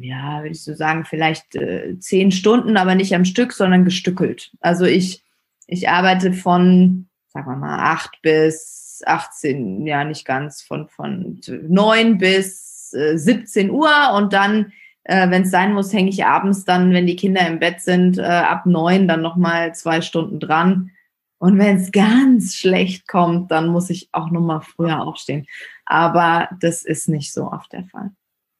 ja, 0.00 0.38
würde 0.40 0.52
ich 0.52 0.64
so 0.64 0.74
sagen, 0.74 1.04
vielleicht 1.04 1.54
äh, 1.54 1.98
zehn 1.98 2.30
Stunden, 2.32 2.76
aber 2.76 2.94
nicht 2.94 3.14
am 3.14 3.24
Stück, 3.24 3.52
sondern 3.52 3.84
gestückelt. 3.84 4.50
Also 4.60 4.84
ich, 4.84 5.22
ich 5.66 5.88
arbeite 5.88 6.32
von, 6.32 7.08
sagen 7.28 7.46
wir 7.46 7.56
mal, 7.56 7.78
acht 7.78 8.20
bis 8.22 9.02
18, 9.06 9.86
ja, 9.86 10.04
nicht 10.04 10.24
ganz, 10.24 10.62
von, 10.62 10.88
von 10.88 11.40
neun 11.68 12.18
bis 12.18 12.92
äh, 12.94 13.16
17 13.16 13.70
Uhr 13.70 13.90
und 14.16 14.32
dann, 14.32 14.72
äh, 15.04 15.30
wenn 15.30 15.42
es 15.42 15.50
sein 15.50 15.72
muss, 15.72 15.92
hänge 15.92 16.10
ich 16.10 16.24
abends 16.24 16.64
dann, 16.64 16.92
wenn 16.92 17.06
die 17.06 17.16
Kinder 17.16 17.46
im 17.46 17.60
Bett 17.60 17.80
sind, 17.80 18.18
äh, 18.18 18.22
ab 18.22 18.66
neun 18.66 19.06
dann 19.06 19.22
nochmal 19.22 19.74
zwei 19.74 20.00
Stunden 20.00 20.40
dran. 20.40 20.90
Und 21.38 21.58
wenn 21.58 21.76
es 21.76 21.92
ganz 21.92 22.56
schlecht 22.56 23.06
kommt, 23.06 23.50
dann 23.50 23.68
muss 23.68 23.90
ich 23.90 24.08
auch 24.12 24.30
nochmal 24.30 24.60
früher 24.60 25.00
aufstehen. 25.00 25.46
Aber 25.86 26.48
das 26.60 26.82
ist 26.82 27.08
nicht 27.08 27.32
so 27.32 27.50
oft 27.50 27.72
der 27.72 27.84
Fall. 27.84 28.10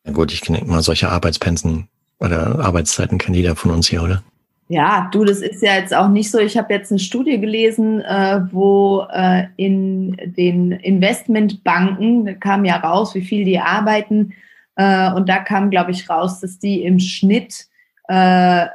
Ja 0.07 0.13
gut, 0.13 0.33
ich 0.33 0.41
kenne 0.41 0.65
mal 0.65 0.83
solche 0.83 1.11
Arbeitspensen 1.11 1.89
oder 2.21 2.61
Arbeitszeiten 2.61 3.19
kennt 3.19 3.37
jeder 3.37 3.57
von 3.57 3.73
uns 3.73 3.89
hier, 3.89 4.03
oder? 4.03 4.23
Ja, 4.71 5.09
du, 5.13 5.25
das 5.25 5.39
ist 5.39 5.63
ja 5.63 5.77
jetzt 5.77 5.95
auch 5.95 6.09
nicht 6.09 6.31
so. 6.31 6.39
Ich 6.39 6.59
habe 6.59 6.75
jetzt 6.75 6.93
eine 6.93 6.99
Studie 6.99 7.41
gelesen, 7.41 8.03
äh, 8.03 8.43
wo 8.53 9.07
äh, 9.11 9.45
in 9.57 10.17
den 10.37 10.73
Investmentbanken, 10.73 12.27
da 12.27 12.35
kam 12.35 12.67
ja 12.67 12.77
raus, 12.77 13.15
wie 13.15 13.23
viel 13.23 13.45
die 13.45 13.59
arbeiten. 13.59 14.35
Äh, 14.77 15.11
und 15.13 15.29
da 15.29 15.39
kam, 15.39 15.71
glaube 15.71 15.93
ich, 15.93 16.11
raus, 16.11 16.41
dass 16.41 16.59
die 16.59 16.83
im 16.83 17.01
Schnitt 17.01 17.67
äh, 18.09 18.67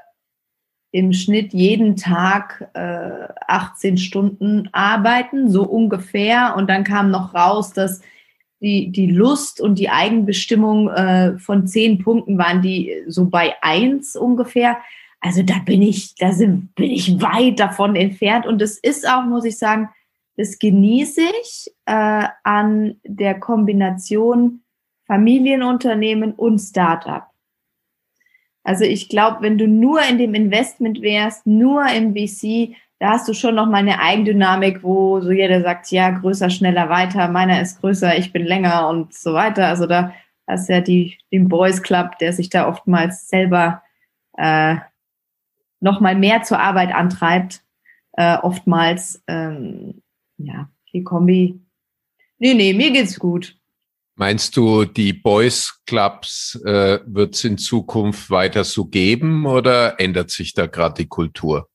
im 0.94 1.12
Schnitt 1.12 1.54
jeden 1.54 1.96
Tag 1.96 2.70
äh, 2.76 3.28
18 3.48 3.98
Stunden 3.98 4.70
arbeiten, 4.74 5.50
so 5.50 5.64
ungefähr. 5.64 6.54
Und 6.56 6.70
dann 6.70 6.84
kam 6.84 7.10
noch 7.10 7.34
raus, 7.34 7.74
dass 7.74 8.02
die, 8.62 8.91
die 8.91 9.08
Lust 9.08 9.60
und 9.60 9.80
die 9.80 9.89
Eigenbestimmung 9.89 10.89
äh, 10.89 11.39
von 11.39 11.66
zehn 11.66 11.98
Punkten 11.98 12.38
waren 12.38 12.62
die 12.62 12.94
so 13.08 13.26
bei 13.26 13.56
eins 13.62 14.16
ungefähr. 14.16 14.78
Also 15.20 15.41
da 15.41 15.56
bin 15.66 15.82
ich, 15.82 16.14
da 16.16 16.32
sind, 16.32 16.76
bin 16.76 16.91
ich 16.91 17.20
weit 17.20 17.60
davon 17.60 17.96
entfernt. 17.96 18.46
Und 18.46 18.62
das 18.62 18.78
ist 18.78 19.10
auch, 19.10 19.26
muss 19.26 19.46
ich 19.46 19.58
sagen, 19.58 19.89
das 20.38 20.60
genieße 20.60 21.22
ich 21.41 21.72
äh, 21.86 22.28
an 22.44 22.98
der 23.04 23.39
Kombination 23.39 24.62
Familienunternehmen 25.08 26.34
und 26.34 26.60
Startup 26.60 27.33
Also 28.64 28.86
ich 28.86 29.09
glaube, 29.09 29.41
wenn 29.41 29.57
du 29.57 29.68
nur 29.68 30.01
in 30.03 30.18
dem 30.18 30.34
Investment 30.34 31.01
wärst, 31.01 31.45
nur 31.45 31.86
im 31.88 32.16
VC, 32.16 32.76
da 32.99 33.11
hast 33.11 33.28
du 33.28 33.34
schon 33.34 33.55
noch 33.55 33.66
mal 33.66 33.78
eine 33.78 33.99
Eigendynamik, 33.99 34.84
wo 34.84 35.20
so 35.20 35.32
jeder 35.32 35.61
sagt, 35.61 35.91
ja, 35.91 36.09
größer, 36.11 36.49
schneller, 36.49 36.89
weiter, 36.89 37.28
meiner 37.28 37.61
ist 37.61 37.82
größer, 37.82 38.18
ich 38.18 38.32
bin 38.32 38.45
länger 38.45 38.88
und 38.88 39.14
so 39.14 39.34
weiter. 39.34 39.68
Also 39.68 39.86
da 39.86 40.14
hast 40.47 40.70
du 40.70 40.74
ja 40.74 40.82
die, 40.82 41.18
den 41.32 41.49
Boys 41.49 41.84
Club, 41.84 42.18
der 42.20 42.32
sich 42.32 42.49
da 42.49 42.68
oftmals 42.68 43.28
selber 43.28 43.84
äh, 44.38 44.78
noch 45.82 45.99
mal 45.99 46.16
mehr 46.16 46.43
zur 46.43 46.59
Arbeit 46.59 46.95
antreibt. 46.95 47.61
Äh, 48.14 48.38
oftmals, 48.38 49.22
ähm, 49.28 50.01
ja, 50.38 50.70
die 50.93 51.03
Kombi. 51.03 51.59
Nee, 52.38 52.53
nee, 52.53 52.74
mir 52.74 52.91
geht's 52.91 53.20
gut. 53.20 53.57
Meinst 54.16 54.55
du, 54.57 54.86
die 54.86 55.11
Boys 55.11 55.82
Clubs 55.88 56.61
äh, 56.66 56.99
wird 57.05 57.34
es 57.34 57.43
in 57.43 57.57
Zukunft 57.57 58.30
weiter 58.30 58.64
so 58.64 58.86
geben 58.86 59.45
oder 59.47 59.99
ändert 59.99 60.30
sich 60.30 60.53
da 60.53 60.68
gerade 60.68 61.01
die 61.01 61.07
Kultur? 61.07 61.68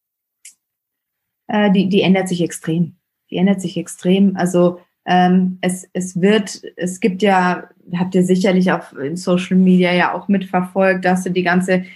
Äh, 1.48 1.72
die, 1.72 1.88
die 1.88 2.02
ändert 2.02 2.28
sich 2.28 2.40
extrem. 2.42 2.96
Die 3.30 3.36
ändert 3.36 3.60
sich 3.60 3.76
extrem. 3.76 4.36
Also 4.36 4.80
ähm, 5.04 5.58
es, 5.62 5.88
es 5.92 6.20
wird, 6.20 6.62
es 6.76 7.00
gibt 7.00 7.22
ja, 7.22 7.68
habt 7.96 8.14
ihr 8.14 8.22
sicherlich 8.22 8.70
auf 8.70 8.92
in 8.92 9.16
Social 9.16 9.56
Media 9.56 9.92
ja 9.92 10.14
auch 10.14 10.28
mitverfolgt, 10.28 11.04
dass 11.04 11.24
du 11.24 11.30
die 11.30 11.42
ganze 11.42 11.86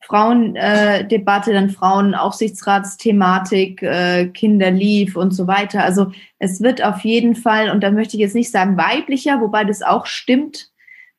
Frauendebatte, 0.00 1.52
dann 1.52 1.70
Frauenaufsichtsratsthematik, 1.70 3.82
äh, 3.82 4.28
Kinder 4.28 4.70
lief 4.70 5.16
und 5.16 5.32
so 5.32 5.46
weiter. 5.46 5.84
Also 5.84 6.12
es 6.38 6.62
wird 6.62 6.82
auf 6.82 7.00
jeden 7.00 7.34
Fall, 7.34 7.70
und 7.70 7.82
da 7.82 7.90
möchte 7.90 8.16
ich 8.16 8.20
jetzt 8.20 8.34
nicht 8.34 8.50
sagen 8.50 8.76
weiblicher, 8.76 9.40
wobei 9.40 9.64
das 9.64 9.82
auch 9.82 10.06
stimmt, 10.06 10.70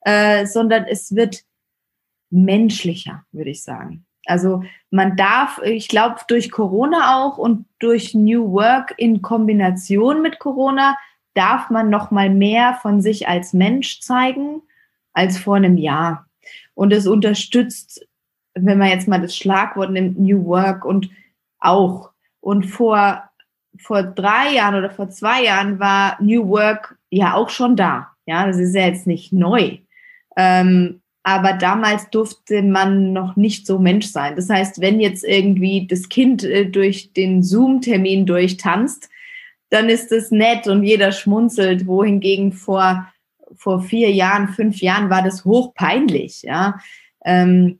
äh, 0.02 0.46
sondern 0.46 0.86
es 0.86 1.16
wird 1.16 1.44
menschlicher, 2.30 3.24
würde 3.32 3.52
ich 3.52 3.64
sagen. 3.64 4.06
Also 4.26 4.64
man 4.92 5.16
darf, 5.16 5.60
ich 5.64 5.88
glaube, 5.88 6.18
durch 6.28 6.52
Corona 6.52 7.18
auch 7.18 7.38
und 7.38 7.66
durch 7.80 8.14
New 8.14 8.52
Work 8.52 8.94
in 8.98 9.22
Kombination 9.22 10.22
mit 10.22 10.40
Corona 10.40 10.98
darf 11.34 11.70
man 11.70 11.90
noch 11.90 12.12
mal 12.12 12.30
mehr 12.30 12.78
von 12.82 13.02
sich 13.02 13.28
als 13.28 13.54
Mensch 13.54 14.02
zeigen 14.02 14.62
als 15.14 15.38
vor 15.38 15.56
einem 15.56 15.78
Jahr. 15.78 16.28
Und 16.76 16.94
es 16.94 17.08
unterstützt 17.08 18.08
wenn 18.54 18.78
man 18.78 18.90
jetzt 18.90 19.08
mal 19.08 19.22
das 19.22 19.36
Schlagwort 19.36 19.92
nimmt, 19.92 20.20
New 20.20 20.46
Work 20.46 20.86
und 20.86 21.10
auch. 21.60 22.12
Und 22.42 22.66
vor, 22.66 23.24
vor 23.78 24.04
drei 24.04 24.54
Jahren 24.54 24.76
oder 24.76 24.90
vor 24.90 25.10
zwei 25.10 25.44
Jahren 25.44 25.80
war 25.80 26.18
New 26.22 26.48
Work 26.48 26.98
ja 27.10 27.34
auch 27.34 27.50
schon 27.50 27.76
da. 27.76 28.12
Ja, 28.26 28.46
das 28.46 28.58
ist 28.58 28.76
ja 28.76 28.86
jetzt 28.86 29.08
nicht 29.08 29.34
neu. 29.34 29.78
Ähm, 30.38 31.02
aber 31.24 31.54
damals 31.54 32.10
durfte 32.10 32.62
man 32.62 33.12
noch 33.14 33.36
nicht 33.36 33.68
so 33.68 33.78
Mensch 33.78 34.08
sein. 34.08 34.36
Das 34.36 34.50
heißt, 34.50 34.82
wenn 34.82 35.00
jetzt 35.00 35.24
irgendwie 35.24 35.86
das 35.86 36.10
Kind 36.10 36.44
äh, 36.44 36.66
durch 36.66 37.14
den 37.14 37.44
Zoom-Termin 37.44 38.26
durchtanzt, 38.26 39.10
dann 39.70 39.90
ist 39.90 40.12
es 40.12 40.32
nett 40.32 40.68
und 40.68 40.84
jeder 40.84 41.12
schmunzelt, 41.12 41.86
wohingegen 41.86 42.54
vor, 42.54 43.08
vor 43.54 43.82
vier 43.82 44.12
Jahren, 44.12 44.48
fünf 44.48 44.82
Jahren 44.82 45.10
war 45.10 45.22
das 45.22 45.46
hochpeinlich. 45.46 46.42
Ja. 46.42 46.80
Ähm, 47.24 47.80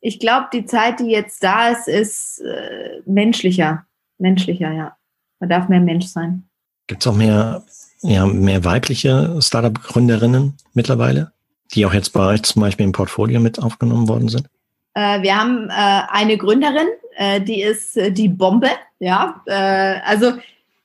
ich 0.00 0.18
glaube, 0.20 0.46
die 0.52 0.64
Zeit, 0.64 1.00
die 1.00 1.10
jetzt 1.10 1.42
da 1.42 1.68
ist, 1.68 1.88
ist 1.88 2.40
äh, 2.40 3.00
menschlicher. 3.06 3.84
Menschlicher, 4.18 4.72
ja. 4.72 4.96
Man 5.40 5.50
darf 5.50 5.68
mehr 5.68 5.80
Mensch 5.80 6.06
sein. 6.06 6.48
Gibt 6.86 7.02
es 7.02 7.06
auch 7.06 7.14
mehr, 7.14 7.62
ja, 8.00 8.26
mehr 8.26 8.64
weibliche 8.64 9.40
Startup-Gründerinnen 9.40 10.56
mittlerweile, 10.74 11.32
die 11.72 11.84
auch 11.86 11.92
jetzt 11.92 12.10
bei 12.10 12.26
euch 12.26 12.42
zum 12.42 12.62
Beispiel 12.62 12.86
im 12.86 12.92
Portfolio 12.92 13.40
mit 13.40 13.58
aufgenommen 13.58 14.08
worden 14.08 14.28
sind? 14.28 14.48
Äh, 14.94 15.22
wir 15.22 15.38
haben 15.38 15.68
äh, 15.68 16.02
eine 16.08 16.36
Gründerin, 16.36 16.88
äh, 17.16 17.40
die 17.40 17.62
ist 17.62 17.96
äh, 17.96 18.10
die 18.10 18.28
Bombe. 18.28 18.70
Ja, 18.98 19.42
äh, 19.46 20.00
also 20.04 20.32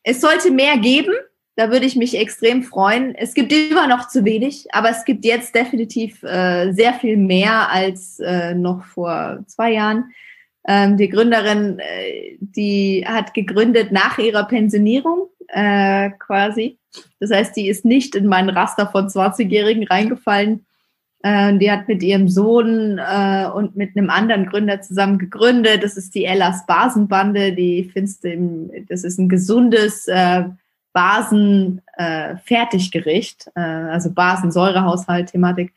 es 0.03 0.21
sollte 0.21 0.51
mehr 0.51 0.77
geben. 0.77 1.13
Da 1.55 1.69
würde 1.69 1.85
ich 1.85 1.95
mich 1.95 2.17
extrem 2.17 2.63
freuen. 2.63 3.13
Es 3.13 3.35
gibt 3.35 3.53
immer 3.53 3.87
noch 3.87 4.07
zu 4.07 4.25
wenig, 4.25 4.65
aber 4.71 4.89
es 4.89 5.05
gibt 5.05 5.23
jetzt 5.23 5.53
definitiv 5.53 6.23
äh, 6.23 6.71
sehr 6.71 6.93
viel 6.93 7.15
mehr 7.15 7.69
als 7.69 8.19
äh, 8.19 8.55
noch 8.55 8.83
vor 8.85 9.43
zwei 9.45 9.73
Jahren. 9.73 10.11
Ähm, 10.67 10.97
die 10.97 11.09
Gründerin, 11.09 11.77
äh, 11.79 12.37
die 12.39 13.05
hat 13.07 13.33
gegründet 13.35 13.91
nach 13.91 14.17
ihrer 14.17 14.45
Pensionierung 14.45 15.29
äh, 15.49 16.09
quasi. 16.17 16.79
Das 17.19 17.31
heißt, 17.31 17.55
die 17.55 17.67
ist 17.67 17.85
nicht 17.85 18.15
in 18.15 18.27
meinen 18.27 18.49
Raster 18.49 18.87
von 18.87 19.07
20-Jährigen 19.07 19.85
reingefallen. 19.85 20.65
Äh, 21.21 21.57
die 21.57 21.69
hat 21.69 21.87
mit 21.87 22.01
ihrem 22.01 22.29
Sohn 22.29 22.97
äh, 22.97 23.45
und 23.53 23.75
mit 23.75 23.95
einem 23.95 24.09
anderen 24.09 24.47
Gründer 24.47 24.81
zusammen 24.81 25.19
gegründet. 25.19 25.83
Das 25.83 25.97
ist 25.97 26.15
die 26.15 26.25
Ellas 26.25 26.65
Basenbande. 26.65 27.53
Die 27.53 27.89
findest 27.93 28.23
du 28.23 28.31
im, 28.31 28.71
das 28.87 29.03
ist 29.03 29.19
ein 29.19 29.29
gesundes 29.29 30.07
äh, 30.07 30.45
Basen-Fertiggericht, 30.93 33.47
äh, 33.55 33.59
äh, 33.59 33.89
also 33.89 34.11
Basen-Säurehaushalt-Thematik, 34.11 35.73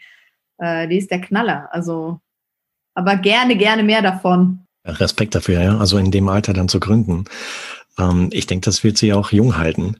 äh, 0.59 0.87
die 0.89 0.99
ist 0.99 1.11
der 1.11 1.21
Knaller. 1.21 1.69
Also, 1.73 2.21
aber 2.95 3.17
gerne, 3.17 3.57
gerne 3.57 3.83
mehr 3.83 4.03
davon. 4.03 4.61
Respekt 4.85 5.35
dafür, 5.35 5.61
ja. 5.61 5.79
Also 5.79 5.99
in 5.99 6.11
dem 6.11 6.29
Alter 6.29 6.53
dann 6.53 6.69
zu 6.69 6.79
gründen. 6.79 7.25
Ähm, 7.99 8.29
ich 8.33 8.47
denke, 8.47 8.67
das 8.67 8.85
wird 8.85 8.99
sie 8.99 9.13
auch 9.13 9.33
jung 9.33 9.59
halten. 9.59 9.97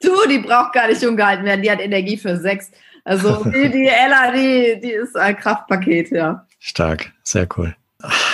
Du, 0.00 0.10
die 0.28 0.38
braucht 0.38 0.72
gar 0.72 0.88
nicht 0.88 1.02
jung 1.02 1.16
gehalten 1.16 1.44
werden. 1.44 1.62
Die 1.62 1.70
hat 1.70 1.80
Energie 1.80 2.16
für 2.16 2.36
sechs. 2.36 2.70
Also 3.04 3.44
die, 3.44 3.70
die 3.70 3.86
Ella, 3.86 4.32
die, 4.32 4.80
die 4.80 4.92
ist 4.92 5.16
ein 5.16 5.36
Kraftpaket, 5.36 6.10
ja. 6.10 6.46
Stark, 6.58 7.12
sehr 7.22 7.46
cool. 7.56 7.76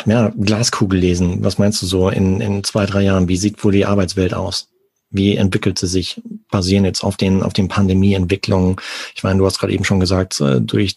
Ja, 0.04 0.32
Glaskugel 0.36 0.98
lesen. 0.98 1.44
Was 1.44 1.58
meinst 1.58 1.80
du 1.82 1.86
so 1.86 2.08
in, 2.08 2.40
in 2.40 2.64
zwei, 2.64 2.86
drei 2.86 3.02
Jahren? 3.02 3.28
Wie 3.28 3.36
sieht 3.36 3.62
wohl 3.64 3.72
die 3.72 3.86
Arbeitswelt 3.86 4.34
aus? 4.34 4.69
Wie 5.10 5.36
entwickelt 5.36 5.78
sie 5.78 5.88
sich, 5.88 6.20
basieren 6.50 6.84
jetzt 6.84 7.02
auf 7.02 7.16
den, 7.16 7.42
auf 7.42 7.52
den 7.52 7.68
Pandemieentwicklungen? 7.68 8.76
Ich 9.14 9.22
meine, 9.22 9.38
du 9.38 9.46
hast 9.46 9.58
gerade 9.58 9.72
eben 9.72 9.84
schon 9.84 10.00
gesagt, 10.00 10.40
äh, 10.40 10.60
durch 10.60 10.94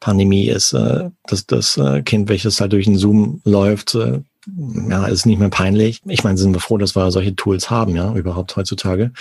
Pandemie 0.00 0.48
ist 0.48 0.72
äh, 0.72 1.10
das, 1.26 1.46
das 1.46 1.76
äh, 1.78 2.02
Kind, 2.02 2.28
welches 2.28 2.60
halt 2.60 2.72
durch 2.72 2.84
den 2.84 2.98
Zoom 2.98 3.40
läuft, 3.44 3.94
äh, 3.94 4.20
ja, 4.88 5.06
ist 5.06 5.26
nicht 5.26 5.38
mehr 5.38 5.48
peinlich. 5.48 6.02
Ich 6.06 6.22
meine, 6.22 6.38
sind 6.38 6.54
wir 6.54 6.60
froh, 6.60 6.78
dass 6.78 6.94
wir 6.94 7.10
solche 7.10 7.34
Tools 7.34 7.70
haben, 7.70 7.96
ja, 7.96 8.14
überhaupt 8.14 8.54
heutzutage. 8.56 9.12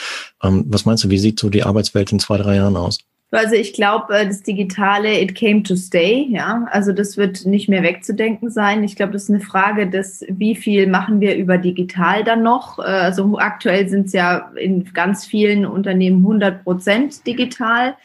Ähm, 0.43 0.65
was 0.67 0.86
meinst 0.86 1.03
du, 1.03 1.09
wie 1.09 1.17
sieht 1.17 1.39
so 1.39 1.49
die 1.49 1.63
Arbeitswelt 1.63 2.11
in 2.11 2.19
zwei, 2.19 2.38
drei 2.38 2.55
Jahren 2.55 2.77
aus? 2.77 2.99
Also 3.32 3.55
ich 3.55 3.73
glaube, 3.73 4.15
äh, 4.15 4.28
das 4.28 4.43
Digitale, 4.43 5.19
it 5.21 5.36
came 5.36 5.63
to 5.63 5.76
stay, 5.76 6.28
ja. 6.30 6.67
Also 6.71 6.93
das 6.93 7.17
wird 7.17 7.45
nicht 7.45 7.67
mehr 7.67 7.84
wegzudenken 7.84 8.49
sein. 8.49 8.84
Ich 8.84 8.95
glaube, 8.95 9.13
das 9.13 9.23
ist 9.23 9.30
eine 9.30 9.41
Frage 9.41 9.89
des, 9.89 10.26
wie 10.30 10.55
viel 10.55 10.88
machen 10.88 11.19
wir 11.19 11.36
über 11.36 11.57
digital 11.57 12.23
dann 12.23 12.43
noch? 12.43 12.80
Äh, 12.80 12.84
also 12.84 13.38
aktuell 13.38 13.89
sind 13.89 14.07
es 14.07 14.13
ja 14.13 14.51
in 14.55 14.86
ganz 14.93 15.26
vielen 15.26 15.65
Unternehmen 15.65 16.17
100 16.17 16.63
Prozent 16.63 17.26
digital. 17.28 17.95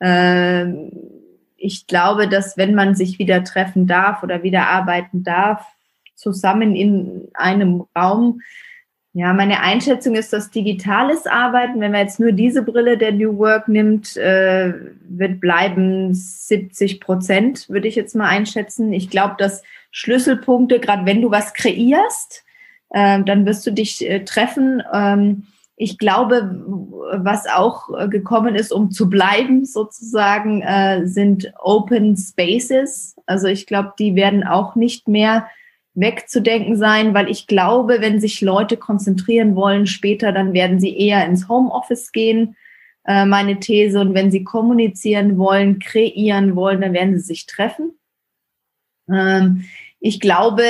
Ähm, 0.00 0.92
ich 1.56 1.86
glaube, 1.86 2.28
dass 2.28 2.56
wenn 2.56 2.74
man 2.74 2.94
sich 2.94 3.18
wieder 3.18 3.42
treffen 3.42 3.86
darf 3.86 4.22
oder 4.22 4.42
wieder 4.42 4.68
arbeiten 4.68 5.24
darf, 5.24 5.64
zusammen 6.14 6.76
in 6.76 7.28
einem 7.34 7.84
Raum, 7.96 8.40
ja, 9.18 9.32
meine 9.32 9.58
Einschätzung 9.62 10.14
ist, 10.14 10.32
dass 10.32 10.52
digitales 10.52 11.26
Arbeiten, 11.26 11.80
wenn 11.80 11.90
man 11.90 12.02
jetzt 12.02 12.20
nur 12.20 12.30
diese 12.30 12.62
Brille 12.62 12.96
der 12.96 13.10
New 13.10 13.36
Work 13.36 13.66
nimmt, 13.66 14.16
äh, 14.16 14.72
wird 15.08 15.40
bleiben 15.40 16.14
70 16.14 17.00
Prozent, 17.00 17.68
würde 17.68 17.88
ich 17.88 17.96
jetzt 17.96 18.14
mal 18.14 18.28
einschätzen. 18.28 18.92
Ich 18.92 19.10
glaube, 19.10 19.34
dass 19.36 19.64
Schlüsselpunkte, 19.90 20.78
gerade 20.78 21.04
wenn 21.04 21.20
du 21.20 21.32
was 21.32 21.52
kreierst, 21.52 22.44
äh, 22.90 23.20
dann 23.24 23.44
wirst 23.44 23.66
du 23.66 23.72
dich 23.72 24.08
äh, 24.08 24.24
treffen. 24.24 24.84
Ähm, 24.92 25.48
ich 25.74 25.98
glaube, 25.98 26.64
was 27.12 27.48
auch 27.48 27.88
äh, 27.98 28.06
gekommen 28.06 28.54
ist, 28.54 28.72
um 28.72 28.92
zu 28.92 29.10
bleiben 29.10 29.64
sozusagen, 29.64 30.62
äh, 30.62 31.08
sind 31.08 31.52
Open 31.58 32.16
Spaces. 32.16 33.16
Also 33.26 33.48
ich 33.48 33.66
glaube, 33.66 33.94
die 33.98 34.14
werden 34.14 34.44
auch 34.46 34.76
nicht 34.76 35.08
mehr 35.08 35.48
wegzudenken 35.98 36.76
sein, 36.76 37.14
weil 37.14 37.28
ich 37.28 37.46
glaube, 37.46 38.00
wenn 38.00 38.20
sich 38.20 38.40
Leute 38.40 38.76
konzentrieren 38.76 39.56
wollen 39.56 39.86
später, 39.86 40.32
dann 40.32 40.52
werden 40.52 40.78
sie 40.80 40.96
eher 40.96 41.24
ins 41.26 41.48
Homeoffice 41.48 42.12
gehen, 42.12 42.56
äh, 43.06 43.24
meine 43.26 43.58
These. 43.58 44.00
Und 44.00 44.14
wenn 44.14 44.30
sie 44.30 44.44
kommunizieren 44.44 45.38
wollen, 45.38 45.78
kreieren 45.78 46.56
wollen, 46.56 46.80
dann 46.80 46.92
werden 46.92 47.18
sie 47.18 47.24
sich 47.24 47.46
treffen. 47.46 47.98
Ähm, 49.10 49.64
ich 50.00 50.20
glaube, 50.20 50.64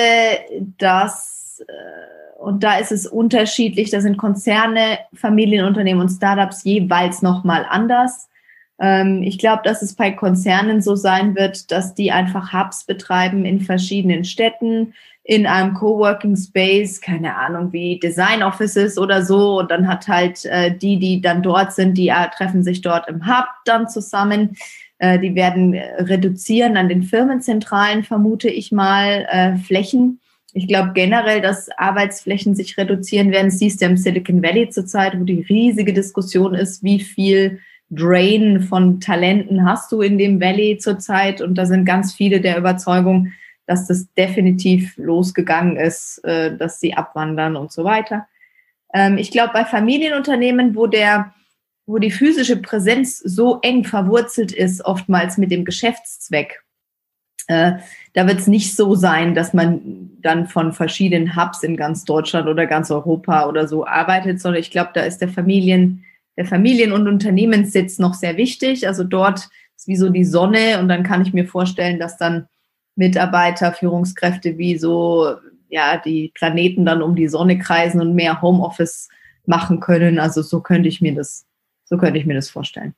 dass, 0.79 1.63
äh, 1.67 2.41
und 2.41 2.65
da 2.65 2.79
ist 2.79 2.93
es 2.93 3.07
unterschiedlich, 3.07 3.91
da 3.91 4.01
sind 4.01 4.17
Konzerne, 4.17 4.99
Familienunternehmen 5.13 6.01
und 6.01 6.09
Startups 6.09 6.65
jeweils 6.65 7.21
nochmal 7.21 7.67
anders. 7.69 8.29
Ähm, 8.81 9.23
ich 9.23 9.39
glaube, 9.39 9.63
dass 9.65 9.83
es 9.83 9.95
bei 9.95 10.13
Konzernen 10.13 10.81
so 10.81 10.95
sein 10.95 11.35
wird, 11.35 11.71
dass 11.71 11.95
die 11.95 12.13
einfach 12.13 12.53
Hubs 12.53 12.85
betreiben 12.85 13.45
in 13.45 13.61
verschiedenen 13.61 14.25
Städten, 14.25 14.95
in 15.29 15.47
einem 15.47 15.75
Coworking 15.75 16.37
Space, 16.37 17.03
keine 17.03 17.37
Ahnung, 17.37 17.71
wie 17.71 18.01
Design 18.01 18.43
Offices 18.43 18.97
oder 18.97 19.23
so. 19.23 19.59
Und 19.59 19.71
dann 19.71 19.87
hat 19.87 20.09
halt 20.09 20.47
äh, 20.47 20.75
die, 20.75 20.99
die 20.99 21.21
dann 21.21 21.43
dort 21.43 21.75
sind, 21.75 21.99
die 21.99 22.09
äh, 22.09 22.29
treffen 22.35 22.65
sich 22.65 22.81
dort 22.81 23.07
im 23.11 23.27
Hub 23.27 23.45
dann 23.67 23.91
zusammen. 23.91 24.57
Äh, 24.97 25.19
die 25.19 25.35
werden 25.35 25.75
reduzieren 25.75 26.79
an 26.79 26.89
den 26.89 27.03
Firmenzentralen, 27.03 28.05
vermute 28.05 28.49
ich 28.49 28.73
mal, 28.73 29.27
äh, 29.31 29.57
Flächen. 29.59 30.19
Ich 30.55 30.67
glaube 30.67 30.93
generell, 30.95 31.43
dass 31.43 31.69
Arbeitsflächen 31.77 32.55
sich 32.55 32.79
reduzieren 32.79 33.31
werden. 33.31 33.51
Siehst 33.51 33.83
du 33.83 33.85
im 33.85 33.99
Silicon 33.99 34.43
Valley 34.43 34.71
zurzeit, 34.71 35.21
wo 35.21 35.25
die 35.25 35.43
riesige 35.43 35.93
Diskussion 35.93 36.55
ist, 36.55 36.83
wie 36.83 37.01
viel 37.01 37.61
Drain 37.91 38.63
von 38.63 38.99
Talenten 38.99 39.67
hast 39.69 39.93
du 39.93 40.01
in 40.01 40.17
dem 40.17 40.41
Valley 40.41 40.79
zurzeit. 40.79 41.43
Und 41.43 41.57
da 41.57 41.67
sind 41.67 41.85
ganz 41.85 42.15
viele 42.15 42.41
der 42.41 42.57
Überzeugung, 42.57 43.31
dass 43.69 43.87
das 43.87 44.13
definitiv 44.15 44.97
losgegangen 44.97 45.77
ist, 45.77 46.25
äh, 46.25 46.57
dass 46.57 46.81
sie 46.81 46.95
abwandern 46.95 47.55
und 47.55 47.71
so 47.71 47.85
weiter. 47.85 48.27
Ähm, 48.95 49.19
ich 49.19 49.31
glaube, 49.31 49.53
bei 49.53 49.67
Familienunternehmen, 49.67 50.75
wo 50.75 50.87
der, 50.87 51.35
wo 51.87 51.99
die 51.99 52.11
physische 52.11 52.57
Präsenz 52.57 53.19
so 53.19 53.59
eng 53.61 53.85
verwurzelt 53.85 54.53
ist, 54.53 54.83
oftmals 54.87 55.37
mit 55.37 55.51
dem 55.51 55.67
Geschäftszweck, 55.67 56.63
äh, 57.47 57.73
da 58.15 58.27
wird 58.27 58.39
es 58.39 58.47
nicht 58.47 58.75
so 58.75 58.95
sein, 58.95 59.35
dass 59.35 59.53
man 59.53 60.13
dann 60.23 60.47
von 60.47 60.73
verschiedenen 60.73 61.37
Hubs 61.37 61.63
in 61.63 61.77
ganz 61.77 62.05
Deutschland 62.05 62.49
oder 62.49 62.67
ganz 62.67 62.91
Europa 62.91 63.47
oder 63.47 63.69
so 63.69 63.87
arbeitet, 63.87 64.41
sondern 64.41 64.63
ich 64.63 64.71
glaube, 64.71 64.93
da 64.95 65.03
ist 65.03 65.19
der 65.19 65.29
Familien, 65.29 66.05
der 66.39 66.47
Familien- 66.47 66.93
und 66.93 67.07
Unternehmenssitz 67.07 67.99
noch 67.99 68.15
sehr 68.15 68.39
wichtig. 68.39 68.89
Also 68.89 69.05
dort 69.05 69.51
ist 69.77 69.89
wie 69.89 69.97
so 69.97 70.09
die 70.09 70.25
Sonne 70.25 70.79
und 70.81 70.89
dann 70.89 71.03
kann 71.03 71.21
ich 71.21 71.35
mir 71.35 71.47
vorstellen, 71.47 71.99
dass 71.99 72.17
dann 72.17 72.49
Mitarbeiter, 72.99 73.73
Führungskräfte 73.73 74.59
wie 74.59 74.77
so, 74.77 75.37
ja, 75.69 75.99
die 75.99 76.33
Planeten 76.35 76.85
dann 76.85 77.01
um 77.01 77.15
die 77.15 77.29
Sonne 77.29 77.59
kreisen 77.59 78.01
und 78.01 78.15
mehr 78.15 78.43
Homeoffice 78.43 79.09
machen 79.47 79.81
können. 79.81 80.19
Also 80.19 80.43
so 80.43 80.61
könnte 80.61 80.89
ich 80.89 81.01
mir 81.01 81.15
das, 81.15 81.47
so 81.85 81.97
könnte 81.97 82.19
ich 82.19 82.27
mir 82.27 82.35
das 82.35 82.51
vorstellen. 82.51 82.95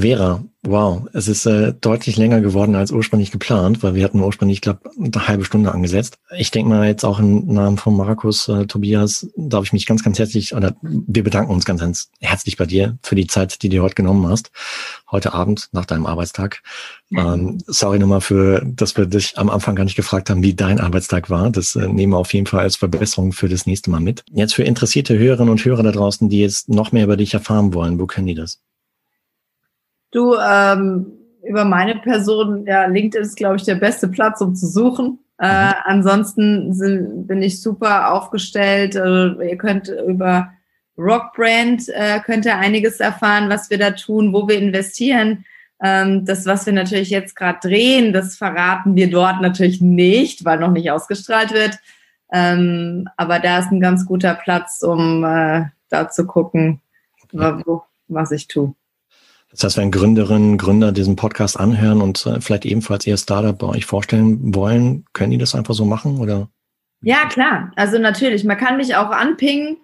Vera, 0.00 0.42
wow, 0.62 1.06
es 1.12 1.28
ist 1.28 1.44
äh, 1.44 1.74
deutlich 1.78 2.16
länger 2.16 2.40
geworden 2.40 2.74
als 2.74 2.92
ursprünglich 2.92 3.30
geplant, 3.30 3.82
weil 3.82 3.94
wir 3.94 4.04
hatten 4.04 4.20
ursprünglich, 4.20 4.58
ich 4.58 4.62
glaube, 4.62 4.80
eine 4.98 5.28
halbe 5.28 5.44
Stunde 5.44 5.72
angesetzt. 5.72 6.18
Ich 6.36 6.50
denke 6.50 6.70
mal 6.70 6.86
jetzt 6.86 7.04
auch 7.04 7.18
im 7.18 7.46
Namen 7.46 7.76
von 7.76 7.96
Markus, 7.96 8.48
äh, 8.48 8.66
Tobias, 8.66 9.28
darf 9.36 9.64
ich 9.64 9.72
mich 9.72 9.84
ganz, 9.84 10.02
ganz 10.02 10.18
herzlich, 10.18 10.54
oder 10.54 10.74
wir 10.82 11.22
bedanken 11.22 11.52
uns 11.52 11.66
ganz, 11.66 11.80
ganz 11.80 12.10
herzlich 12.20 12.56
bei 12.56 12.64
dir 12.64 12.96
für 13.02 13.16
die 13.16 13.26
Zeit, 13.26 13.62
die 13.62 13.68
du 13.68 13.82
heute 13.82 13.94
genommen 13.94 14.26
hast, 14.26 14.50
heute 15.10 15.34
Abend 15.34 15.68
nach 15.72 15.84
deinem 15.84 16.06
Arbeitstag. 16.06 16.62
Ähm, 17.14 17.58
sorry 17.66 17.98
nochmal 17.98 18.22
für, 18.22 18.62
dass 18.64 18.96
wir 18.96 19.04
dich 19.06 19.36
am 19.36 19.50
Anfang 19.50 19.74
gar 19.74 19.84
nicht 19.84 19.96
gefragt 19.96 20.30
haben, 20.30 20.42
wie 20.42 20.54
dein 20.54 20.80
Arbeitstag 20.80 21.28
war. 21.28 21.50
Das 21.50 21.76
äh, 21.76 21.86
nehmen 21.86 22.14
wir 22.14 22.18
auf 22.18 22.32
jeden 22.32 22.46
Fall 22.46 22.60
als 22.60 22.76
Verbesserung 22.76 23.32
für 23.32 23.48
das 23.48 23.66
nächste 23.66 23.90
Mal 23.90 24.00
mit. 24.00 24.24
Jetzt 24.30 24.54
für 24.54 24.62
interessierte 24.62 25.18
Hörerinnen 25.18 25.50
und 25.50 25.64
Hörer 25.64 25.82
da 25.82 25.92
draußen, 25.92 26.30
die 26.30 26.40
jetzt 26.40 26.70
noch 26.70 26.92
mehr 26.92 27.04
über 27.04 27.18
dich 27.18 27.34
erfahren 27.34 27.74
wollen, 27.74 28.00
wo 28.00 28.06
können 28.06 28.26
die 28.26 28.34
das? 28.34 28.60
Du, 30.12 30.36
ähm, 30.36 31.12
über 31.42 31.64
meine 31.64 31.96
Person, 31.96 32.64
ja, 32.66 32.86
LinkedIn 32.86 33.26
ist, 33.26 33.36
glaube 33.36 33.56
ich, 33.56 33.64
der 33.64 33.74
beste 33.74 34.08
Platz, 34.08 34.40
um 34.40 34.54
zu 34.54 34.68
suchen. 34.68 35.18
Äh, 35.40 35.68
mhm. 35.68 35.74
ansonsten 35.84 36.72
sind, 36.74 37.26
bin 37.26 37.42
ich 37.42 37.60
super 37.60 38.12
aufgestellt. 38.12 38.96
Also, 38.96 39.40
ihr 39.40 39.58
könnt 39.58 39.88
über 39.88 40.52
Rockbrand 40.96 41.88
äh, 41.88 42.20
könnt 42.20 42.44
ihr 42.44 42.58
einiges 42.58 43.00
erfahren, 43.00 43.48
was 43.48 43.70
wir 43.70 43.78
da 43.78 43.92
tun, 43.92 44.32
wo 44.32 44.46
wir 44.46 44.58
investieren. 44.58 45.44
Ähm, 45.82 46.24
das, 46.24 46.46
was 46.46 46.66
wir 46.66 46.72
natürlich 46.72 47.10
jetzt 47.10 47.34
gerade 47.34 47.58
drehen, 47.60 48.12
das 48.12 48.36
verraten 48.36 48.94
wir 48.94 49.10
dort 49.10 49.40
natürlich 49.40 49.80
nicht, 49.80 50.44
weil 50.44 50.60
noch 50.60 50.70
nicht 50.70 50.90
ausgestrahlt 50.90 51.52
wird. 51.52 51.78
Ähm, 52.32 53.08
aber 53.16 53.40
da 53.40 53.58
ist 53.58 53.72
ein 53.72 53.80
ganz 53.80 54.06
guter 54.06 54.34
Platz, 54.34 54.82
um 54.82 55.24
äh, 55.24 55.64
da 55.88 56.08
zu 56.08 56.26
gucken, 56.26 56.80
wo, 57.32 57.82
was 58.08 58.30
ich 58.30 58.46
tue. 58.46 58.74
Das 59.52 59.64
heißt, 59.64 59.76
wenn 59.76 59.90
Gründerinnen, 59.90 60.58
Gründer 60.58 60.92
diesen 60.92 61.16
Podcast 61.16 61.60
anhören 61.60 62.00
und 62.00 62.26
äh, 62.26 62.40
vielleicht 62.40 62.64
ebenfalls 62.64 63.06
ihr 63.06 63.16
Startup 63.16 63.56
bei 63.56 63.66
euch 63.68 63.86
vorstellen 63.86 64.54
wollen, 64.54 65.04
können 65.12 65.30
die 65.30 65.38
das 65.38 65.54
einfach 65.54 65.74
so 65.74 65.84
machen 65.84 66.18
oder? 66.18 66.48
Ja, 67.02 67.26
klar. 67.26 67.70
Also 67.76 67.98
natürlich, 67.98 68.44
man 68.44 68.56
kann 68.56 68.76
mich 68.76 68.96
auch 68.96 69.10
anpingen. 69.10 69.76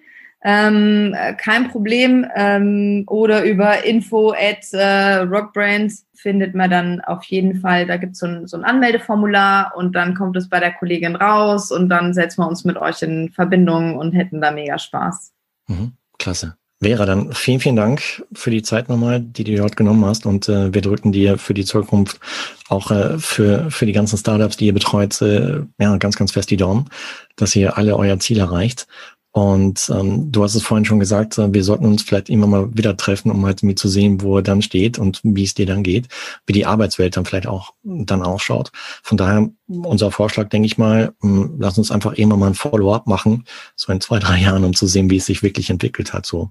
Ähm, 0.42 1.16
kein 1.36 1.68
Problem. 1.68 2.26
Ähm, 2.34 3.04
oder 3.08 3.44
über 3.44 3.84
info 3.84 4.32
at 4.32 4.72
äh, 4.72 5.16
rockbrands 5.18 6.06
findet 6.14 6.54
man 6.54 6.70
dann 6.70 7.00
auf 7.02 7.24
jeden 7.24 7.60
Fall, 7.60 7.86
da 7.86 7.96
gibt 7.96 8.16
so 8.16 8.26
es 8.26 8.50
so 8.50 8.56
ein 8.56 8.64
Anmeldeformular 8.64 9.72
und 9.76 9.94
dann 9.94 10.14
kommt 10.14 10.36
es 10.36 10.48
bei 10.48 10.60
der 10.60 10.72
Kollegin 10.72 11.16
raus 11.16 11.70
und 11.70 11.88
dann 11.88 12.14
setzen 12.14 12.42
wir 12.42 12.48
uns 12.48 12.64
mit 12.64 12.76
euch 12.76 13.02
in 13.02 13.30
Verbindung 13.30 13.96
und 13.96 14.12
hätten 14.12 14.40
da 14.40 14.50
mega 14.50 14.78
Spaß. 14.78 15.32
Mhm, 15.68 15.92
klasse. 16.18 16.56
Vera, 16.80 17.06
dann 17.06 17.32
vielen, 17.32 17.58
vielen 17.58 17.74
Dank 17.74 18.24
für 18.32 18.50
die 18.50 18.62
Zeit 18.62 18.88
nochmal, 18.88 19.20
die 19.20 19.42
du 19.42 19.56
dort 19.56 19.76
genommen 19.76 20.04
hast. 20.04 20.26
Und 20.26 20.48
äh, 20.48 20.72
wir 20.72 20.80
drücken 20.80 21.10
dir 21.10 21.36
für 21.36 21.52
die 21.52 21.64
Zukunft 21.64 22.20
auch 22.68 22.92
äh, 22.92 23.18
für, 23.18 23.68
für 23.70 23.84
die 23.84 23.92
ganzen 23.92 24.16
Startups, 24.16 24.56
die 24.56 24.66
ihr 24.66 24.74
betreut, 24.74 25.20
äh, 25.20 25.62
ja, 25.80 25.96
ganz, 25.96 26.16
ganz 26.16 26.30
fest 26.30 26.50
die 26.50 26.56
Daumen, 26.56 26.88
dass 27.34 27.56
ihr 27.56 27.76
alle 27.76 27.96
euer 27.96 28.20
Ziel 28.20 28.38
erreicht. 28.38 28.86
Und 29.32 29.90
ähm, 29.94 30.32
du 30.32 30.42
hast 30.42 30.54
es 30.54 30.62
vorhin 30.62 30.84
schon 30.84 31.00
gesagt, 31.00 31.36
äh, 31.38 31.52
wir 31.52 31.64
sollten 31.64 31.84
uns 31.84 32.02
vielleicht 32.02 32.30
immer 32.30 32.46
mal 32.46 32.76
wieder 32.76 32.96
treffen, 32.96 33.30
um 33.32 33.44
halt 33.44 33.62
mit 33.64 33.78
zu 33.78 33.88
sehen, 33.88 34.22
wo 34.22 34.36
er 34.36 34.42
dann 34.42 34.62
steht 34.62 34.98
und 34.98 35.20
wie 35.24 35.44
es 35.44 35.54
dir 35.54 35.66
dann 35.66 35.82
geht, 35.82 36.06
wie 36.46 36.52
die 36.52 36.66
Arbeitswelt 36.66 37.16
dann 37.16 37.24
vielleicht 37.24 37.46
auch 37.48 37.74
dann 37.82 38.22
ausschaut. 38.22 38.70
Von 39.02 39.18
daher 39.18 39.50
unser 39.66 40.10
Vorschlag, 40.12 40.48
denke 40.48 40.66
ich 40.66 40.78
mal, 40.78 41.12
mh, 41.22 41.50
lass 41.58 41.76
uns 41.76 41.90
einfach 41.90 42.12
immer 42.14 42.36
mal 42.36 42.48
ein 42.48 42.54
Follow-up 42.54 43.06
machen, 43.06 43.44
so 43.76 43.92
in 43.92 44.00
zwei, 44.00 44.18
drei 44.18 44.40
Jahren, 44.40 44.64
um 44.64 44.74
zu 44.74 44.86
sehen, 44.86 45.10
wie 45.10 45.16
es 45.16 45.26
sich 45.26 45.42
wirklich 45.42 45.70
entwickelt 45.70 46.12
hat. 46.12 46.24
So 46.24 46.50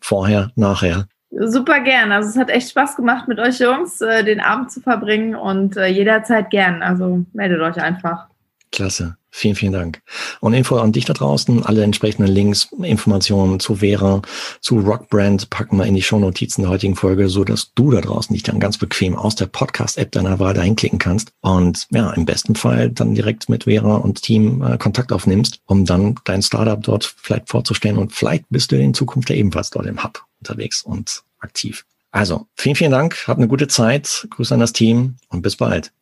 vorher, 0.00 0.50
nachher. 0.56 1.06
Super 1.30 1.80
gern. 1.80 2.12
Also 2.12 2.30
es 2.30 2.36
hat 2.36 2.50
echt 2.50 2.70
Spaß 2.70 2.96
gemacht 2.96 3.28
mit 3.28 3.38
euch 3.38 3.58
Jungs, 3.58 4.00
äh, 4.00 4.24
den 4.24 4.40
Abend 4.40 4.70
zu 4.70 4.80
verbringen 4.80 5.34
und 5.34 5.76
äh, 5.76 5.86
jederzeit 5.86 6.50
gern. 6.50 6.82
Also 6.82 7.24
meldet 7.32 7.60
euch 7.60 7.76
einfach. 7.82 8.28
Klasse. 8.72 9.16
Vielen, 9.30 9.54
vielen 9.54 9.72
Dank. 9.72 10.00
Und 10.40 10.54
Info 10.54 10.76
an 10.76 10.92
dich 10.92 11.04
da 11.04 11.12
draußen, 11.12 11.62
alle 11.62 11.82
entsprechenden 11.82 12.32
Links, 12.32 12.68
Informationen 12.82 13.60
zu 13.60 13.76
Vera, 13.76 14.22
zu 14.62 14.78
Rockbrand 14.78 15.50
packen 15.50 15.76
wir 15.76 15.84
in 15.84 15.94
die 15.94 16.02
Shownotizen 16.02 16.62
der 16.62 16.70
heutigen 16.70 16.96
Folge, 16.96 17.28
so 17.28 17.44
dass 17.44 17.74
du 17.74 17.90
da 17.90 18.00
draußen 18.00 18.32
dich 18.32 18.44
dann 18.44 18.60
ganz 18.60 18.78
bequem 18.78 19.14
aus 19.14 19.34
der 19.34 19.44
Podcast-App 19.44 20.10
deiner 20.10 20.38
Wahl 20.38 20.54
dahin 20.54 20.74
klicken 20.74 20.98
kannst 20.98 21.32
und 21.42 21.86
ja, 21.90 22.10
im 22.12 22.24
besten 22.24 22.54
Fall 22.54 22.88
dann 22.88 23.14
direkt 23.14 23.50
mit 23.50 23.64
Vera 23.64 23.96
und 23.96 24.22
Team 24.22 24.62
äh, 24.62 24.78
Kontakt 24.78 25.12
aufnimmst, 25.12 25.60
um 25.66 25.84
dann 25.84 26.14
dein 26.24 26.40
Startup 26.40 26.82
dort 26.82 27.04
vielleicht 27.04 27.50
vorzustellen 27.50 27.98
und 27.98 28.14
vielleicht 28.14 28.46
bist 28.48 28.72
du 28.72 28.78
in 28.78 28.94
Zukunft 28.94 29.28
ja 29.28 29.36
ebenfalls 29.36 29.68
dort 29.68 29.84
im 29.84 30.02
Hub 30.02 30.24
unterwegs 30.40 30.82
und 30.82 31.24
aktiv. 31.40 31.84
Also, 32.10 32.46
vielen, 32.54 32.76
vielen 32.76 32.92
Dank, 32.92 33.28
habt 33.28 33.38
eine 33.38 33.48
gute 33.48 33.68
Zeit, 33.68 34.26
Grüße 34.30 34.54
an 34.54 34.60
das 34.60 34.72
Team 34.72 35.16
und 35.28 35.42
bis 35.42 35.56
bald. 35.56 35.92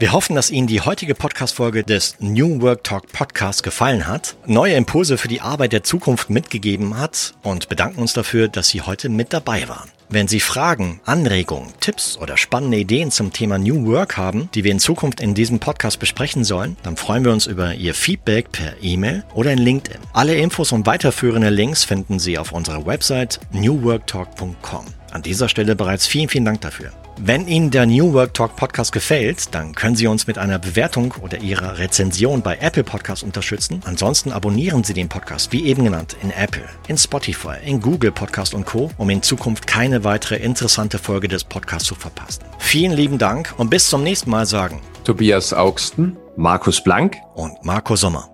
Wir 0.00 0.12
hoffen, 0.12 0.34
dass 0.34 0.50
Ihnen 0.50 0.66
die 0.66 0.80
heutige 0.80 1.14
Podcast-Folge 1.14 1.84
des 1.84 2.16
New 2.20 2.62
Work 2.62 2.84
Talk 2.84 3.12
Podcast 3.12 3.62
gefallen 3.62 4.06
hat, 4.06 4.34
neue 4.46 4.72
Impulse 4.72 5.18
für 5.18 5.28
die 5.28 5.42
Arbeit 5.42 5.74
der 5.74 5.82
Zukunft 5.82 6.30
mitgegeben 6.30 6.96
hat 6.96 7.34
und 7.42 7.68
bedanken 7.68 8.00
uns 8.00 8.14
dafür, 8.14 8.48
dass 8.48 8.68
Sie 8.68 8.80
heute 8.80 9.10
mit 9.10 9.34
dabei 9.34 9.68
waren. 9.68 9.90
Wenn 10.08 10.26
Sie 10.26 10.40
Fragen, 10.40 11.02
Anregungen, 11.04 11.74
Tipps 11.80 12.16
oder 12.16 12.38
spannende 12.38 12.78
Ideen 12.78 13.10
zum 13.10 13.34
Thema 13.34 13.58
New 13.58 13.84
Work 13.92 14.16
haben, 14.16 14.48
die 14.54 14.64
wir 14.64 14.72
in 14.72 14.80
Zukunft 14.80 15.20
in 15.20 15.34
diesem 15.34 15.60
Podcast 15.60 15.98
besprechen 15.98 16.44
sollen, 16.44 16.78
dann 16.82 16.96
freuen 16.96 17.26
wir 17.26 17.32
uns 17.32 17.46
über 17.46 17.74
Ihr 17.74 17.92
Feedback 17.92 18.50
per 18.52 18.82
E-Mail 18.82 19.24
oder 19.34 19.52
in 19.52 19.58
LinkedIn. 19.58 20.00
Alle 20.14 20.34
Infos 20.34 20.72
und 20.72 20.86
weiterführende 20.86 21.50
Links 21.50 21.84
finden 21.84 22.18
Sie 22.18 22.38
auf 22.38 22.52
unserer 22.52 22.86
Website 22.86 23.38
newworktalk.com. 23.52 24.86
An 25.10 25.20
dieser 25.20 25.50
Stelle 25.50 25.76
bereits 25.76 26.06
vielen, 26.06 26.30
vielen 26.30 26.46
Dank 26.46 26.62
dafür. 26.62 26.90
Wenn 27.22 27.46
Ihnen 27.46 27.70
der 27.70 27.84
New 27.84 28.14
Work 28.14 28.32
Talk 28.32 28.56
Podcast 28.56 28.92
gefällt, 28.92 29.54
dann 29.54 29.74
können 29.74 29.94
Sie 29.94 30.06
uns 30.06 30.26
mit 30.26 30.38
einer 30.38 30.58
Bewertung 30.58 31.12
oder 31.20 31.36
Ihrer 31.36 31.76
Rezension 31.76 32.40
bei 32.40 32.56
Apple 32.56 32.82
Podcasts 32.82 33.22
unterstützen. 33.22 33.82
Ansonsten 33.84 34.32
abonnieren 34.32 34.84
Sie 34.84 34.94
den 34.94 35.10
Podcast, 35.10 35.52
wie 35.52 35.66
eben 35.66 35.84
genannt, 35.84 36.16
in 36.22 36.30
Apple, 36.30 36.64
in 36.88 36.96
Spotify, 36.96 37.56
in 37.62 37.82
Google 37.82 38.10
Podcast 38.10 38.54
und 38.54 38.64
Co., 38.64 38.90
um 38.96 39.10
in 39.10 39.22
Zukunft 39.22 39.66
keine 39.66 40.02
weitere 40.02 40.36
interessante 40.36 40.98
Folge 40.98 41.28
des 41.28 41.44
Podcasts 41.44 41.88
zu 41.88 41.94
verpassen. 41.94 42.42
Vielen 42.58 42.92
lieben 42.92 43.18
Dank 43.18 43.52
und 43.58 43.68
bis 43.68 43.90
zum 43.90 44.02
nächsten 44.02 44.30
Mal 44.30 44.46
sagen 44.46 44.80
Tobias 45.04 45.52
Augsten, 45.52 46.16
Markus 46.36 46.82
Blank 46.82 47.18
und 47.34 47.62
Marco 47.62 47.96
Sommer. 47.96 48.29